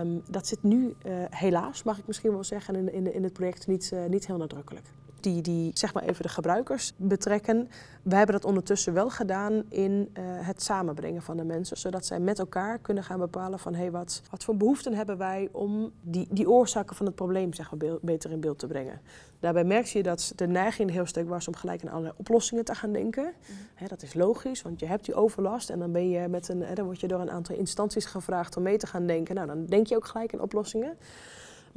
Um, 0.00 0.22
dat 0.30 0.46
zit 0.46 0.62
nu 0.62 0.94
uh, 1.06 1.12
helaas, 1.30 1.82
mag 1.82 1.98
ik 1.98 2.06
misschien 2.06 2.30
wel 2.30 2.44
zeggen, 2.44 2.74
in, 2.74 2.92
in, 2.92 3.14
in 3.14 3.22
het 3.22 3.32
project 3.32 3.66
niet, 3.66 3.90
uh, 3.94 4.04
niet 4.04 4.26
heel 4.26 4.36
nadrukkelijk 4.36 4.86
die, 5.20 5.42
die 5.42 5.70
zeg 5.75 5.94
maar 5.94 6.02
even 6.02 6.22
de 6.22 6.28
gebruikers 6.28 6.92
betrekken. 6.96 7.68
We 8.02 8.14
hebben 8.14 8.34
dat 8.34 8.44
ondertussen 8.44 8.92
wel 8.92 9.10
gedaan 9.10 9.62
in 9.68 9.90
uh, 9.90 10.25
het 10.25 10.62
samenbrengen 10.62 11.22
van 11.22 11.37
de 11.37 11.44
mensen, 11.44 11.76
zodat 11.76 12.06
zij 12.06 12.20
met 12.20 12.38
elkaar 12.38 12.78
kunnen 12.78 13.04
gaan 13.04 13.18
bepalen 13.18 13.58
van 13.58 13.75
hey, 13.75 13.90
wat, 13.90 14.22
wat 14.30 14.44
voor 14.44 14.56
behoeften 14.56 14.94
hebben 14.94 15.18
wij 15.18 15.48
om 15.52 15.92
die, 16.02 16.26
die 16.30 16.50
oorzaken 16.50 16.96
van 16.96 17.06
het 17.06 17.14
probleem 17.14 17.52
zeg 17.54 17.70
maar, 17.70 17.98
beter 18.00 18.30
in 18.30 18.40
beeld 18.40 18.58
te 18.58 18.66
brengen. 18.66 19.00
Daarbij 19.40 19.64
merk 19.64 19.87
je 19.87 20.02
dat 20.02 20.32
de 20.37 20.46
neiging 20.46 20.90
heel 20.90 21.06
sterk 21.06 21.28
was 21.28 21.48
om 21.48 21.56
gelijk 21.56 21.82
aan 21.82 21.90
allerlei 21.90 22.14
oplossingen 22.16 22.64
te 22.64 22.75
gaan 22.75 22.92
denken. 22.92 23.32
Mm. 23.78 23.88
dat 23.88 24.02
is 24.02 24.14
logisch, 24.14 24.62
want 24.62 24.80
je 24.80 24.87
hebt 24.87 25.04
die 25.04 25.14
overlast 25.14 25.70
en 25.70 25.78
dan, 25.78 25.92
ben 25.92 26.08
je 26.08 26.28
met 26.28 26.48
een, 26.48 26.64
dan 26.75 26.84
word 26.84 27.00
je 27.00 27.08
door 27.08 27.20
een 27.20 27.30
aantal 27.30 27.56
instanties 27.56 28.04
gevraagd 28.04 28.56
om 28.56 28.62
mee 28.62 28.76
te 28.76 28.87
gaan 28.87 29.06
denken. 29.06 29.34
Nou, 29.34 29.46
dan 29.46 29.66
denk 29.66 29.87
je 29.87 29.96
ook 29.96 30.06
gelijk 30.06 30.34
aan 30.34 30.40
oplossingen. 30.40 30.96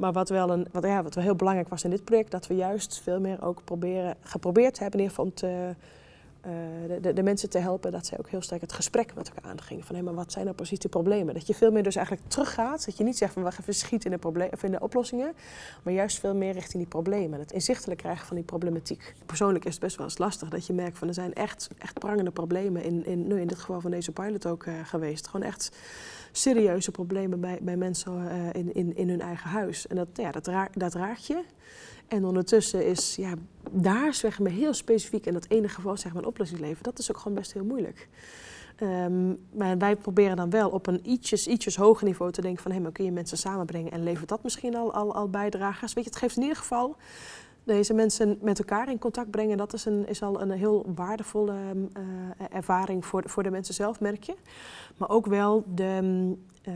Maar 0.02 0.12
wat 0.12 0.28
wel, 0.28 0.50
een, 0.50 0.66
wat, 0.72 0.84
ja, 0.84 1.02
wat 1.02 1.14
wel 1.14 1.24
heel 1.24 1.34
belangrijk 1.34 1.68
was 1.68 1.84
in 1.84 1.90
dit 1.90 2.04
project, 2.04 2.30
dat 2.30 2.46
we 2.46 2.54
juist 2.54 3.00
veel 3.02 3.20
meer 3.20 3.42
ook 3.44 3.64
proberen, 3.64 4.16
geprobeerd 4.20 4.78
hebben 4.78 5.00
in 5.00 5.04
ieder 5.06 5.16
geval 5.16 5.32
te, 5.34 5.74
uh, 6.46 7.00
de, 7.00 7.12
de, 7.12 7.22
mensen 7.22 7.50
te 7.50 7.58
helpen, 7.58 7.92
dat 7.92 8.06
zij 8.06 8.18
ook 8.18 8.28
heel 8.28 8.42
sterk 8.42 8.60
het 8.60 8.72
gesprek 8.72 9.14
met 9.14 9.28
elkaar 9.28 9.50
aangingen. 9.50 9.84
Van 9.84 9.96
hé, 9.96 10.02
maar 10.02 10.14
wat 10.14 10.32
zijn 10.32 10.44
nou 10.44 10.56
precies 10.56 10.78
de 10.78 10.88
problemen? 10.88 11.34
Dat 11.34 11.46
je 11.46 11.54
veel 11.54 11.70
meer 11.70 11.82
dus 11.82 11.96
eigenlijk 11.96 12.28
teruggaat. 12.28 12.84
Dat 12.84 12.96
je 12.96 13.04
niet 13.04 13.16
zegt 13.16 13.32
van 13.32 13.42
wacht 13.42 13.60
even 13.60 13.74
schiet 13.74 14.04
in 14.04 14.10
de, 14.10 14.18
probleem, 14.18 14.48
of 14.52 14.62
in 14.62 14.70
de 14.70 14.80
oplossingen. 14.80 15.32
Maar 15.82 15.92
juist 15.92 16.18
veel 16.18 16.34
meer 16.34 16.52
richting 16.52 16.82
die 16.82 16.86
problemen. 16.86 17.38
Het 17.38 17.52
inzichtelijk 17.52 18.00
krijgen 18.00 18.26
van 18.26 18.36
die 18.36 18.44
problematiek. 18.44 19.14
Persoonlijk 19.26 19.64
is 19.64 19.72
het 19.72 19.82
best 19.82 19.96
wel 19.96 20.06
eens 20.06 20.18
lastig 20.18 20.48
dat 20.48 20.66
je 20.66 20.72
merkt 20.72 20.98
van 20.98 21.08
er 21.08 21.14
zijn 21.14 21.32
echt, 21.32 21.68
echt 21.78 21.98
prangende 21.98 22.30
problemen 22.30 22.82
in, 22.82 23.06
in, 23.06 23.26
nu 23.26 23.40
in 23.40 23.46
dit 23.46 23.58
geval 23.58 23.80
van 23.80 23.90
deze 23.90 24.12
pilot 24.12 24.46
ook 24.46 24.64
uh, 24.64 24.74
geweest. 24.84 25.26
Gewoon 25.26 25.46
echt 25.46 25.70
serieuze 26.32 26.90
problemen 26.90 27.40
bij, 27.40 27.58
bij 27.62 27.76
mensen 27.76 28.12
uh, 28.12 28.52
in, 28.52 28.74
in, 28.74 28.96
in 28.96 29.08
hun 29.08 29.20
eigen 29.20 29.50
huis. 29.50 29.86
En 29.86 29.96
dat, 29.96 30.08
ja, 30.12 30.30
dat, 30.30 30.94
raak, 30.94 31.16
je. 31.16 31.42
En 32.12 32.24
ondertussen 32.24 32.86
is 32.86 33.16
ja, 33.16 33.34
daar 33.70 34.14
zeg 34.14 34.38
maar 34.38 34.50
heel 34.50 34.74
specifiek 34.74 35.26
in 35.26 35.32
dat 35.32 35.46
ene 35.48 35.68
geval 35.68 35.96
zeg 35.96 36.12
maar, 36.12 36.22
een 36.22 36.28
oplossing 36.28 36.60
leveren, 36.60 36.82
dat 36.82 36.98
is 36.98 37.10
ook 37.10 37.18
gewoon 37.18 37.34
best 37.34 37.52
heel 37.52 37.64
moeilijk. 37.64 38.08
Um, 38.82 39.38
maar 39.52 39.78
wij 39.78 39.96
proberen 39.96 40.36
dan 40.36 40.50
wel 40.50 40.70
op 40.70 40.86
een 40.86 41.00
ietsjes, 41.02 41.46
ietsjes 41.46 41.76
hoger 41.76 42.06
niveau 42.06 42.32
te 42.32 42.40
denken 42.40 42.62
van 42.62 42.72
hé, 42.72 42.80
maar 42.80 42.92
kun 42.92 43.04
je 43.04 43.12
mensen 43.12 43.38
samenbrengen 43.38 43.92
en 43.92 44.02
levert 44.02 44.28
dat 44.28 44.42
misschien 44.42 44.76
al, 44.76 45.14
al, 45.14 45.28
bijdragers? 45.28 45.92
Weet 45.92 46.04
je, 46.04 46.10
het 46.10 46.18
geeft 46.18 46.36
in 46.36 46.42
ieder 46.42 46.56
geval 46.56 46.96
deze 47.64 47.94
mensen 47.94 48.38
met 48.40 48.58
elkaar 48.58 48.90
in 48.90 48.98
contact 48.98 49.30
brengen, 49.30 49.56
dat 49.56 49.72
is, 49.72 49.84
een, 49.84 50.08
is 50.08 50.22
al 50.22 50.40
een 50.40 50.50
heel 50.50 50.86
waardevolle 50.94 51.54
uh, 51.74 51.82
ervaring 52.50 53.06
voor, 53.06 53.22
voor 53.26 53.42
de 53.42 53.50
mensen 53.50 53.74
zelf, 53.74 54.00
merk 54.00 54.22
je. 54.22 54.34
Maar 54.96 55.08
ook 55.08 55.26
wel 55.26 55.64
de, 55.74 56.00
uh, 56.68 56.74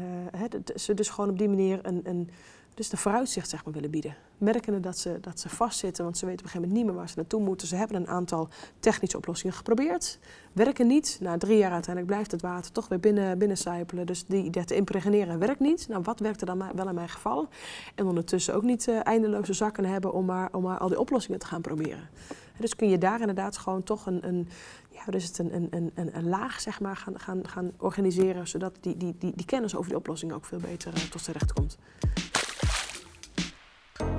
de, 0.65 0.79
ze 0.79 0.95
dus 0.95 1.09
gewoon 1.09 1.31
op 1.31 1.39
die 1.39 1.49
manier 1.49 1.79
een, 1.83 2.01
een 2.05 2.31
dus 2.77 2.89
de 2.89 2.97
vooruitzicht 2.97 3.49
zeg 3.49 3.65
maar, 3.65 3.75
willen 3.75 3.91
bieden. 3.91 4.17
Merkende 4.39 4.81
dat 4.81 4.99
ze, 4.99 5.19
dat 5.21 5.41
ze 5.41 5.49
vastzitten, 5.49 6.05
want 6.05 6.19
ze 6.19 6.27
weten 6.27 6.41
op 6.41 6.45
een 6.45 6.51
gegeven 6.51 6.69
moment 6.69 6.87
niet 6.87 6.95
meer 6.95 7.03
waar 7.03 7.09
ze 7.09 7.17
naartoe 7.17 7.41
moeten. 7.41 7.69
Ze 7.69 7.77
hebben 7.77 7.97
een 7.97 8.09
aantal 8.09 8.49
technische 8.81 9.17
oplossingen 9.17 9.55
geprobeerd. 9.57 10.19
Werken 10.53 10.87
niet. 10.87 11.19
Na 11.21 11.39
drie 11.39 11.59
jaar 11.59 11.73
uiteindelijk 11.73 12.15
blijft 12.15 12.31
het 12.31 12.43
water 12.43 12.73
toch 12.73 12.89
weer 12.89 13.01
binnen, 13.01 13.39
binnen 13.39 13.57
sijpelen. 13.57 14.07
Dus 14.07 14.27
die, 14.27 14.51
dat 14.51 14.71
impregneren 14.71 15.39
werkt 15.39 15.61
niet. 15.61 15.89
Nou, 15.89 16.03
wat 16.03 16.21
werkte 16.21 16.45
dan 16.45 16.75
wel 16.75 16.89
in 16.89 16.95
mijn 16.95 17.09
geval? 17.09 17.49
En 17.95 18.07
ondertussen 18.07 18.55
ook 18.55 18.63
niet 18.63 18.87
uh, 18.87 19.01
eindeloze 19.03 19.53
zakken 19.53 19.85
hebben 19.85 20.13
om 20.13 20.25
maar, 20.25 20.49
om 20.53 20.63
maar 20.63 20.79
al 20.79 20.89
die 20.89 21.01
oplossingen 21.01 21.41
te 21.41 21.47
gaan 21.47 21.61
proberen. 21.61 22.09
Dus 22.57 22.77
kun 22.77 22.89
je 22.89 22.99
daar 22.99 23.21
inderdaad 23.21 23.57
gewoon 23.59 23.83
toch 23.83 24.07
een, 24.07 24.27
een 24.27 24.49
ja, 24.91 25.05
dus 25.11 25.25
het 25.25 25.39
een, 25.39 25.69
een, 25.71 25.91
een, 25.95 26.17
een 26.17 26.29
laag 26.29 26.61
zeg 26.61 26.81
maar, 26.81 26.97
gaan, 26.97 27.21
gaan, 27.21 27.49
gaan 27.49 27.73
organiseren, 27.79 28.49
zodat 28.49 28.73
die, 28.81 28.97
die, 28.97 29.15
die, 29.19 29.33
die 29.35 29.47
kennis 29.47 29.77
over 29.77 29.89
die 29.89 29.99
oplossing 29.99 30.33
ook 30.33 30.45
veel 30.45 30.59
beter 30.59 30.93
uh, 30.97 31.03
tot 31.03 31.21
zijn 31.21 31.37
recht 31.37 31.53
komt. 31.53 31.79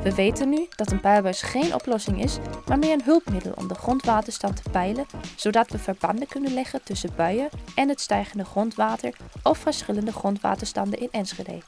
We 0.04 0.16
weten 0.16 0.50
nu 0.50 0.68
dat 0.76 0.92
een 0.92 1.00
puilbuis 1.00 1.42
geen 1.42 1.74
oplossing 1.74 2.24
is, 2.24 2.38
maar 2.68 2.80
meer 2.80 2.94
een 2.94 3.04
hulpmiddel 3.04 3.52
om 3.56 3.68
de 3.68 3.76
grondwaterstand 3.76 4.64
te 4.64 4.70
peilen, 4.70 5.06
zodat 5.36 5.70
we 5.70 5.78
verbanden 5.78 6.28
kunnen 6.28 6.54
leggen 6.54 6.84
tussen 6.84 7.10
buien 7.16 7.50
en 7.76 7.90
het 7.90 8.02
stijgende 8.02 8.46
grondwater 8.46 9.16
of 9.44 9.58
verschillende 9.58 10.12
grondwaterstanden 10.12 11.00
in 11.00 11.10
Enschede. 11.12 11.60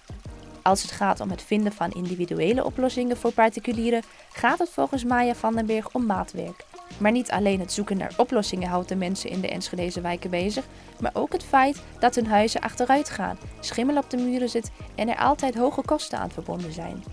Als 0.61 0.81
het 0.81 0.91
gaat 0.91 1.19
om 1.19 1.29
het 1.29 1.41
vinden 1.41 1.73
van 1.73 1.91
individuele 1.91 2.65
oplossingen 2.65 3.17
voor 3.17 3.31
particulieren, 3.31 4.03
gaat 4.31 4.59
het 4.59 4.69
volgens 4.69 5.03
Maya 5.03 5.35
van 5.35 5.55
den 5.55 5.65
Berg 5.65 5.91
om 5.91 6.05
maatwerk. 6.05 6.65
Maar 6.97 7.11
niet 7.11 7.31
alleen 7.31 7.59
het 7.59 7.73
zoeken 7.73 7.97
naar 7.97 8.13
oplossingen 8.17 8.69
houdt 8.69 8.89
de 8.89 8.95
mensen 8.95 9.29
in 9.29 9.41
de 9.41 9.49
Enschedeze 9.49 10.01
wijken 10.01 10.29
bezig, 10.29 10.65
maar 10.99 11.11
ook 11.13 11.33
het 11.33 11.43
feit 11.43 11.81
dat 11.99 12.15
hun 12.15 12.27
huizen 12.27 12.61
achteruit 12.61 13.09
gaan, 13.09 13.37
schimmel 13.59 13.97
op 13.97 14.09
de 14.09 14.17
muren 14.17 14.49
zit 14.49 14.71
en 14.95 15.09
er 15.09 15.17
altijd 15.17 15.55
hoge 15.55 15.81
kosten 15.81 16.19
aan 16.19 16.31
verbonden 16.31 16.73
zijn. 16.73 17.03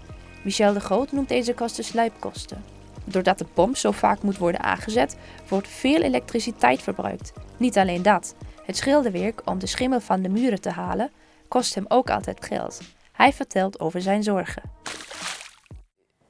Michel 0.46 0.72
de 0.72 0.80
Groot 0.80 1.12
noemt 1.12 1.28
deze 1.28 1.54
kosten 1.54 1.84
sluipkosten. 1.84 2.62
Doordat 3.04 3.38
de 3.38 3.44
pomp 3.54 3.76
zo 3.76 3.90
vaak 3.90 4.22
moet 4.22 4.38
worden 4.38 4.62
aangezet, 4.62 5.16
wordt 5.48 5.68
veel 5.68 6.02
elektriciteit 6.02 6.82
verbruikt. 6.82 7.32
Niet 7.56 7.78
alleen 7.78 8.02
dat, 8.02 8.34
het 8.64 8.76
schilderwerk 8.76 9.42
om 9.44 9.58
de 9.58 9.66
schimmel 9.66 10.00
van 10.00 10.22
de 10.22 10.28
muren 10.28 10.60
te 10.60 10.70
halen 10.70 11.10
kost 11.48 11.74
hem 11.74 11.84
ook 11.88 12.10
altijd 12.10 12.44
geld. 12.44 12.80
Hij 13.12 13.32
vertelt 13.32 13.80
over 13.80 14.00
zijn 14.02 14.22
zorgen. 14.22 14.62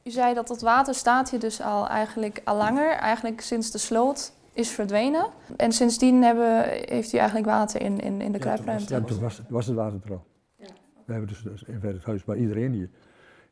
U 0.04 0.10
zei 0.10 0.34
dat 0.34 0.48
het 0.48 0.60
water 0.60 0.94
staat 0.94 1.30
hier 1.30 1.40
dus 1.40 1.60
al 1.60 1.88
eigenlijk 1.88 2.40
al 2.44 2.56
langer, 2.56 2.90
eigenlijk 2.90 3.40
sinds 3.40 3.70
de 3.70 3.78
sloot 3.78 4.32
is 4.52 4.70
verdwenen. 4.70 5.26
En 5.56 5.72
sindsdien 5.72 6.22
hebben, 6.22 6.62
heeft 6.68 7.12
u 7.12 7.16
eigenlijk 7.16 7.48
water 7.48 7.80
in, 7.80 8.00
in, 8.00 8.20
in 8.20 8.32
de 8.32 8.38
kruipruimte. 8.38 8.94
Ja, 8.94 9.00
toen 9.00 9.20
was, 9.20 9.40
was, 9.48 9.66
het 9.66 9.76
water 9.76 10.00
er 10.04 10.10
al. 10.10 10.24
Ja. 10.56 10.66
We 11.06 11.12
hebben 11.12 11.28
dus, 11.28 11.42
dus 11.42 11.62
in 11.62 11.80
het 11.82 12.04
huis 12.04 12.24
bij 12.24 12.36
iedereen 12.36 12.72
hier 12.72 12.90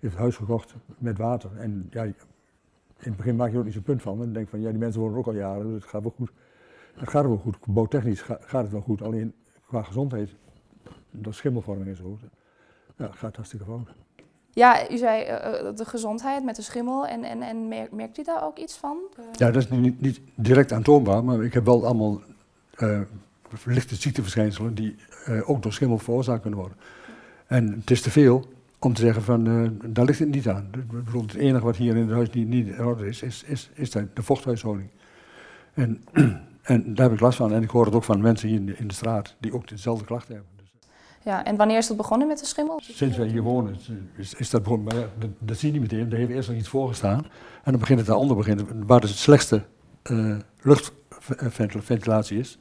heeft 0.05 0.15
het 0.15 0.23
huis 0.23 0.37
gekocht 0.37 0.75
met 0.99 1.19
water. 1.19 1.51
En 1.59 1.87
ja, 1.91 2.03
in 2.03 2.15
het 2.99 3.17
begin 3.17 3.37
maak 3.37 3.49
je 3.49 3.53
er 3.53 3.59
ook 3.59 3.65
niet 3.65 3.75
zo'n 3.75 3.83
punt 3.83 4.03
van. 4.03 4.23
En 4.23 4.33
denk 4.33 4.49
van, 4.49 4.61
ja, 4.61 4.71
die 4.71 4.79
mensen 4.79 5.01
wonen 5.01 5.15
er 5.15 5.21
ook 5.21 5.27
al 5.27 5.35
jaren, 5.35 5.65
dus 5.65 5.83
het 5.83 5.91
gaat 5.91 6.03
wel 6.03 6.15
goed. 6.17 6.31
Het 6.95 7.09
gaat 7.09 7.25
wel 7.25 7.37
goed. 7.37 7.57
Bouwtechnisch 7.67 8.23
gaat 8.23 8.63
het 8.63 8.71
wel 8.71 8.81
goed. 8.81 9.03
Alleen 9.03 9.35
qua 9.67 9.83
gezondheid, 9.83 10.35
dat 11.11 11.35
schimmelvorming 11.35 11.89
en 11.89 11.97
zo, 11.97 12.19
ja, 12.97 13.07
het 13.07 13.17
gaat 13.17 13.37
hartstikke 13.37 13.65
fout. 13.65 13.95
Ja, 14.51 14.91
u 14.91 14.97
zei 14.97 15.23
uh, 15.23 15.77
de 15.77 15.85
gezondheid 15.85 16.45
met 16.45 16.57
de 16.57 16.63
schimmel. 16.63 17.07
En, 17.07 17.25
en, 17.25 17.43
en 17.43 17.69
merkt 17.91 18.19
u 18.19 18.23
daar 18.23 18.45
ook 18.45 18.59
iets 18.59 18.77
van? 18.77 18.99
Ja, 19.33 19.51
dat 19.51 19.63
is 19.63 19.71
niet, 19.71 20.01
niet 20.01 20.21
direct 20.35 20.73
aantoonbaar, 20.73 21.25
maar 21.25 21.45
ik 21.45 21.55
heb 21.55 21.65
wel 21.65 21.87
allemaal 21.87 22.23
uh, 22.79 23.01
lichte 23.65 23.95
ziekteverschijnselen 23.95 24.75
die 24.75 24.97
eh, 25.25 25.51
ook 25.51 25.63
door 25.63 25.73
schimmel 25.73 25.99
veroorzaakt 25.99 26.41
kunnen 26.41 26.61
worden. 26.61 26.79
En 27.47 27.73
het 27.73 27.91
is 27.91 28.03
te 28.03 28.11
veel 28.11 28.45
om 28.85 28.95
te 28.95 29.01
zeggen 29.01 29.23
van, 29.23 29.47
eh, 29.47 29.91
daar 29.93 30.05
ligt 30.05 30.19
het 30.19 30.29
niet 30.29 30.49
aan. 30.49 30.69
Ik 30.73 31.05
bedoel, 31.05 31.23
het 31.23 31.35
enige 31.35 31.65
wat 31.65 31.77
hier 31.77 31.97
in 31.97 32.03
het 32.03 32.11
huis 32.11 32.31
niet, 32.31 32.49
niet 32.49 32.67
in 32.67 32.85
orde 32.85 33.07
is, 33.07 33.23
is, 33.23 33.45
is, 33.47 33.71
is 33.75 33.91
de, 33.91 34.09
vochthuishouding. 34.15 34.89
En, 35.75 36.05
en 36.63 36.95
daar 36.95 37.07
heb 37.07 37.15
ik 37.15 37.21
last 37.21 37.37
van. 37.37 37.53
En 37.53 37.63
ik 37.63 37.71
hoor 37.71 37.85
het 37.85 37.95
ook 37.95 38.05
van 38.05 38.21
mensen 38.21 38.49
hier 38.49 38.59
in 38.59 38.67
de, 38.67 38.77
in 38.77 38.89
de 38.89 38.95
straat 38.95 39.37
die 39.41 39.55
ook 39.55 39.69
dezelfde 39.69 40.05
klachten 40.05 40.35
hebben. 40.35 40.53
Dus 40.57 40.71
Ja, 41.23 41.45
en 41.45 41.57
wanneer 41.57 41.77
is 41.77 41.87
dat 41.87 41.97
begonnen 41.97 42.29
met 42.29 42.39
de 42.39 42.47
schimmel? 42.47 42.81
sinds 42.83 43.17
wij 43.17 43.29
hier 43.29 43.43
wonen 43.43 43.77
is, 44.17 44.35
is 44.35 44.51
dat 44.51 44.63
begonnen. 44.63 44.87
Maar 44.87 45.03
ja, 45.03 45.09
dat, 45.19 45.31
dat 45.39 45.57
zie 45.57 45.73
je 45.73 45.81
niet 45.81 45.91
meteen. 45.91 46.11
Er 46.11 46.19
heeft 46.19 46.31
eerst 46.31 46.49
nog 46.49 46.59
iets 46.59 46.69
voorgestaan. 46.69 47.25
En 47.63 47.71
dan 47.71 47.79
begint 47.79 47.99
het 47.99 48.09
daaronder 48.09 48.37
beginnen. 48.37 48.87
Waar 48.87 49.01
de 49.01 49.07
slechtste 49.07 49.65
eh, 50.03 50.37
luchtventilatie 50.63 52.39
is, 52.39 52.59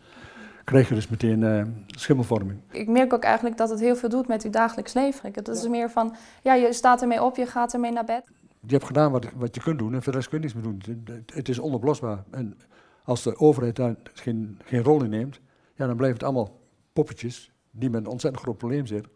krijg 0.63 0.89
je 0.89 0.95
dus 0.95 1.07
meteen 1.07 1.43
eh, 1.43 1.63
schimmelvorming. 1.87 2.59
Ik 2.71 2.87
merk 2.87 3.13
ook 3.13 3.23
eigenlijk 3.23 3.57
dat 3.57 3.69
het 3.69 3.79
heel 3.79 3.95
veel 3.95 4.09
doet 4.09 4.27
met 4.27 4.43
uw 4.43 4.51
dagelijks 4.51 4.93
leven. 4.93 5.31
Het 5.33 5.47
is 5.47 5.67
meer 5.67 5.89
van, 5.89 6.15
ja, 6.41 6.53
je 6.53 6.73
staat 6.73 7.01
ermee 7.01 7.23
op, 7.23 7.35
je 7.35 7.45
gaat 7.45 7.73
ermee 7.73 7.91
naar 7.91 8.05
bed. 8.05 8.23
Je 8.65 8.73
hebt 8.73 8.85
gedaan 8.85 9.11
wat, 9.11 9.25
wat 9.35 9.55
je 9.55 9.61
kunt 9.61 9.79
doen 9.79 9.93
en 9.93 10.03
voor 10.03 10.11
de 10.11 10.17
rest 10.17 10.29
kun 10.29 10.37
je 10.41 10.43
niks 10.43 10.53
meer 10.53 10.63
doen. 10.63 11.25
Het, 11.33 11.49
is 11.49 11.59
onoplosbaar. 11.59 12.23
En 12.31 12.57
als 13.03 13.23
de 13.23 13.37
overheid 13.37 13.75
daar 13.75 13.95
geen, 14.13 14.59
geen 14.63 14.83
rol 14.83 15.03
in 15.03 15.09
neemt, 15.09 15.39
ja, 15.75 15.87
dan 15.87 15.95
blijven 15.95 16.17
het 16.17 16.27
allemaal 16.27 16.59
poppetjes 16.93 17.51
die 17.71 17.89
met 17.89 18.01
een 18.05 18.11
ontzettend 18.11 18.43
groot 18.43 18.57
probleem 18.57 18.85
zitten. 18.85 19.11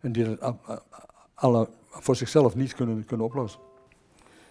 En 0.00 0.12
die 0.12 0.24
het 0.24 0.42
a- 0.42 0.82
alle 1.34 1.68
voor 1.90 2.16
zichzelf 2.16 2.54
niet 2.54 2.74
kunnen, 2.74 3.04
kunnen 3.04 3.26
oplossen. 3.26 3.60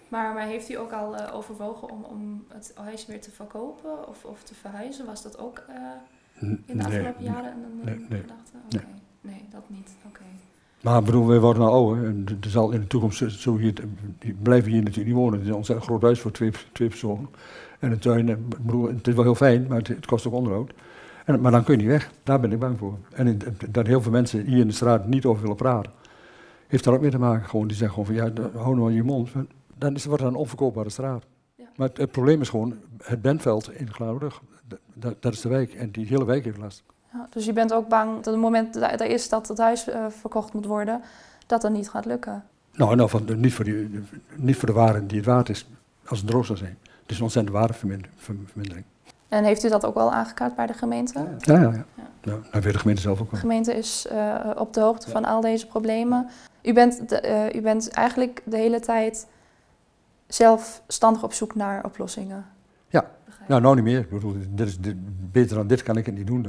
Maar, 0.07 0.33
maar 0.33 0.45
heeft 0.45 0.69
u 0.69 0.73
ook 0.73 0.91
al 0.91 1.15
eh, 1.15 1.35
overwogen 1.35 1.89
om, 1.89 2.03
om 2.03 2.45
het 2.49 2.71
huis 2.75 3.05
weer 3.05 3.21
te 3.21 3.31
verkopen 3.31 4.07
of, 4.07 4.25
of 4.25 4.43
te 4.43 4.53
verhuizen? 4.55 5.05
Was 5.05 5.23
dat 5.23 5.37
ook 5.37 5.57
eh, 5.67 5.75
in 6.39 6.77
de 6.77 6.83
afgelopen 6.85 7.23
jaren 7.23 7.51
een, 7.51 7.85
nee, 7.85 7.95
nee, 8.09 8.19
gedachte? 8.21 8.51
nee. 8.69 8.81
Nee, 9.21 9.45
dat 9.51 9.63
niet. 9.67 9.95
Oké. 10.07 10.21
Maar 10.81 10.99
ik 10.99 11.05
bedoel, 11.05 11.27
wij 11.27 11.39
worden 11.39 11.61
nou 11.61 11.73
ouder 11.73 12.05
en 12.05 12.25
er 12.41 12.49
zal 12.49 12.71
in 12.71 12.79
de 12.79 12.87
toekomst 12.87 13.17
zo- 13.17 13.29
zo 13.29 13.57
hier, 13.57 13.73
die 14.19 14.33
blijven 14.41 14.71
hier 14.71 14.79
natuurlijk 14.81 15.07
niet 15.07 15.15
wonen. 15.15 15.33
Het 15.33 15.41
is 15.41 15.47
een 15.47 15.55
ontzettend 15.55 15.87
groot 15.87 16.01
huis 16.01 16.19
voor 16.19 16.31
twee, 16.31 16.51
twee 16.71 16.87
personen. 16.87 17.29
En 17.79 17.91
een 17.91 17.99
tuin, 17.99 18.29
en 18.29 18.37
ik 18.49 18.65
bedoel, 18.65 18.87
het 18.87 19.07
is 19.07 19.13
wel 19.13 19.23
heel 19.23 19.35
fijn, 19.35 19.65
maar 19.67 19.77
het, 19.77 19.87
het 19.87 20.05
kost 20.05 20.27
ook 20.27 20.33
onderhoud. 20.33 20.73
En, 21.25 21.41
maar 21.41 21.51
dan 21.51 21.63
kun 21.63 21.73
je 21.73 21.79
niet 21.81 21.89
weg, 21.91 22.11
daar 22.23 22.39
ben 22.39 22.51
ik 22.51 22.59
bang 22.59 22.77
voor. 22.77 22.97
En 23.13 23.27
in- 23.27 23.41
dat 23.69 23.87
heel 23.87 24.01
veel 24.01 24.11
mensen 24.11 24.45
hier 24.45 24.57
in 24.59 24.67
de 24.67 24.73
straat 24.73 25.07
niet 25.07 25.25
over 25.25 25.41
willen 25.41 25.57
praten, 25.57 25.91
heeft 26.67 26.83
daar 26.83 26.93
ook 26.93 27.01
mee 27.01 27.11
te 27.11 27.19
maken. 27.19 27.49
Gewoon, 27.49 27.67
die 27.67 27.77
zeggen 27.77 28.03
gewoon 28.03 28.33
van, 28.33 28.43
ja, 28.51 28.59
hou 28.59 28.75
nou 28.75 28.91
je 28.93 29.03
mond. 29.03 29.29
Dan 29.77 29.95
is, 29.95 30.05
wordt 30.05 30.23
het 30.23 30.31
een 30.31 30.37
onverkoopbare 30.37 30.89
straat. 30.89 31.25
Ja. 31.55 31.65
Maar 31.75 31.87
het, 31.87 31.97
het 31.97 32.11
probleem 32.11 32.41
is 32.41 32.49
gewoon, 32.49 32.75
het 33.03 33.21
Bentveld 33.21 33.71
in 33.73 33.93
Gladenbrug, 33.93 34.41
dat, 34.93 35.15
dat, 35.21 35.33
is 35.33 35.41
de 35.41 35.49
wijk. 35.49 35.73
En 35.73 35.91
die 35.91 36.05
hele 36.07 36.25
wijk 36.25 36.43
heeft 36.43 36.57
last. 36.57 36.83
Ja, 37.13 37.27
dus 37.29 37.45
je 37.45 37.53
bent 37.53 37.73
ook 37.73 37.87
bang 37.87 38.15
dat 38.15 38.25
het 38.25 38.35
moment 38.43 38.73
dat 38.73 39.01
er 39.01 39.05
is 39.09 39.29
dat 39.29 39.47
het 39.47 39.57
huis 39.57 39.89
eh, 39.89 40.05
verkocht 40.09 40.53
moet 40.53 40.65
worden, 40.65 41.01
dat 41.47 41.61
dat 41.61 41.71
niet 41.71 41.89
gaat 41.89 42.05
lukken. 42.05 42.43
Nou, 42.73 42.95
nou 42.95 43.09
van, 43.09 43.39
niet, 43.39 43.53
voor 43.53 43.65
die, 43.65 44.03
niet 44.35 44.55
voor 44.57 44.67
de 44.67 44.73
waarde 44.73 45.05
die 45.05 45.17
het 45.17 45.25
waard 45.25 45.49
is, 45.49 45.67
als 46.07 46.19
het 46.19 46.27
droog 46.27 46.45
zou 46.45 46.57
zijn. 46.57 46.77
Het 47.01 47.11
is 47.11 47.17
een 47.17 47.23
ontzettende 47.23 47.57
waardevermindering. 47.59 48.85
En 49.29 49.43
heeft 49.43 49.63
u 49.63 49.69
dat 49.69 49.85
ook 49.85 49.93
wel 49.95 50.11
aangekaart 50.11 50.55
bij 50.55 50.65
de 50.67 50.73
gemeente? 50.73 51.19
Ja, 51.39 51.53
ja, 51.53 51.61
ja. 51.61 51.71
Ja. 51.71 51.85
Nou, 52.23 52.41
dat 52.51 52.63
weet 52.63 52.73
de 52.73 52.79
gemeente 52.79 53.01
zelf 53.01 53.19
ook 53.19 53.25
De 53.25 53.31
wel. 53.31 53.39
gemeente 53.39 53.73
is 53.75 54.07
eh, 54.07 54.49
op 54.57 54.73
de 54.73 54.79
hoogte 54.81 55.09
van 55.09 55.25
al 55.25 55.41
deze 55.41 55.67
problemen. 55.67 56.29
U 56.61 56.73
bent, 56.73 57.09
de- 57.09 57.19
eh, 57.19 57.55
u 57.55 57.61
bent 57.61 57.89
eigenlijk 57.89 58.41
de 58.45 58.57
hele 58.57 58.79
tijd 58.79 59.27
zelfstandig 60.27 61.23
op 61.23 61.33
zoek 61.33 61.55
naar 61.55 61.85
oplossingen. 61.85 62.45
Ja. 62.95 63.11
Nou, 63.47 63.61
nou 63.61 63.75
niet 63.75 63.83
meer. 63.83 63.99
Ik 63.99 64.09
bedoel, 64.09 64.35
dit 64.49 64.67
is, 64.67 64.79
dit, 64.79 64.95
beter 65.31 65.55
dan 65.55 65.67
dit 65.67 65.83
kan 65.83 65.97
ik 65.97 66.05
het 66.05 66.15
niet 66.15 66.27
doen. 66.27 66.41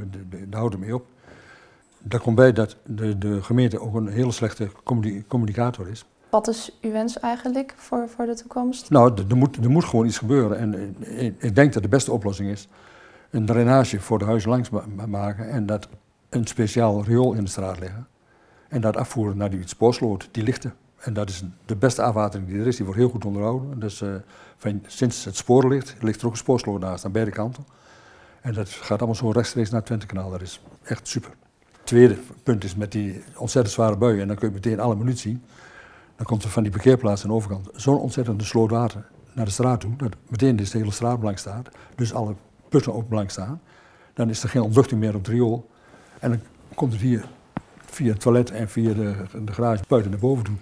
Daar, 0.49 0.61
houdt 0.61 0.75
het 0.75 0.83
mee 0.83 0.95
op. 0.95 1.07
Daar 2.03 2.21
komt 2.21 2.37
bij 2.37 2.53
dat 2.53 2.77
de, 2.85 3.19
de 3.19 3.43
gemeente 3.43 3.81
ook 3.81 3.95
een 3.95 4.09
hele 4.09 4.33
slechte 4.33 4.69
communi- 4.85 5.25
communicator 5.27 5.89
is. 5.89 6.05
Wat 6.31 6.49
is 6.49 6.79
uw 6.81 6.91
wens 6.93 7.21
eigenlijk 7.21 7.75
voor, 7.77 8.09
voor 8.09 8.27
de 8.27 8.35
toekomst? 8.35 8.91
Nou, 8.91 9.25
er, 9.29 9.37
moet, 9.37 9.57
er 9.57 9.71
moet 9.71 9.85
gewoon 9.85 10.07
iets 10.07 10.19
gebeuren. 10.19 10.59
En 10.59 10.97
ik, 11.39 11.55
denk 11.55 11.73
dat 11.73 11.83
de 11.83 11.89
beste 11.89 12.13
oplossing 12.13 12.51
is 12.51 12.69
een 13.31 13.47
drainage 13.47 14.01
voor 14.01 14.19
de 14.19 14.25
huizen 14.25 14.51
langs 14.51 14.71
ma- 14.71 14.85
ma- 14.95 15.07
maken 15.07 15.51
en 15.51 15.67
dat 15.67 15.89
een 16.29 16.47
speciaal 16.47 17.05
riool 17.05 17.33
in 17.33 17.45
de 17.45 17.51
straat 17.51 17.79
leggen. 17.79 18.07
En 18.69 18.81
dat 18.81 18.97
afvoeren 18.97 19.37
naar 19.37 19.51
die 19.51 19.69
spoorsloot, 19.69 20.29
die 20.31 20.43
lichten. 20.43 20.75
En 20.97 21.13
dat 21.13 21.29
is 21.29 21.43
de 21.67 21.77
beste 21.77 22.03
afwatering 22.03 22.49
die 22.49 22.61
er 22.61 22.67
is. 22.67 22.77
Die 22.77 22.85
wordt 22.85 23.01
heel 23.01 23.11
goed 23.11 23.25
onderhouden. 23.25 23.81
Dus 23.81 24.01
eh, 24.01 24.73
sinds 24.87 25.25
het 25.25 25.37
spoor 25.37 25.69
ligt, 25.69 25.95
ligt 26.01 26.21
er 26.21 26.27
ook 26.27 26.33
een 26.33 26.39
spoorsloot 26.39 26.81
naast 26.81 27.05
aan 27.05 27.13
beide 27.13 27.31
kanten. 27.31 27.65
En 28.41 28.53
dat 28.53 28.69
gaat 28.69 28.99
allemaal 28.99 29.15
zo 29.15 29.31
rechtstreeks 29.31 29.71
naar 29.71 29.79
het 29.79 29.87
Twentekanaal. 29.87 30.31
Dat 30.31 30.43
is 30.43 30.63
echt 30.83 31.09
super. 31.09 31.31
Het 31.77 31.87
tweede 31.87 32.17
punt 32.43 32.65
is 32.65 32.75
met 32.75 32.93
die 32.93 33.23
ontzettend 33.37 33.75
zware 33.75 33.97
buien. 33.97 34.21
En 34.21 34.29
dan 34.29 34.37
kun 34.37 34.49
je 34.49 34.55
meteen 34.55 34.81
alle 34.81 34.97
minuut 34.97 35.19
zien. 35.19 35.43
Dan 36.17 36.27
komt 36.27 36.43
er 36.43 36.51
van 36.51 36.63
die 36.63 36.73
parkeerplaats 36.73 37.23
aan 37.23 37.29
de 37.29 37.35
overkant 37.35 37.69
zo'n 37.75 37.99
ontzettende 37.99 38.45
sloot 38.45 38.71
water 38.71 39.07
naar 39.33 39.45
de 39.45 39.51
straat 39.51 39.81
toe. 39.81 39.97
Dat 39.97 40.15
meteen 40.29 40.57
dus 40.57 40.71
de 40.71 40.79
hele 40.79 40.91
straat 40.91 41.21
blank 41.21 41.39
staat. 41.39 41.69
Dus 41.95 42.15
alle 42.15 42.35
putten 42.69 42.95
ook 42.95 43.09
blank 43.09 43.31
staan. 43.31 43.61
Dan 44.15 44.31
is 44.31 44.43
er 44.43 44.49
geen 44.49 44.63
ontluchting 44.63 45.01
meer 45.01 45.15
op 45.15 45.25
het 45.25 45.29
riool. 45.29 45.71
En 46.19 46.31
dan 46.31 46.41
komt 46.75 46.93
het 46.93 47.03
hier 47.03 47.25
via 47.87 48.13
het 48.13 48.21
toilet 48.21 48.51
en 48.51 48.69
via 48.69 48.95
de, 48.95 49.15
de 49.45 49.53
garage 49.53 49.85
buiten 49.89 50.11
naar 50.11 50.21
boven 50.21 50.45
toe. 50.45 50.57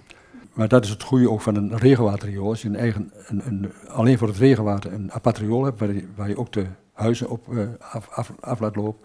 Maar 0.54 0.68
dat 0.68 0.84
is 0.84 0.90
het 0.90 1.02
goede 1.02 1.30
ook 1.30 1.40
van 1.40 1.56
een 1.56 1.78
regenwaterriool. 1.78 2.48
Als 2.48 2.62
je 2.62 2.68
een 2.68 2.76
eigen, 2.76 3.12
een, 3.26 3.42
een, 3.46 3.72
alleen 3.88 4.18
voor 4.18 4.28
het 4.28 4.36
regenwater 4.36 4.92
een 4.92 5.12
apart 5.12 5.38
riool 5.38 5.64
hebt, 5.64 5.80
waar 5.80 5.92
je, 5.92 6.08
waar 6.14 6.28
je 6.28 6.38
ook 6.38 6.52
de 6.52 6.66
huizen 6.92 7.30
op 7.30 7.56
eh, 7.56 7.66
af, 7.78 8.08
af, 8.10 8.32
af 8.40 8.60
laat 8.60 8.76
lopen, 8.76 9.00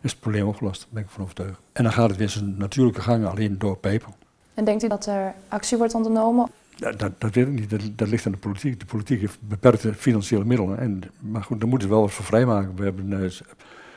is 0.00 0.10
het 0.10 0.20
probleem 0.20 0.46
opgelost. 0.46 0.80
Daar 0.80 0.88
ben 0.92 1.02
ik 1.02 1.08
van 1.08 1.22
overtuigd. 1.22 1.60
En 1.72 1.82
dan 1.82 1.92
gaat 1.92 2.08
het 2.08 2.18
weer 2.18 2.28
zijn 2.28 2.56
natuurlijke 2.56 3.00
gang 3.00 3.26
alleen 3.26 3.58
door 3.58 3.76
pijpen. 3.76 4.14
En 4.54 4.64
denkt 4.64 4.82
u 4.82 4.88
dat 4.88 5.06
er 5.06 5.34
actie 5.48 5.78
wordt 5.78 5.94
ondernomen? 5.94 6.50
Dat, 6.76 6.98
dat, 6.98 7.20
dat 7.20 7.34
weet 7.34 7.46
ik 7.46 7.52
niet. 7.52 7.70
Dat, 7.70 7.80
dat 7.96 8.08
ligt 8.08 8.26
aan 8.26 8.32
de 8.32 8.38
politiek. 8.38 8.80
De 8.80 8.86
politiek 8.86 9.20
heeft 9.20 9.38
beperkte 9.40 9.94
financiële 9.94 10.44
middelen. 10.44 10.78
En, 10.78 11.02
maar 11.20 11.42
goed, 11.42 11.60
daar 11.60 11.68
moeten 11.68 11.88
ze 11.88 11.94
wel 11.94 12.02
wat 12.02 12.12
voor 12.12 12.24
vrijmaken. 12.24 12.76
We 12.76 12.84
hebben, 12.84 13.22
eh, 13.22 13.30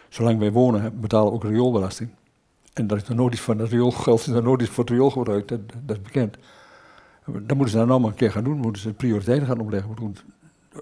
zolang 0.09 0.39
wij 0.39 0.51
wonen, 0.51 0.99
betalen 0.99 1.27
we 1.27 1.33
ook 1.33 1.43
rioolbelasting. 1.43 2.09
En 2.73 2.87
dat 2.87 3.01
is 3.01 3.09
er 3.09 3.15
nooit 3.15 3.33
iets 3.33 3.41
van 3.41 3.59
het 3.59 3.69
rioolgeld, 3.69 4.19
is 4.19 4.27
er 4.27 4.43
nooit 4.43 4.61
iets 4.61 4.69
voor 4.69 4.83
het 4.83 4.93
riool 4.93 5.11
gebruikt. 5.11 5.47
Dat, 5.47 5.59
dat 5.85 5.95
is 5.95 6.01
bekend. 6.01 6.37
Dat 7.31 7.57
moeten 7.57 7.69
ze 7.69 7.77
dan 7.77 7.89
allemaal 7.89 8.09
een 8.09 8.15
keer 8.15 8.31
gaan 8.31 8.43
doen. 8.43 8.57
Moeten 8.57 8.81
ze 8.81 8.93
prioriteiten 8.93 9.47
gaan 9.47 9.59
opleggen. 9.59 10.15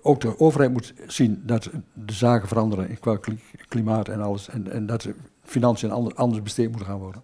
Ook 0.02 0.22
de 0.22 0.40
overheid 0.40 0.72
moet 0.72 0.94
zien 1.08 1.44
dat 1.46 1.70
de 1.94 2.14
zaken 2.14 2.48
veranderen 2.48 3.00
qua 3.00 3.18
kli- 3.18 3.44
klimaat 3.68 4.08
en 4.08 4.22
alles. 4.22 4.50
En, 4.50 4.72
en 4.72 4.86
dat 4.86 5.02
de 5.02 5.16
financiën 5.44 5.92
ander- 5.92 6.14
anders 6.14 6.44
besteed 6.44 6.70
moeten 6.70 6.88
gaan 6.88 7.00
worden. 7.00 7.24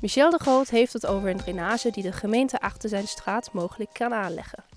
Michel 0.00 0.30
de 0.30 0.38
Groot 0.38 0.70
heeft 0.70 0.92
het 0.92 1.06
over 1.06 1.30
een 1.30 1.36
drainage 1.36 1.90
die 1.90 2.02
de 2.02 2.12
gemeente 2.12 2.60
achter 2.60 2.88
zijn 2.88 3.06
straat 3.06 3.52
mogelijk 3.52 3.90
kan 3.92 4.14
aanleggen. 4.14 4.69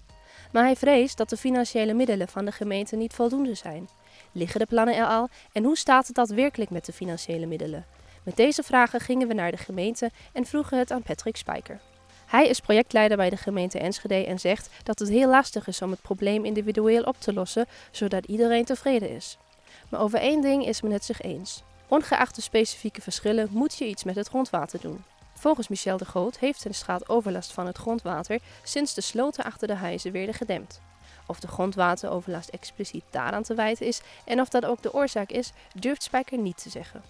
Maar 0.54 0.64
hij 0.64 0.76
vreest 0.76 1.18
dat 1.18 1.30
de 1.30 1.38
financiële 1.38 1.94
middelen 1.94 2.28
van 2.28 2.46
de 2.46 2.52
gemeente 2.52 2.96
niet 2.96 3.14
voldoende 3.14 3.54
zijn. 3.54 3.90
Liggen 4.32 4.60
de 4.60 4.66
plannen 4.66 4.96
er 4.96 5.06
al 5.06 5.30
en 5.52 5.64
hoe 5.64 5.78
staat 5.78 6.08
het 6.08 6.16
daadwerkelijk 6.16 6.70
met 6.70 6.86
de 6.86 6.94
financiële 6.94 7.46
middelen? 7.46 7.86
Met 8.24 8.36
deze 8.36 8.64
vragen 8.64 9.00
gingen 9.00 9.28
we 9.28 9.34
naar 9.34 9.52
de 9.52 9.58
gemeente 9.58 10.12
en 10.34 10.46
vroegen 10.46 10.78
het 10.78 10.92
aan 10.92 11.04
Patrick 11.04 11.38
Spijker. 11.38 11.80
Hij 12.26 12.48
is 12.48 12.60
projectleider 12.60 13.18
bij 13.18 13.30
de 13.30 13.38
gemeente 13.38 13.80
Enschede 13.80 14.26
en 14.26 14.40
zegt 14.40 14.70
dat 14.84 15.00
het 15.00 15.10
heel 15.10 15.30
lastig 15.30 15.68
is 15.68 15.82
om 15.82 15.92
het 15.92 16.02
probleem 16.02 16.46
individueel 16.46 17.04
op 17.04 17.20
te 17.20 17.34
lossen, 17.34 17.66
zodat 17.92 18.26
iedereen 18.26 18.66
tevreden 18.66 19.10
is. 19.10 19.38
Maar 19.90 20.00
over 20.00 20.20
één 20.20 20.42
ding 20.42 20.66
is 20.66 20.82
men 20.82 20.92
het 20.92 21.06
zich 21.06 21.22
eens. 21.22 21.64
Ongeacht 21.88 22.36
de 22.36 22.42
specifieke 22.42 23.02
verschillen 23.02 23.48
moet 23.52 23.78
je 23.78 23.86
iets 23.86 24.04
met 24.04 24.16
het 24.16 24.28
grondwater 24.28 24.82
doen. 24.82 25.04
Volgens 25.44 25.68
Michel 25.68 25.98
de 25.98 26.06
Groot 26.06 26.38
heeft 26.38 26.64
de 26.64 26.74
straat 26.74 27.10
overlast 27.10 27.52
van 27.52 27.66
het 27.66 27.78
grondwater 27.78 28.40
sinds 28.64 28.94
de 28.94 29.02
sloten 29.02 29.44
achter 29.44 29.68
de 29.68 29.74
huizen 29.74 30.12
werden 30.12 30.34
gedempt. 30.36 30.82
Of 31.28 31.40
de 31.40 31.48
grondwateroverlast 31.48 32.50
expliciet 32.50 33.04
daaraan 33.10 33.44
te 33.44 33.54
wijten 33.54 33.86
is 33.86 34.02
en 34.26 34.42
of 34.42 34.50
dat 34.50 34.66
ook 34.66 34.82
de 34.82 34.94
oorzaak 34.94 35.30
is, 35.30 35.52
durft 35.74 36.04
Spijker 36.04 36.38
niet 36.38 36.62
te 36.62 36.70
zeggen. 36.70 37.02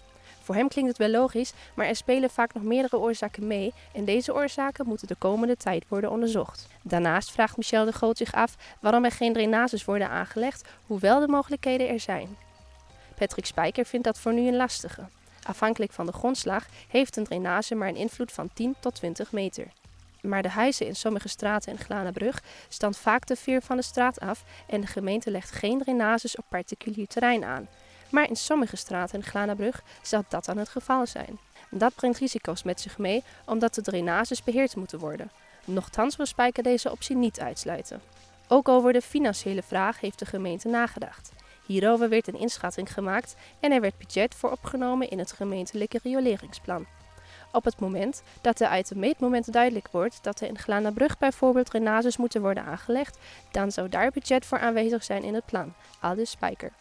Voor 0.42 0.54
hem 0.54 0.68
klinkt 0.68 0.90
het 0.90 0.98
wel 0.98 1.20
logisch, 1.20 1.52
maar 1.74 1.86
er 1.86 1.96
spelen 1.96 2.30
vaak 2.30 2.54
nog 2.54 2.62
meerdere 2.62 2.98
oorzaken 2.98 3.46
mee 3.46 3.72
en 3.92 4.04
deze 4.04 4.34
oorzaken 4.34 4.86
moeten 4.86 5.08
de 5.08 5.16
komende 5.18 5.56
tijd 5.56 5.84
worden 5.88 6.10
onderzocht. 6.10 6.68
Daarnaast 6.82 7.30
vraagt 7.30 7.56
Michel 7.56 7.84
de 7.84 7.92
Groot 7.92 8.16
zich 8.16 8.32
af 8.32 8.56
waarom 8.80 9.04
er 9.04 9.12
geen 9.12 9.32
drainages 9.32 9.84
worden 9.84 10.08
aangelegd, 10.08 10.68
hoewel 10.86 11.20
de 11.20 11.28
mogelijkheden 11.28 11.88
er 11.88 12.00
zijn. 12.00 12.36
Patrick 13.14 13.46
Spijker 13.46 13.84
vindt 13.84 14.06
dat 14.06 14.18
voor 14.18 14.32
nu 14.32 14.48
een 14.48 14.56
lastige. 14.56 15.08
Afhankelijk 15.44 15.92
van 15.92 16.06
de 16.06 16.12
grondslag 16.12 16.66
heeft 16.88 17.16
een 17.16 17.24
drainage 17.24 17.74
maar 17.74 17.88
een 17.88 17.96
invloed 17.96 18.32
van 18.32 18.50
10 18.54 18.74
tot 18.80 18.94
20 18.94 19.32
meter. 19.32 19.66
Maar 20.20 20.42
de 20.42 20.48
huizen 20.48 20.86
in 20.86 20.96
sommige 20.96 21.28
straten 21.28 21.72
in 21.72 21.78
Glanenbrug 21.78 22.42
staan 22.68 22.94
vaak 22.94 23.24
te 23.24 23.36
ver 23.36 23.62
van 23.62 23.76
de 23.76 23.82
straat 23.82 24.20
af 24.20 24.44
en 24.66 24.80
de 24.80 24.86
gemeente 24.86 25.30
legt 25.30 25.50
geen 25.50 25.78
drainages 25.78 26.36
op 26.36 26.44
particulier 26.48 27.06
terrein 27.06 27.44
aan. 27.44 27.68
Maar 28.10 28.28
in 28.28 28.36
sommige 28.36 28.76
straten 28.76 29.18
in 29.18 29.24
Glanenbrug 29.24 29.82
zou 30.02 30.24
dat 30.28 30.44
dan 30.44 30.58
het 30.58 30.68
geval 30.68 31.06
zijn. 31.06 31.38
Dat 31.70 31.94
brengt 31.94 32.18
risico's 32.18 32.62
met 32.62 32.80
zich 32.80 32.98
mee 32.98 33.22
omdat 33.46 33.74
de 33.74 33.82
drainages 33.82 34.42
beheerd 34.42 34.76
moeten 34.76 34.98
worden. 34.98 35.30
Nochtans 35.64 36.16
wil 36.16 36.26
Spijker 36.26 36.62
deze 36.62 36.90
optie 36.90 37.16
niet 37.16 37.40
uitsluiten. 37.40 38.00
Ook 38.48 38.68
over 38.68 38.92
de 38.92 39.02
financiële 39.02 39.62
vraag 39.62 40.00
heeft 40.00 40.18
de 40.18 40.26
gemeente 40.26 40.68
nagedacht. 40.68 41.32
Hierover 41.66 42.08
werd 42.08 42.28
een 42.28 42.38
inschatting 42.38 42.92
gemaakt 42.92 43.36
en 43.60 43.72
er 43.72 43.80
werd 43.80 43.98
budget 43.98 44.34
voor 44.34 44.50
opgenomen 44.50 45.10
in 45.10 45.18
het 45.18 45.32
gemeentelijke 45.32 45.98
rioleringsplan. 46.02 46.86
Op 47.52 47.64
het 47.64 47.80
moment 47.80 48.22
dat 48.40 48.60
er 48.60 48.66
uit 48.66 48.88
de 48.88 48.96
meetmomenten 48.96 49.52
duidelijk 49.52 49.88
wordt 49.90 50.18
dat 50.22 50.40
er 50.40 50.48
in 50.48 50.58
Glanenbrug 50.58 51.18
bijvoorbeeld 51.18 51.66
drainages 51.66 52.16
moeten 52.16 52.40
worden 52.40 52.64
aangelegd, 52.64 53.18
dan 53.50 53.72
zou 53.72 53.88
daar 53.88 54.10
budget 54.10 54.46
voor 54.46 54.58
aanwezig 54.58 55.04
zijn 55.04 55.22
in 55.22 55.34
het 55.34 55.46
plan, 55.46 55.72
aldus 56.00 56.30
Spijker. 56.30 56.72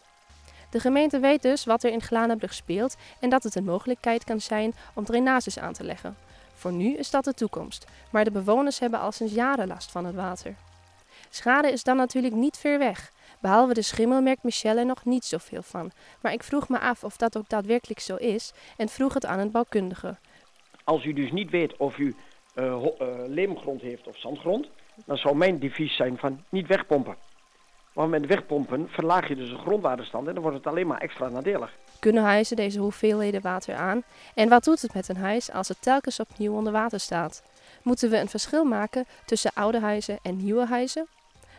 De 0.70 0.80
gemeente 0.80 1.20
weet 1.20 1.42
dus 1.42 1.66
wat 1.66 1.84
er 1.84 1.92
in 1.92 2.02
Glanenbrug 2.02 2.54
speelt 2.54 2.96
en 3.20 3.30
dat 3.30 3.44
het 3.44 3.56
een 3.56 3.64
mogelijkheid 3.64 4.24
kan 4.24 4.42
zijn 4.42 4.74
om 4.94 5.06
drainages 5.06 5.60
aan 5.60 5.74
te 5.74 5.84
leggen. 5.84 6.16
Voor 6.56 6.72
nu 6.72 6.96
is 6.96 7.10
dat 7.10 7.24
de 7.24 7.34
toekomst, 7.34 7.86
maar 8.10 8.24
de 8.24 8.32
bewoners 8.32 8.80
hebben 8.80 9.00
al 9.00 9.12
sinds 9.12 9.34
jaren 9.34 9.68
last 9.68 9.92
van 9.92 10.06
het 10.06 10.16
water. 10.16 10.56
Schade 11.30 11.72
is 11.72 11.84
dan 11.84 11.98
natuurlijk 11.98 12.34
niet 12.34 12.58
ver 12.58 12.80
weg. 12.80 13.12
Behalve 13.44 13.74
de 13.74 13.82
schimmel 13.82 14.22
merkt 14.22 14.44
Michelle 14.44 14.80
er 14.80 14.86
nog 14.86 15.06
niet 15.06 15.26
zoveel 15.26 15.62
van. 15.62 15.92
Maar 16.22 16.34
ik 16.34 16.44
vroeg 16.44 16.70
me 16.70 16.80
af 16.80 17.04
of 17.04 17.18
dat 17.18 17.38
ook 17.38 17.50
daadwerkelijk 17.50 18.00
zo 18.00 18.16
is 18.16 18.54
en 18.78 18.90
vroeg 18.90 19.14
het 19.14 19.26
aan 19.26 19.40
een 19.40 19.52
bouwkundige. 19.52 20.16
Als 20.84 21.06
u 21.06 21.14
dus 21.14 21.32
niet 21.32 21.50
weet 21.50 21.78
of 21.78 21.98
u 21.98 22.16
uh, 22.56 22.84
leemgrond 23.28 23.82
heeft 23.82 24.08
of 24.08 24.18
zandgrond, 24.18 24.68
dan 25.06 25.18
zou 25.18 25.36
mijn 25.36 25.60
devies 25.60 25.96
zijn 25.96 26.18
van 26.18 26.44
niet 26.50 26.68
wegpompen. 26.68 27.16
Want 27.94 28.10
met 28.10 28.26
wegpompen 28.26 28.90
verlaag 28.90 29.28
je 29.28 29.36
dus 29.36 29.50
de 29.50 29.58
grondwaterstand 29.58 30.28
en 30.28 30.34
dan 30.34 30.44
wordt 30.44 30.58
het 30.58 30.68
alleen 30.68 30.88
maar 30.88 31.02
extra 31.02 31.30
nadelig. 31.30 31.72
Kunnen 32.00 32.24
huizen 32.24 32.56
deze 32.56 32.80
hoeveelheden 32.80 33.42
water 33.42 33.76
aan? 33.76 34.04
En 34.36 34.50
wat 34.50 34.64
doet 34.64 34.82
het 34.82 34.94
met 34.94 35.10
een 35.10 35.18
huis 35.18 35.52
als 35.52 35.68
het 35.68 35.82
telkens 35.82 36.20
opnieuw 36.20 36.54
onder 36.54 36.74
water 36.74 37.00
staat? 37.00 37.44
Moeten 37.82 38.10
we 38.10 38.18
een 38.20 38.30
verschil 38.30 38.64
maken 38.64 39.06
tussen 39.26 39.52
oude 39.54 39.80
huizen 39.80 40.20
en 40.22 40.38
nieuwe 40.38 40.66
huizen? 40.66 41.08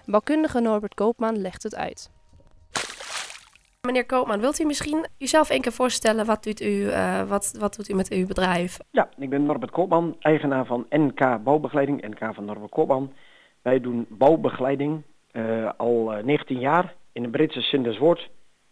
Bouwkundige 0.06 0.60
Norbert 0.60 0.94
Koopman 0.94 1.36
legt 1.36 1.62
het 1.62 1.76
uit. 1.76 2.10
Meneer 3.86 4.06
Koopman, 4.06 4.40
wilt 4.40 4.58
u 4.58 4.64
misschien 4.64 5.06
uzelf 5.18 5.50
een 5.50 5.60
keer 5.60 5.72
voorstellen? 5.72 6.26
Wat 6.26 6.44
doet 6.44 6.60
u, 6.60 6.66
uh, 6.66 7.22
wat, 7.22 7.56
wat 7.58 7.76
doet 7.76 7.88
u 7.88 7.94
met 7.94 8.10
uw 8.12 8.26
bedrijf? 8.26 8.78
Ja, 8.90 9.08
ik 9.18 9.30
ben 9.30 9.44
Norbert 9.44 9.72
Koopman, 9.72 10.16
eigenaar 10.20 10.66
van 10.66 10.86
NK 10.90 11.42
Bouwbegeleiding, 11.44 12.08
NK 12.08 12.34
van 12.34 12.44
Norbert 12.44 12.70
Koopman. 12.70 13.12
Wij 13.62 13.80
doen 13.80 14.06
bouwbegeleiding 14.08 15.02
uh, 15.32 15.70
al 15.76 16.12
19 16.22 16.56
eh, 16.56 16.62
jaar 16.62 16.94
in 17.12 17.22
de 17.22 17.28
Britse 17.28 17.60
zin 17.60 17.82
des 17.82 17.98
woord. 17.98 18.30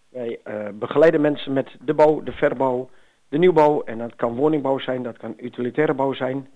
Wij 0.09 0.41
uh, 0.45 0.69
begeleiden 0.75 1.21
mensen 1.21 1.53
met 1.53 1.77
de 1.81 1.95
bouw, 1.95 2.23
de 2.23 2.33
verbouw, 2.33 2.91
de 3.29 3.39
nieuwbouw. 3.39 3.83
En 3.83 3.99
dat 3.99 4.15
kan 4.17 4.35
woningbouw 4.35 4.79
zijn, 4.79 5.03
dat 5.03 5.17
kan 5.17 5.35
utilitaire 5.37 5.95
bouw 5.95 6.13
zijn. 6.13 6.49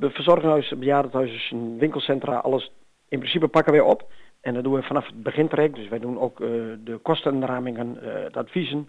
Verzorgingshuizen, 0.00 0.78
bejaardenhuizen, 0.78 1.78
winkelcentra, 1.78 2.36
alles 2.36 2.72
in 3.08 3.18
principe 3.18 3.48
pakken 3.48 3.72
wij 3.72 3.82
op. 3.82 4.10
En 4.40 4.54
dat 4.54 4.64
doen 4.64 4.74
we 4.74 4.82
vanaf 4.82 5.06
het 5.06 5.22
begintraject. 5.22 5.74
Dus 5.74 5.88
wij 5.88 5.98
doen 5.98 6.18
ook 6.18 6.40
uh, 6.40 6.48
de 6.84 6.98
kostenramingen, 7.02 7.94
uh, 7.94 8.02
de 8.02 8.38
adviezen, 8.38 8.88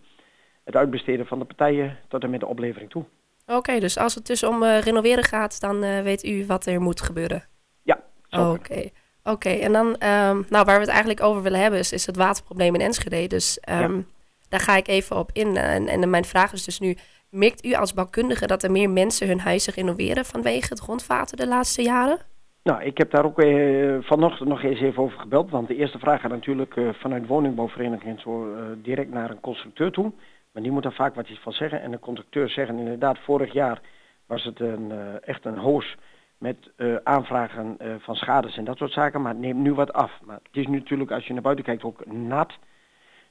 het 0.63 0.75
uitbesteden 0.75 1.25
van 1.25 1.39
de 1.39 1.45
partijen 1.45 1.97
tot 2.08 2.23
en 2.23 2.29
met 2.29 2.39
de 2.39 2.45
oplevering 2.45 2.89
toe. 2.89 3.03
Oké, 3.47 3.79
dus 3.79 3.97
als 3.97 4.15
het 4.15 4.27
dus 4.27 4.43
om 4.43 4.63
uh, 4.63 4.79
renoveren 4.79 5.23
gaat, 5.23 5.62
dan 5.62 5.79
weet 6.03 6.25
u 6.25 6.45
wat 6.45 6.65
er 6.65 6.82
moet 6.82 7.01
gebeuren? 7.01 7.43
Ja. 7.82 8.03
Oké. 8.29 8.89
Oké, 9.23 9.49
en 9.49 9.71
dan, 9.71 9.88
um, 9.88 10.45
nou, 10.49 10.65
waar 10.65 10.65
we 10.65 10.79
het 10.79 10.88
eigenlijk 10.88 11.23
over 11.23 11.41
willen 11.41 11.60
hebben, 11.60 11.79
is, 11.79 11.91
is 11.91 12.05
het 12.05 12.15
waterprobleem 12.15 12.73
in 12.75 12.82
Enschede. 12.82 13.27
Dus 13.27 13.60
um, 13.69 13.95
ja. 13.95 14.03
daar 14.49 14.60
ga 14.60 14.75
ik 14.75 14.88
even 14.88 15.17
op 15.17 15.29
in. 15.34 15.58
En, 15.58 15.88
en 15.88 16.10
mijn 16.10 16.25
vraag 16.25 16.53
is 16.53 16.63
dus 16.63 16.79
nu, 16.79 16.97
merkt 17.29 17.65
u 17.65 17.73
als 17.73 17.93
bouwkundige 17.93 18.47
dat 18.47 18.63
er 18.63 18.71
meer 18.71 18.89
mensen 18.89 19.27
hun 19.27 19.39
huizen 19.39 19.73
renoveren 19.73 20.25
vanwege 20.25 20.67
het 20.69 20.79
grondwater 20.79 21.38
de 21.38 21.47
laatste 21.47 21.82
jaren? 21.82 22.19
Nou, 22.63 22.83
ik 22.83 22.97
heb 22.97 23.11
daar 23.11 23.25
ook 23.25 23.41
uh, 23.41 23.97
vanochtend 24.01 24.49
nog 24.49 24.63
eens 24.63 24.79
even 24.79 25.03
over 25.03 25.19
gebeld. 25.19 25.49
Want 25.49 25.67
de 25.67 25.75
eerste 25.75 25.99
vraag 25.99 26.21
gaat 26.21 26.31
natuurlijk 26.31 26.75
uh, 26.75 26.89
vanuit 26.93 27.27
woningbouwvereniging 27.27 28.19
zo 28.19 28.53
uh, 28.53 28.63
direct 28.81 29.09
naar 29.09 29.29
een 29.29 29.39
constructeur 29.39 29.91
toe. 29.91 30.11
Maar 30.51 30.63
die 30.63 30.71
moet 30.71 30.83
daar 30.83 30.93
vaak 30.93 31.15
wat 31.15 31.29
iets 31.29 31.39
van 31.39 31.51
zeggen. 31.51 31.81
En 31.81 31.91
de 31.91 31.99
constructeur 31.99 32.49
zeggen 32.49 32.77
inderdaad, 32.77 33.19
vorig 33.19 33.53
jaar 33.53 33.81
was 34.25 34.43
het 34.43 34.59
een, 34.59 34.91
echt 35.21 35.45
een 35.45 35.57
hoos 35.57 35.95
met 36.37 36.71
aanvragen 37.03 37.77
van 37.99 38.15
schades 38.15 38.57
en 38.57 38.63
dat 38.63 38.77
soort 38.77 38.91
zaken. 38.91 39.21
Maar 39.21 39.31
het 39.31 39.41
neemt 39.41 39.59
nu 39.59 39.73
wat 39.73 39.93
af. 39.93 40.19
Maar 40.25 40.39
het 40.43 40.57
is 40.57 40.67
nu 40.67 40.77
natuurlijk, 40.77 41.11
als 41.11 41.27
je 41.27 41.33
naar 41.33 41.41
buiten 41.41 41.65
kijkt, 41.65 41.83
ook 41.83 42.05
nat. 42.05 42.57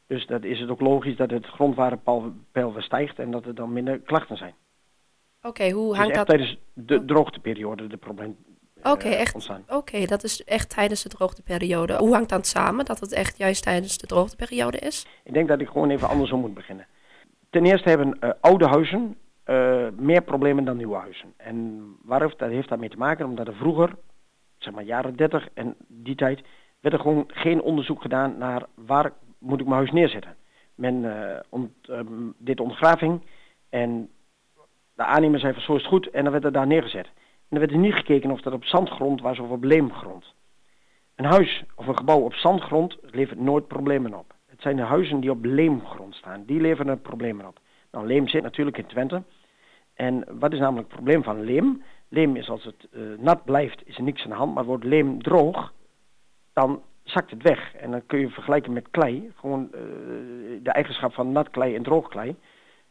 Dus 0.06 0.26
dat 0.26 0.44
is 0.44 0.60
het 0.60 0.70
ook 0.70 0.80
logisch 0.80 1.16
dat 1.16 1.30
het 1.30 1.46
grondwaterpeil 1.46 2.72
weer 2.72 2.82
stijgt 2.82 3.18
en 3.18 3.30
dat 3.30 3.44
er 3.44 3.54
dan 3.54 3.72
minder 3.72 3.98
klachten 3.98 4.36
zijn. 4.36 4.54
Oké, 5.38 5.48
okay, 5.48 5.70
hoe 5.70 5.94
hangt 5.94 6.08
dus 6.08 6.16
dat... 6.16 6.26
tijdens 6.26 6.58
de 6.72 7.04
droogteperiode 7.04 7.86
de 7.86 7.96
probleem 7.96 8.36
Oké, 8.78 8.90
okay, 8.90 9.12
echt. 9.12 9.50
Oké, 9.50 9.74
okay, 9.74 10.06
dat 10.06 10.24
is 10.24 10.44
echt 10.44 10.70
tijdens 10.70 11.02
de 11.02 11.08
droogteperiode. 11.08 11.96
Hoe 11.96 12.14
hangt 12.14 12.28
dat 12.28 12.46
samen 12.46 12.84
dat 12.84 13.00
het 13.00 13.12
echt 13.12 13.38
juist 13.38 13.62
tijdens 13.62 13.98
de 13.98 14.06
droogteperiode 14.06 14.78
is? 14.78 15.06
Ik 15.24 15.32
denk 15.32 15.48
dat 15.48 15.60
ik 15.60 15.68
gewoon 15.68 15.90
even 15.90 16.08
andersom 16.08 16.40
moet 16.40 16.54
beginnen. 16.54 16.86
Ten 17.50 17.64
eerste 17.64 17.88
hebben 17.88 18.16
uh, 18.20 18.30
oude 18.40 18.66
huizen 18.66 19.16
uh, 19.46 19.88
meer 19.96 20.22
problemen 20.22 20.64
dan 20.64 20.76
nieuwe 20.76 20.96
huizen. 20.96 21.34
En 21.36 21.86
waar 22.02 22.22
heeft 22.22 22.38
dat 22.38 22.50
heeft 22.50 22.68
daarmee 22.68 22.88
te 22.88 22.96
maken? 22.96 23.26
Omdat 23.26 23.46
er 23.46 23.54
vroeger, 23.54 23.94
zeg 24.58 24.74
maar 24.74 24.84
jaren 24.84 25.16
30 25.16 25.48
en 25.54 25.74
die 25.86 26.14
tijd, 26.14 26.40
werd 26.80 26.94
er 26.94 27.00
gewoon 27.00 27.24
geen 27.26 27.60
onderzoek 27.60 28.02
gedaan 28.02 28.38
naar 28.38 28.66
waar 28.74 29.12
moet 29.38 29.60
ik 29.60 29.66
mijn 29.66 29.78
huis 29.78 29.90
neerzetten. 29.90 30.36
Men 30.74 30.94
uh, 31.04 31.38
ont, 31.48 31.70
um, 31.90 32.34
deed 32.38 32.60
ondergraving 32.60 33.22
en 33.68 34.10
de 34.94 35.04
aannemer 35.04 35.40
zei 35.40 35.52
van 35.52 35.62
zo 35.62 35.74
is 35.74 35.80
het 35.80 35.90
goed 35.90 36.10
en 36.10 36.22
dan 36.22 36.32
werd 36.32 36.44
er 36.44 36.52
daar 36.52 36.66
neergezet. 36.66 37.08
En 37.48 37.56
er 37.56 37.58
werd 37.58 37.72
er 37.72 37.78
niet 37.78 37.94
gekeken 37.94 38.30
of 38.30 38.40
dat 38.40 38.52
op 38.52 38.64
zandgrond 38.64 39.20
was 39.20 39.38
of 39.38 39.50
op 39.50 39.64
leemgrond. 39.64 40.34
Een 41.14 41.24
huis 41.24 41.64
of 41.74 41.87
een 41.87 41.96
gebouw 41.96 42.20
op 42.20 42.34
zandgrond 42.34 42.96
levert 43.02 43.40
nooit 43.40 43.66
problemen 43.66 44.14
op. 44.14 44.34
Het 44.46 44.61
zijn 44.62 44.76
de 44.76 44.82
huizen 44.82 45.20
die 45.20 45.30
op 45.30 45.44
leemgrond 45.44 46.14
staan, 46.14 46.44
die 46.44 46.61
leveren 46.61 47.00
problemen 47.00 47.46
op. 47.46 47.58
Nou, 47.90 48.06
leem 48.06 48.28
zit 48.28 48.42
natuurlijk 48.42 48.78
in 48.78 48.87
Twente. 48.87 49.22
En 49.94 50.24
wat 50.38 50.52
is 50.52 50.58
namelijk 50.58 50.87
het 50.87 50.96
probleem 50.96 51.22
van 51.22 51.40
leem? 51.40 51.82
Leem 52.08 52.37
is 52.37 52.48
als 52.48 52.64
het 52.64 52.88
uh, 52.90 53.18
nat 53.18 53.44
blijft, 53.44 53.82
is 53.84 53.96
er 53.96 54.02
niks 54.02 54.22
aan 54.22 54.30
de 54.30 54.37
hand. 54.37 54.54
Maar 54.54 54.64
wordt 54.64 54.84
leem 54.84 55.22
droog, 55.22 55.72
dan 56.52 56.82
zakt 57.02 57.30
het 57.30 57.42
weg. 57.42 57.74
En 57.74 57.90
dan 57.90 58.06
kun 58.06 58.18
je 58.18 58.28
vergelijken 58.28 58.72
met 58.72 58.90
klei. 58.90 59.32
Gewoon 59.34 59.68
uh, 59.74 59.80
de 60.62 60.70
eigenschap 60.70 61.12
van 61.12 61.32
nat 61.32 61.50
klei 61.50 61.74
en 61.74 61.82
droog 61.82 62.08
klei. 62.08 62.37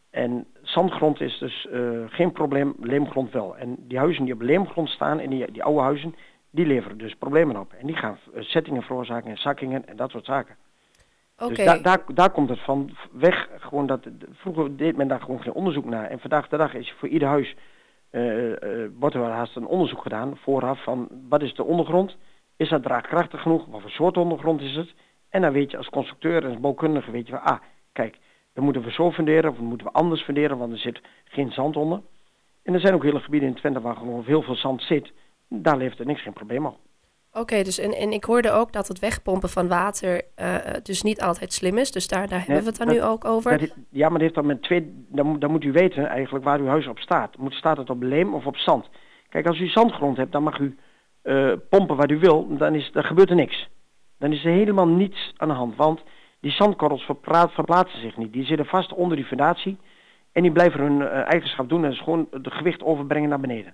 En 0.10 0.48
zandgrond 0.62 1.22
is 1.22 1.38
dus 1.38 1.67
uh, 1.72 2.04
geen 2.08 2.32
probleem, 2.32 2.76
leemgrond 2.80 3.32
wel. 3.32 3.58
En 3.58 3.76
die 3.80 3.98
huizen 3.98 4.26
die 4.26 4.34
op 4.34 4.41
leemgrond 4.41 4.89
staan, 4.89 5.20
en 5.20 5.30
die, 5.30 5.52
die 5.52 5.63
oude 5.63 5.82
huizen, 5.82 6.15
die 6.52 6.65
leveren 6.65 6.98
dus 6.98 7.15
problemen 7.15 7.60
op. 7.60 7.74
En 7.74 7.88
die 7.88 7.96
gaan 7.96 8.17
zettingen 8.39 8.84
veroorzaken 8.84 9.30
en 9.30 9.38
zakkingen 9.38 9.88
en 9.88 9.96
dat 9.96 10.12
soort 10.12 10.26
zaken. 10.26 10.56
Okay. 11.38 11.56
Dus 11.56 11.65
da 11.65 11.78
daar, 11.78 12.02
daar 12.13 12.32
komt 12.32 12.50
het 12.50 12.60
van 12.60 12.89
weg. 13.12 13.50
Gewoon 13.58 13.86
dat, 13.86 14.08
vroeger 14.32 14.78
deed 14.78 14.98
men 14.98 15.08
daar 15.08 15.22
gewoon 15.22 15.41
geen 15.41 15.54
onderzoek 15.54 15.86
naar. 15.86 16.06
En 16.06 16.20
vandaag 16.20 16.48
de 16.48 16.58
dag 16.58 16.74
is 16.74 16.93
voor 16.98 17.08
ieder 17.08 17.28
huis, 17.28 17.56
uh, 18.12 18.48
uh, 18.48 18.56
wordt 19.00 19.15
er 19.15 19.22
haast 19.22 19.56
een 19.56 19.65
onderzoek 19.65 20.02
gedaan 20.02 20.38
vooraf 20.38 20.84
van 20.84 21.08
wat 21.30 21.41
is 21.41 21.54
de 21.54 21.63
ondergrond? 21.63 22.17
Is 22.56 22.70
dat 22.70 22.84
draagkrachtig 22.84 23.41
genoeg? 23.41 23.65
Wat 23.65 23.82
voor 23.82 23.89
soort 23.89 24.17
ondergrond 24.17 24.62
is 24.62 24.76
het? 24.76 24.93
En 25.30 25.41
dan 25.41 25.52
weet 25.52 25.72
je 25.72 25.78
als 25.78 25.89
constructeur 25.89 26.43
en 26.43 26.50
als 26.50 26.60
bouwkundige, 26.60 27.12
weet 27.12 27.28
je 27.28 27.34
van, 27.34 27.41
ah, 27.41 27.60
kijk, 27.91 28.17
dan 28.58 28.65
moeten 28.65 28.84
we 28.84 28.91
zo 28.91 29.12
funderen 29.12 29.52
of 29.52 29.58
moeten 29.58 29.88
we 29.88 29.93
anders 29.93 30.22
funderen, 30.22 30.58
want 30.58 30.72
er 30.72 30.78
zit 30.78 31.02
geen 31.24 31.52
zand 31.52 31.76
onder. 31.76 32.02
En 32.63 32.74
er 32.74 32.80
zijn 32.80 32.93
ook 32.93 33.04
hele 33.04 33.20
gebieden 33.20 33.50
in 33.50 33.56
Twente 33.56 33.82
waar 33.82 33.96
gewoon 33.96 34.24
heel 34.26 34.41
veel 34.41 34.56
zand 34.56 34.82
zit. 34.82 35.12
Daar 35.50 35.78
levert 35.78 36.00
er 36.00 36.06
niks 36.06 36.22
geen 36.22 36.34
probleem 36.34 36.65
op. 36.65 36.78
Oké, 37.30 37.39
okay, 37.39 37.63
dus 37.63 37.78
en, 37.78 37.93
en 37.93 38.12
ik 38.12 38.24
hoorde 38.24 38.52
ook 38.52 38.74
dat 38.74 38.88
het 38.88 39.00
wegpompen 39.00 39.50
van 39.50 39.67
water 39.67 40.22
uh, 40.39 40.56
dus 40.84 41.02
niet 41.02 41.22
altijd 41.22 41.54
slim 41.54 41.78
is. 41.78 41.91
Dus 41.91 42.08
daar, 42.08 42.28
daar 42.28 42.38
hebben 42.38 42.56
nee, 42.56 42.63
we 42.63 42.70
het 42.70 42.78
dan 42.78 42.88
dat, 42.88 42.96
nu 42.96 43.04
ook 43.04 43.26
over. 43.26 43.58
Dat, 43.58 43.76
ja, 43.89 44.10
maar 44.10 44.12
dat 44.12 44.22
heeft 44.22 44.36
dan 44.36 44.46
met 44.46 44.62
twee. 44.62 45.06
Dan, 45.10 45.39
dan 45.39 45.52
moet 45.52 45.63
u 45.63 45.72
weten 45.72 46.08
eigenlijk 46.08 46.46
waar 46.46 46.60
uw 46.60 46.67
huis 46.67 46.88
op 46.88 47.00
staat. 47.00 47.38
Moet, 47.38 47.54
staat 47.54 47.78
het 47.78 47.89
op 47.89 48.02
leem 48.02 48.34
of 48.34 48.46
op 48.46 48.58
zand? 48.58 48.89
Kijk, 49.30 49.48
als 49.48 49.60
u 49.60 49.67
zandgrond 49.67 50.17
hebt, 50.17 50.32
dan 50.32 50.43
mag 50.43 50.60
u 50.60 50.78
uh, 51.24 51.54
pompen 51.70 51.96
wat 51.96 52.12
u 52.12 52.20
wil. 52.20 52.58
Dan, 52.58 52.76
is, 52.76 52.91
dan 52.91 53.04
gebeurt 53.04 53.30
er 53.30 53.36
niks. 53.36 53.70
Dan 54.20 54.34
is 54.34 54.46
er 54.46 54.52
helemaal 54.52 54.88
niets 54.88 55.34
aan 55.38 55.48
de 55.48 55.54
hand. 55.54 55.76
Want 55.76 56.02
die 56.39 56.52
zandkorrels 56.52 57.10
verplaatsen 57.30 58.02
zich 58.02 58.17
niet. 58.17 58.34
Die 58.34 58.45
zitten 58.45 58.65
vast 58.65 58.93
onder 58.93 59.17
die 59.17 59.26
fundatie. 59.26 59.78
En 60.32 60.41
die 60.41 60.52
blijven 60.52 60.80
hun 60.80 61.00
uh, 61.00 61.08
eigenschap 61.08 61.69
doen. 61.69 61.84
En 61.84 61.91
is 61.91 62.02
gewoon 62.02 62.28
het 62.32 62.54
gewicht 62.54 62.84
overbrengen 62.84 63.30
naar 63.30 63.39
beneden. 63.39 63.73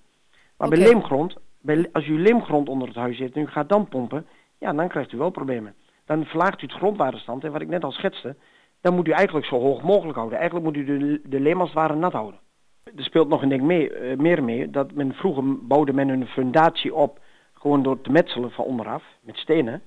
Maar 0.57 0.67
okay. 0.67 0.79
bij 0.79 0.87
leemgrond, 0.87 1.35
bij, 1.61 1.89
als 1.91 2.07
u 2.07 2.19
leemgrond 2.19 2.69
onder 2.69 2.87
het 2.87 2.97
huis 2.97 3.17
zit 3.17 3.35
en 3.35 3.41
u 3.41 3.47
gaat 3.47 3.69
dan 3.69 3.87
pompen, 3.87 4.25
ja, 4.57 4.73
dan 4.73 4.87
krijgt 4.87 5.11
u 5.11 5.17
wel 5.17 5.29
problemen. 5.29 5.75
Dan 6.05 6.25
verlaagt 6.25 6.61
u 6.61 6.65
het 6.65 6.75
grondwaterstand. 6.75 7.43
En 7.43 7.51
wat 7.51 7.61
ik 7.61 7.67
net 7.67 7.83
al 7.83 7.91
schetste, 7.91 8.35
dan 8.81 8.95
moet 8.95 9.07
u 9.07 9.11
eigenlijk 9.11 9.45
zo 9.45 9.59
hoog 9.59 9.81
mogelijk 9.81 10.17
houden. 10.17 10.37
Eigenlijk 10.37 10.65
moet 10.65 10.77
u 10.77 10.85
de, 10.85 11.21
de 11.23 11.39
leem 11.39 11.59
als 11.59 11.69
het 11.69 11.77
ware 11.77 11.95
nat 11.95 12.13
houden. 12.13 12.39
Er 12.83 13.03
speelt 13.03 13.27
nog 13.27 13.41
een 13.41 13.49
ding 13.49 13.61
mee, 13.61 13.91
uh, 13.91 14.17
meer 14.17 14.43
mee, 14.43 14.69
dat 14.69 14.93
men 14.93 15.13
vroeger 15.13 15.67
bouwde 15.67 15.93
men 15.93 16.09
een 16.09 16.27
fundatie 16.27 16.93
op, 16.93 17.19
gewoon 17.53 17.83
door 17.83 18.01
te 18.01 18.11
metselen 18.11 18.51
van 18.51 18.65
onderaf, 18.65 19.03
met 19.21 19.37
stenen. 19.37 19.81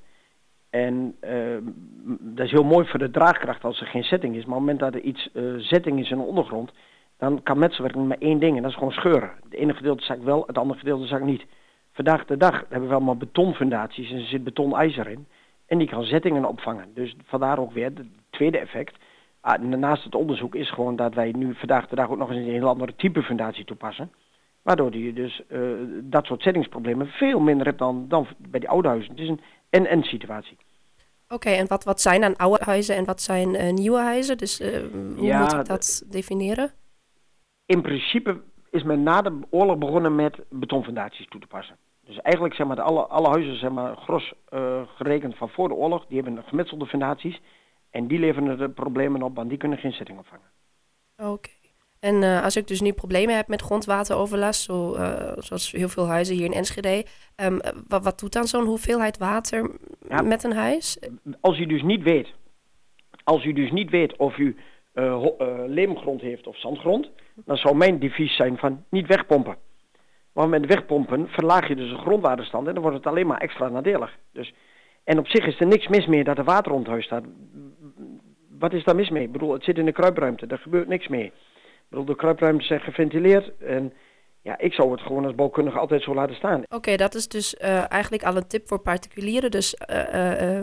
En 0.70 1.16
uh, 1.20 1.58
dat 2.20 2.46
is 2.46 2.50
heel 2.50 2.64
mooi 2.64 2.86
voor 2.86 2.98
de 2.98 3.10
draagkracht 3.10 3.64
als 3.64 3.80
er 3.80 3.86
geen 3.86 4.04
setting 4.04 4.36
is. 4.36 4.44
Maar 4.44 4.56
op 4.56 4.66
het 4.66 4.78
moment 4.78 4.92
dat 4.92 4.94
er 4.94 5.08
iets 5.08 5.30
zetting 5.68 6.00
is 6.00 6.10
in 6.10 6.18
de 6.18 6.24
ondergrond, 6.24 6.72
dan 7.18 7.42
kan 7.42 7.58
metselwerking 7.58 8.08
maar 8.08 8.18
één 8.18 8.38
ding 8.38 8.56
en 8.56 8.62
dat 8.62 8.70
is 8.70 8.76
gewoon 8.76 8.92
scheuren. 8.92 9.30
Het 9.44 9.54
ene 9.54 9.74
gedeelte 9.74 10.04
zakt 10.04 10.22
wel, 10.22 10.44
het 10.46 10.58
andere 10.58 10.78
gedeelte 10.78 11.06
zakt 11.06 11.24
niet. 11.24 11.46
Vandaag 11.92 12.24
de 12.24 12.36
dag 12.36 12.64
hebben 12.68 12.88
we 12.88 12.94
allemaal 12.94 13.16
betonfundaties 13.16 14.10
en 14.10 14.16
er 14.16 14.26
zit 14.26 14.44
betoniejzer 14.44 15.08
in. 15.08 15.26
En 15.66 15.78
die 15.78 15.88
kan 15.88 16.04
zettingen 16.04 16.44
opvangen. 16.44 16.88
Dus 16.94 17.16
vandaar 17.24 17.58
ook 17.58 17.72
weer 17.72 17.84
het 17.84 18.06
tweede 18.30 18.58
effect. 18.58 18.96
Ah, 19.40 19.62
naast 19.62 20.04
het 20.04 20.14
onderzoek 20.14 20.54
is 20.54 20.70
gewoon 20.70 20.96
dat 20.96 21.14
wij 21.14 21.32
nu 21.36 21.54
vandaag 21.54 21.88
de 21.88 21.96
dag 21.96 22.10
ook 22.10 22.18
nog 22.18 22.30
eens 22.30 22.38
een 22.38 22.52
heel 22.52 22.68
andere 22.68 22.94
type 22.96 23.22
fundatie 23.22 23.64
toepassen. 23.64 24.10
Waardoor 24.62 24.96
je 24.96 25.12
dus 25.12 25.42
uh, 25.48 25.60
dat 26.02 26.26
soort 26.26 26.42
zettingsproblemen 26.42 27.06
veel 27.06 27.40
minder 27.40 27.66
hebt 27.66 27.78
dan, 27.78 28.04
dan 28.08 28.26
bij 28.38 28.60
die 28.60 28.68
oude 28.68 28.88
huizen. 28.88 29.16
Is 29.16 29.28
een 29.28 29.40
en-en 29.70 30.02
situatie. 30.02 30.56
Oké, 31.28 31.50
en 31.50 31.66
wat, 31.66 31.84
wat 31.84 32.00
zijn 32.00 32.20
dan 32.20 32.36
oude 32.36 32.64
huizen 32.64 32.96
en 32.96 33.04
wat 33.04 33.22
zijn 33.22 33.54
uh, 33.54 33.72
nieuwe 33.72 33.98
huizen? 33.98 34.38
Dus 34.38 34.60
uh, 34.60 34.78
hoe 35.16 35.26
ja, 35.26 35.40
moet 35.40 35.52
ik 35.52 35.64
dat 35.64 36.04
definiëren? 36.10 36.70
In 37.66 37.82
principe 37.82 38.40
is 38.70 38.82
men 38.82 39.02
na 39.02 39.22
de 39.22 39.40
oorlog 39.50 39.78
begonnen 39.78 40.14
met 40.14 40.38
betonfundaties 40.48 41.28
toe 41.28 41.40
te 41.40 41.46
passen. 41.46 41.76
Dus 42.04 42.20
eigenlijk 42.20 42.54
zeg 42.54 42.66
maar, 42.66 42.76
de 42.76 42.82
alle, 42.82 43.06
alle 43.06 43.28
huizen 43.28 43.58
zeg 43.58 43.70
maar, 43.70 43.96
gros 43.96 44.32
uh, 44.50 44.82
gerekend 44.96 45.36
van 45.36 45.48
voor 45.48 45.68
de 45.68 45.74
oorlog, 45.74 46.06
die 46.06 46.22
hebben 46.22 46.44
gemetselde 46.44 46.86
fundaties. 46.86 47.40
En 47.90 48.06
die 48.06 48.18
leveren 48.18 48.58
de 48.58 48.70
problemen 48.70 49.22
op, 49.22 49.36
want 49.36 49.48
die 49.48 49.58
kunnen 49.58 49.78
geen 49.78 49.92
zetting 49.92 50.18
opvangen. 50.18 50.50
Oké. 51.16 51.50
En 52.00 52.22
uh, 52.22 52.42
als 52.42 52.56
ik 52.56 52.66
dus 52.66 52.80
nu 52.80 52.92
problemen 52.92 53.36
heb 53.36 53.48
met 53.48 53.62
grondwateroverlast, 53.62 54.62
zo, 54.62 54.94
uh, 54.94 55.32
zoals 55.36 55.72
heel 55.72 55.88
veel 55.88 56.06
huizen 56.06 56.36
hier 56.36 56.44
in 56.44 56.52
Enschede, 56.52 57.04
um, 57.36 57.60
wat, 57.88 58.04
wat, 58.04 58.18
doet 58.18 58.32
dan 58.32 58.46
zo'n 58.46 58.64
hoeveelheid 58.64 59.18
water 59.18 59.70
ja, 60.08 60.22
met 60.22 60.44
een 60.44 60.52
huis? 60.52 60.98
Als 61.40 61.58
u 61.58 61.66
dus 61.66 61.82
niet 61.82 62.02
weet, 62.02 62.28
als 63.24 63.44
u 63.44 63.52
dus 63.52 63.70
niet 63.70 63.90
weet 63.90 64.16
of 64.16 64.38
u 64.38 64.56
uh, 64.94 65.24
leemgrond 65.66 66.20
heeft 66.20 66.46
of 66.46 66.58
zandgrond, 66.58 67.10
dan 67.34 67.56
zou 67.56 67.76
mijn 67.76 67.98
devies 67.98 68.36
zijn 68.36 68.58
van 68.58 68.84
niet 68.90 69.06
wegpompen. 69.06 69.56
Want 70.32 70.50
met 70.50 70.66
wegpompen 70.66 71.28
verlaag 71.28 71.68
je 71.68 71.76
dus 71.76 71.90
de 71.90 71.96
grondwaterstand 71.96 72.66
en 72.66 72.74
dan 72.74 72.82
wordt 72.82 72.96
het 72.96 73.06
alleen 73.06 73.26
maar 73.26 73.40
extra 73.40 73.68
nadelig. 73.68 74.16
Dus, 74.32 74.54
en 75.04 75.18
op 75.18 75.26
zich 75.26 75.46
is 75.46 75.60
er 75.60 75.66
niks 75.66 75.88
mis 75.88 76.06
meer 76.06 76.24
dat 76.24 76.38
er 76.38 76.44
water 76.44 76.72
rond 76.72 76.86
huis 76.86 77.04
staat. 77.04 77.24
Wat 78.58 78.72
is 78.72 78.84
daar 78.84 78.94
mis 78.94 79.10
mee? 79.10 79.22
Ik 79.22 79.32
bedoel, 79.32 79.52
het 79.52 79.64
zit 79.64 79.78
in 79.78 79.84
de 79.84 79.92
kruipruimte, 79.92 80.46
er 80.46 80.58
gebeurt 80.58 80.88
niks 80.88 81.08
mee. 81.08 81.32
Bedoel, 81.88 82.04
de 82.04 82.16
kruipruimtes 82.16 82.66
zijn 82.66 82.80
geventileerd 82.80 83.56
en 83.58 83.92
ja, 84.46 84.58
ik 84.58 84.72
zou 84.72 84.90
het 84.90 85.00
gewoon 85.00 85.24
als 85.24 85.34
bouwkundige 85.34 85.78
altijd 85.78 86.02
zo 86.02 86.14
laten 86.14 86.36
staan. 86.36 86.62
Oké, 86.68 86.96
dat 86.96 87.14
is 87.14 87.28
dus 87.28 87.54
uh, 87.54 87.92
eigenlijk 87.92 88.24
al 88.24 88.36
een 88.36 88.46
tip 88.46 88.68
voor 88.68 88.78
particulieren. 88.78 89.50
Dus, 89.50 89.76
uh, 89.90 90.56
uh, 90.56 90.62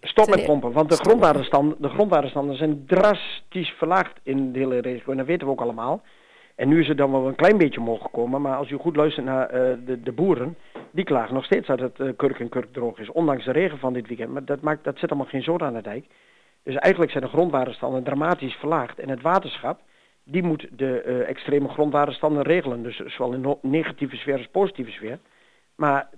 Stop 0.00 0.28
met 0.28 0.44
pompen, 0.44 0.72
want 0.72 0.90
de 0.90 0.96
grondwaterstanden, 0.96 1.76
de 1.80 1.88
grondwaterstanden 1.88 2.56
zijn 2.56 2.86
drastisch 2.86 3.70
verlaagd 3.70 4.20
in 4.22 4.52
de 4.52 4.58
hele 4.58 4.80
regio. 4.80 5.10
En 5.10 5.16
dat 5.16 5.26
weten 5.26 5.46
we 5.46 5.52
ook 5.52 5.60
allemaal. 5.60 6.02
En 6.54 6.68
nu 6.68 6.80
is 6.80 6.88
het 6.88 6.96
dan 6.96 7.10
wel 7.10 7.26
een 7.26 7.34
klein 7.34 7.58
beetje 7.58 7.80
mogen 7.80 8.10
komen, 8.10 8.42
maar 8.42 8.56
als 8.56 8.70
u 8.70 8.76
goed 8.76 8.96
luistert 8.96 9.26
naar 9.26 9.48
de, 9.84 10.02
de, 10.02 10.12
boeren, 10.12 10.56
die 10.90 11.04
klagen 11.04 11.34
nog 11.34 11.44
steeds 11.44 11.66
dat 11.66 11.80
het 11.80 12.16
kurk 12.16 12.40
en 12.40 12.48
kurk 12.48 12.72
droog 12.72 12.98
is, 12.98 13.10
ondanks 13.10 13.44
de 13.44 13.52
regen 13.52 13.78
van 13.78 13.92
dit 13.92 14.08
weekend. 14.08 14.32
Maar 14.32 14.44
dat, 14.44 14.60
maakt, 14.60 14.84
dat 14.84 14.98
zit 14.98 15.10
allemaal 15.10 15.30
geen 15.30 15.42
zoden 15.42 15.66
aan 15.66 15.74
de 15.74 15.82
dijk. 15.82 16.06
Dus 16.62 16.74
eigenlijk 16.74 17.12
zijn 17.12 17.24
de 17.24 17.30
grondwaterstanden 17.30 18.02
dramatisch 18.02 18.54
verlaagd. 18.54 18.98
En 18.98 19.08
het 19.08 19.22
waterschap, 19.22 19.80
die 20.24 20.42
moet 20.42 20.68
de 20.70 21.02
uh, 21.06 21.28
extreme 21.28 21.68
grondwaterstanden 21.68 22.42
regelen. 22.42 22.82
Dus 22.82 22.96
zowel 22.96 23.32
in 23.32 23.56
negatieve 23.70 24.16
sfeer 24.16 24.36
als 24.36 24.48
positieve 24.50 24.90
sfeer. 24.90 25.18
Maar 25.74 26.08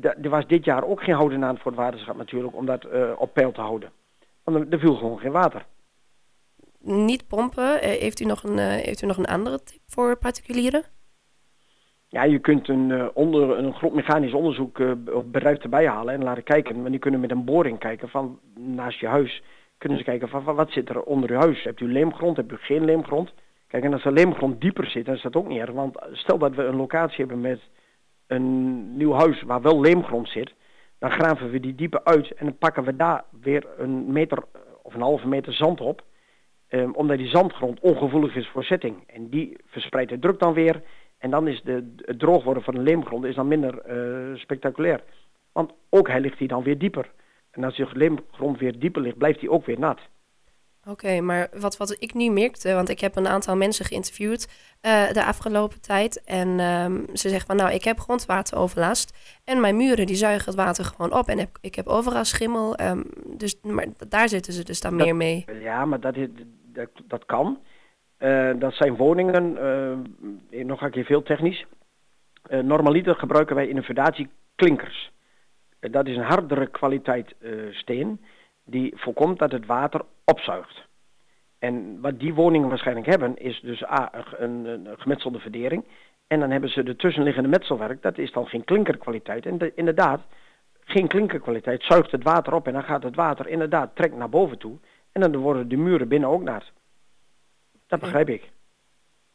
er 0.00 0.30
was 0.30 0.46
dit 0.46 0.64
jaar 0.64 0.84
ook 0.84 1.02
geen 1.02 1.14
houden 1.14 1.44
aan 1.44 1.58
voor 1.58 1.70
het 1.70 1.80
waterschap 1.80 2.16
natuurlijk 2.16 2.56
om 2.56 2.66
dat 2.66 2.84
uh, 2.84 3.12
op 3.16 3.32
peil 3.34 3.52
te 3.52 3.60
houden. 3.60 3.90
Want 4.44 4.72
er 4.72 4.78
viel 4.78 4.94
gewoon 4.94 5.18
geen 5.18 5.32
water. 5.32 5.66
Niet 6.80 7.28
pompen. 7.28 7.82
Eh, 7.82 7.90
heeft 7.90 8.20
u 8.20 8.24
nog 8.24 8.42
een, 8.42 8.58
heeft 8.58 9.02
u 9.02 9.06
nog 9.06 9.16
een 9.16 9.26
andere 9.26 9.62
tip 9.62 9.80
voor 9.86 10.16
particulieren? 10.18 10.82
Ja, 12.08 12.22
je 12.24 12.38
kunt 12.38 12.68
een, 12.68 13.14
onder, 13.14 13.58
een 13.58 13.74
grondmechanisch 13.74 14.32
onderzoek 14.32 14.78
op 15.12 15.32
bedrijf 15.32 15.58
erbij 15.58 15.86
halen 15.86 16.14
en 16.14 16.22
laten 16.22 16.42
kijken. 16.42 16.76
Want 16.76 16.90
die 16.90 16.98
kunnen 16.98 17.20
met 17.20 17.30
een 17.30 17.44
boring 17.44 17.78
kijken 17.78 18.08
van 18.08 18.38
naast 18.54 19.00
je 19.00 19.06
huis. 19.06 19.42
Kunnen 19.78 19.98
ze 19.98 20.04
kijken 20.04 20.28
van 20.28 20.44
wat 20.44 20.70
zit 20.70 20.88
er 20.88 21.02
onder 21.02 21.30
uw 21.30 21.38
huis. 21.38 21.62
Hebt 21.62 21.80
u 21.80 21.92
leemgrond, 21.92 22.36
hebt 22.36 22.52
u 22.52 22.56
geen 22.56 22.84
leemgrond? 22.84 23.32
Kijk, 23.68 23.84
en 23.84 23.92
als 23.92 24.02
de 24.02 24.12
leemgrond 24.12 24.60
dieper 24.60 24.86
zit, 24.86 25.04
dan 25.04 25.14
is 25.14 25.22
dat 25.22 25.36
ook 25.36 25.48
niet 25.48 25.60
erg. 25.60 25.70
Want 25.70 25.98
stel 26.12 26.38
dat 26.38 26.54
we 26.54 26.62
een 26.62 26.76
locatie 26.76 27.16
hebben 27.18 27.40
met 27.40 27.60
een 28.26 28.96
nieuw 28.96 29.12
huis 29.12 29.42
waar 29.42 29.62
wel 29.62 29.80
leemgrond 29.80 30.28
zit, 30.28 30.54
dan 30.98 31.10
graven 31.10 31.50
we 31.50 31.60
die 31.60 31.74
dieper 31.74 32.04
uit 32.04 32.32
en 32.32 32.44
dan 32.44 32.58
pakken 32.58 32.84
we 32.84 32.96
daar 32.96 33.24
weer 33.40 33.66
een 33.78 34.12
meter 34.12 34.38
of 34.82 34.94
een 34.94 35.00
halve 35.00 35.28
meter 35.28 35.52
zand 35.52 35.80
op. 35.80 36.02
Um, 36.70 36.94
omdat 36.94 37.18
die 37.18 37.28
zandgrond 37.28 37.80
ongevoelig 37.80 38.36
is 38.36 38.48
voor 38.48 38.64
zetting. 38.64 39.02
En 39.06 39.28
die 39.28 39.56
verspreidt 39.66 40.10
de 40.10 40.18
druk 40.18 40.38
dan 40.38 40.52
weer. 40.52 40.82
En 41.18 41.30
dan 41.30 41.48
is 41.48 41.62
de, 41.62 41.94
het 41.96 42.18
droog 42.18 42.44
worden 42.44 42.62
van 42.62 42.74
de 42.74 42.80
leemgrond 42.80 43.24
is 43.24 43.34
dan 43.34 43.48
minder 43.48 43.74
uh, 43.86 44.36
spectaculair. 44.36 45.02
Want 45.52 45.72
ook 45.90 46.08
hij 46.08 46.20
ligt 46.20 46.38
hij 46.38 46.46
dan 46.46 46.62
weer 46.62 46.78
dieper. 46.78 47.10
En 47.50 47.64
als 47.64 47.76
je 47.76 47.86
leemgrond 47.92 48.58
weer 48.58 48.78
dieper 48.78 49.02
ligt, 49.02 49.18
blijft 49.18 49.40
hij 49.40 49.48
ook 49.48 49.66
weer 49.66 49.78
nat. 49.78 50.00
Oké, 50.90 51.20
maar 51.20 51.48
wat, 51.60 51.76
wat 51.76 51.96
ik 51.98 52.14
nu 52.14 52.30
merkte, 52.30 52.74
want 52.74 52.88
ik 52.88 53.00
heb 53.00 53.16
een 53.16 53.26
aantal 53.26 53.56
mensen 53.56 53.84
geïnterviewd 53.84 54.48
uh, 54.82 55.12
de 55.12 55.24
afgelopen 55.24 55.80
tijd. 55.80 56.24
En 56.24 56.60
um, 56.60 57.06
ze 57.12 57.28
zeggen 57.28 57.46
van 57.46 57.56
nou, 57.56 57.72
ik 57.72 57.84
heb 57.84 57.98
grondwateroverlast. 57.98 59.40
En 59.44 59.60
mijn 59.60 59.76
muren 59.76 60.06
die 60.06 60.16
zuigen 60.16 60.44
het 60.44 60.54
water 60.54 60.84
gewoon 60.84 61.12
op. 61.12 61.26
En 61.26 61.38
heb, 61.38 61.58
ik 61.60 61.74
heb 61.74 61.86
overal 61.86 62.24
schimmel. 62.24 62.80
Um, 62.80 63.04
dus, 63.36 63.60
maar 63.62 63.86
daar 64.08 64.28
zitten 64.28 64.52
ze 64.52 64.64
dus 64.64 64.80
dan 64.80 64.96
meer 64.96 65.16
mee. 65.16 65.44
Ja, 65.60 65.84
maar 65.84 66.00
dat, 66.00 66.16
dat, 66.72 66.90
dat 67.04 67.24
kan. 67.24 67.58
Uh, 68.18 68.50
dat 68.58 68.74
zijn 68.74 68.96
woningen, 68.96 69.56
uh, 70.50 70.64
nog 70.64 70.82
een 70.82 70.90
keer 70.90 71.04
veel 71.04 71.22
technisch. 71.22 71.64
normaliter 72.62 73.14
gebruiken 73.14 73.56
wij 73.56 73.68
in 73.68 73.76
een 73.76 73.82
fundatie 73.82 74.28
klinkers. 74.54 75.10
dat 75.80 76.06
is 76.06 76.16
een 76.16 76.22
hardere 76.22 76.66
kwaliteit 76.66 77.34
steen 77.70 78.20
die 78.70 78.92
voorkomt 78.96 79.38
dat 79.38 79.52
het 79.52 79.66
water 79.66 80.04
opzuigt. 80.24 80.86
En 81.58 82.00
wat 82.00 82.18
die 82.20 82.34
woningen 82.34 82.68
waarschijnlijk 82.68 83.06
hebben, 83.06 83.36
is 83.36 83.60
dus 83.60 83.84
A, 83.84 84.10
een, 84.36 84.64
een 84.64 84.88
gemetselde 84.98 85.38
verdering. 85.38 85.84
En 86.26 86.40
dan 86.40 86.50
hebben 86.50 86.70
ze 86.70 86.82
de 86.82 86.96
tussenliggende 86.96 87.48
metselwerk, 87.48 88.02
dat 88.02 88.18
is 88.18 88.32
dan 88.32 88.46
geen 88.46 88.64
klinkerkwaliteit. 88.64 89.46
En 89.46 89.58
de, 89.58 89.72
inderdaad, 89.74 90.20
geen 90.84 91.08
klinkerkwaliteit 91.08 91.82
zuigt 91.82 92.10
het 92.10 92.22
water 92.22 92.54
op 92.54 92.66
en 92.66 92.72
dan 92.72 92.82
gaat 92.82 93.02
het 93.02 93.14
water 93.14 93.48
inderdaad 93.48 93.96
trekt 93.96 94.16
naar 94.16 94.28
boven 94.28 94.58
toe. 94.58 94.76
En 95.12 95.20
dan 95.20 95.36
worden 95.36 95.68
de 95.68 95.76
muren 95.76 96.08
binnen 96.08 96.28
ook 96.28 96.42
nat. 96.42 96.64
Dat 97.86 98.00
begrijp 98.00 98.28
ik. 98.28 98.50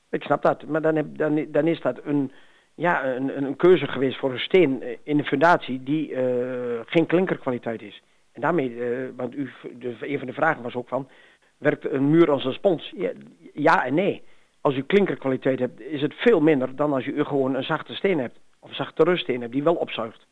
Ik 0.10 0.24
snap 0.24 0.42
dat. 0.42 0.66
Maar 0.66 0.82
dan, 0.82 0.96
heb, 0.96 1.18
dan, 1.18 1.46
dan 1.52 1.68
is 1.68 1.82
dat 1.82 2.00
een, 2.04 2.32
ja, 2.76 3.06
een, 3.06 3.44
een 3.44 3.56
keuze 3.56 3.88
geweest 3.88 4.20
voor 4.20 4.32
een 4.32 4.40
steen 4.40 4.84
in 5.04 5.18
de 5.18 5.24
fundatie 5.24 5.84
die 5.84 6.10
uh, 6.10 6.80
geen 6.86 7.06
klinkerkwaliteit 7.06 7.82
is. 7.82 8.02
En 8.34 8.42
daarmee, 8.42 8.70
uh, 8.70 9.10
want 9.16 9.36
u, 9.36 9.50
de, 9.80 9.96
een 10.00 10.18
van 10.18 10.28
de 10.28 10.34
vragen 10.34 10.64
was 10.64 10.76
ook 10.76 10.88
van, 10.88 11.10
werkt 11.58 11.92
een 11.92 12.10
muur 12.10 12.32
als 12.32 12.46
een 12.46 12.54
spons? 12.54 12.94
Ja, 12.96 13.12
ja, 13.54 13.86
en 13.86 13.94
nee. 13.94 14.24
Als 14.62 14.76
u 14.76 14.82
klinkerkwaliteit 14.84 15.60
hebt, 15.60 15.82
is 15.82 16.02
het 16.02 16.14
veel 16.14 16.40
minder 16.40 16.76
dan 16.76 16.94
als 16.94 17.06
u 17.06 17.24
gewoon 17.24 17.56
een 17.56 17.64
zachte 17.64 17.96
steen 17.96 18.20
hebt. 18.20 18.40
Of 18.60 18.70
een 18.70 18.76
zachte 18.76 19.04
ruststeen 19.04 19.42
hebt, 19.42 19.54
die 19.54 19.64
wel 19.64 19.76
opzuigt. 19.76 20.28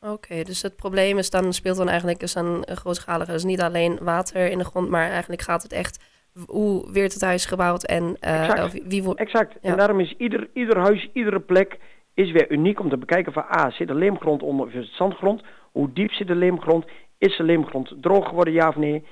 Oké, 0.00 0.42
dus 0.42 0.62
het 0.62 0.76
probleem 0.76 1.18
is 1.18 1.30
dan, 1.30 1.52
speelt 1.52 1.76
dan 1.76 1.88
eigenlijk 1.88 2.22
is 2.22 2.32
dan 2.32 2.66
grootschalig. 2.70 3.26
Dus 3.26 3.44
niet 3.44 3.60
alleen 3.60 3.98
water 4.02 4.50
in 4.50 4.58
de 4.58 4.64
grond, 4.64 4.88
maar 4.88 5.10
eigenlijk 5.10 5.42
gaat 5.42 5.62
het 5.62 5.72
echt 5.72 6.04
hoe 6.46 6.92
werd 6.92 7.12
het 7.12 7.22
huis 7.22 7.46
gebouwd 7.46 7.84
en 7.84 8.02
uh, 8.02 8.48
exact. 8.48 8.88
wie 8.88 9.02
wordt. 9.02 9.20
Exact. 9.20 9.52
Ja. 9.52 9.70
En 9.70 9.76
daarom 9.76 10.00
is 10.00 10.14
ieder, 10.18 10.48
ieder 10.52 10.78
huis, 10.78 11.08
iedere 11.12 11.40
plek 11.40 11.78
is 12.14 12.30
weer 12.30 12.50
uniek 12.50 12.80
om 12.80 12.88
te 12.88 12.96
bekijken 12.96 13.32
van 13.32 13.44
A, 13.58 13.70
zit 13.70 13.88
er 13.88 13.94
leemgrond 13.94 14.42
onder 14.42 14.66
of 14.66 14.72
is 14.72 14.86
het 14.86 14.96
zandgrond? 14.96 15.42
Hoe 15.76 15.92
diep 15.92 16.12
zit 16.12 16.26
de 16.26 16.34
leemgrond? 16.34 16.84
Is 17.18 17.36
de 17.36 17.42
leemgrond 17.42 17.94
droog 18.00 18.28
geworden, 18.28 18.52
ja 18.52 18.68
of 18.68 18.76
nee? 18.76 19.04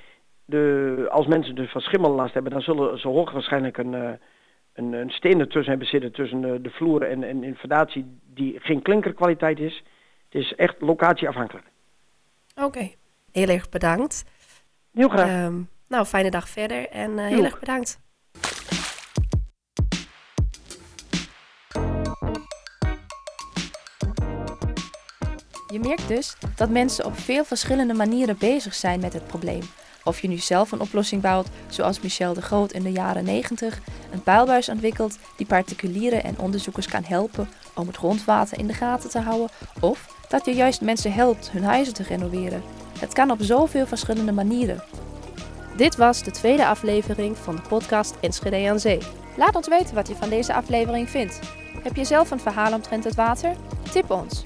De, 0.44 1.06
als 1.10 1.26
mensen 1.26 1.54
dus 1.54 1.70
van 1.70 1.80
schimmellast 1.80 2.34
hebben, 2.34 2.52
dan 2.52 2.60
zullen 2.60 2.98
ze 2.98 3.08
hoogwaarschijnlijk 3.08 3.78
een, 3.78 3.92
uh, 3.92 4.10
een, 4.72 4.92
een 4.92 5.10
steen 5.10 5.40
ertussen 5.40 5.70
hebben 5.70 5.88
zitten 5.88 6.12
tussen 6.12 6.40
de, 6.40 6.60
de 6.60 6.70
vloer 6.70 7.02
en, 7.02 7.22
en 7.22 7.44
infundatie 7.44 8.18
die 8.34 8.60
geen 8.60 8.82
klinkerkwaliteit 8.82 9.58
is. 9.58 9.82
Het 10.28 10.42
is 10.42 10.54
echt 10.54 10.80
locatieafhankelijk. 10.80 11.66
Oké, 12.62 12.90
heel 13.32 13.48
erg 13.48 13.68
bedankt. 13.68 14.24
Heel 14.92 15.08
graag. 15.08 15.46
Um, 15.46 15.68
nou, 15.88 16.04
fijne 16.04 16.30
dag 16.30 16.48
verder 16.48 16.88
en 16.88 17.10
uh, 17.10 17.26
heel 17.26 17.44
erg 17.44 17.58
bedankt. 17.58 18.00
Je 25.74 25.80
merkt 25.80 26.08
dus 26.08 26.36
dat 26.56 26.70
mensen 26.70 27.04
op 27.04 27.18
veel 27.18 27.44
verschillende 27.44 27.94
manieren 27.94 28.38
bezig 28.38 28.74
zijn 28.74 29.00
met 29.00 29.12
het 29.12 29.26
probleem. 29.26 29.62
Of 30.04 30.20
je 30.20 30.28
nu 30.28 30.36
zelf 30.36 30.72
een 30.72 30.80
oplossing 30.80 31.22
bouwt, 31.22 31.48
zoals 31.68 32.00
Michel 32.00 32.34
de 32.34 32.42
Groot 32.42 32.72
in 32.72 32.82
de 32.82 32.92
jaren 32.92 33.24
90, 33.24 33.80
een 34.12 34.22
pijlbuis 34.22 34.68
ontwikkelt 34.68 35.18
die 35.36 35.46
particulieren 35.46 36.24
en 36.24 36.38
onderzoekers 36.38 36.86
kan 36.86 37.04
helpen 37.04 37.48
om 37.74 37.86
het 37.86 37.96
grondwater 37.96 38.58
in 38.58 38.66
de 38.66 38.72
gaten 38.72 39.10
te 39.10 39.18
houden, 39.18 39.48
of 39.80 40.16
dat 40.28 40.44
je 40.44 40.54
juist 40.54 40.80
mensen 40.80 41.12
helpt 41.12 41.50
hun 41.50 41.64
huizen 41.64 41.94
te 41.94 42.02
renoveren. 42.02 42.62
Het 42.98 43.12
kan 43.12 43.30
op 43.30 43.38
zoveel 43.40 43.86
verschillende 43.86 44.32
manieren. 44.32 44.82
Dit 45.76 45.96
was 45.96 46.22
de 46.22 46.30
tweede 46.30 46.66
aflevering 46.66 47.36
van 47.36 47.56
de 47.56 47.62
podcast 47.62 48.14
Enschede 48.20 48.68
aan 48.70 48.80
Zee. 48.80 49.00
Laat 49.36 49.56
ons 49.56 49.68
weten 49.68 49.94
wat 49.94 50.08
je 50.08 50.14
van 50.14 50.28
deze 50.28 50.54
aflevering 50.54 51.10
vindt. 51.10 51.40
Heb 51.82 51.96
je 51.96 52.04
zelf 52.04 52.30
een 52.30 52.40
verhaal 52.40 52.72
omtrent 52.72 53.04
het 53.04 53.14
water? 53.14 53.56
Tip 53.92 54.10
ons. 54.10 54.44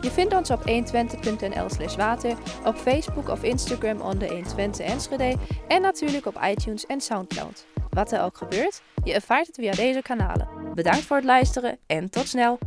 Je 0.00 0.10
vindt 0.10 0.34
ons 0.34 0.50
op 0.50 0.60
120.nl 0.60 1.68
slash 1.68 1.96
water, 1.96 2.36
op 2.64 2.76
Facebook 2.76 3.28
of 3.28 3.42
Instagram 3.42 4.00
onder 4.00 4.28
120 4.28 4.86
Enschede 4.86 5.36
en 5.68 5.82
natuurlijk 5.82 6.26
op 6.26 6.40
iTunes 6.44 6.86
en 6.86 7.00
Soundcloud. 7.00 7.66
Wat 7.90 8.12
er 8.12 8.22
ook 8.22 8.36
gebeurt, 8.36 8.82
je 9.04 9.12
ervaart 9.12 9.46
het 9.46 9.56
via 9.56 9.72
deze 9.72 10.02
kanalen. 10.02 10.48
Bedankt 10.74 11.00
voor 11.02 11.16
het 11.16 11.24
luisteren 11.24 11.78
en 11.86 12.10
tot 12.10 12.28
snel! 12.28 12.58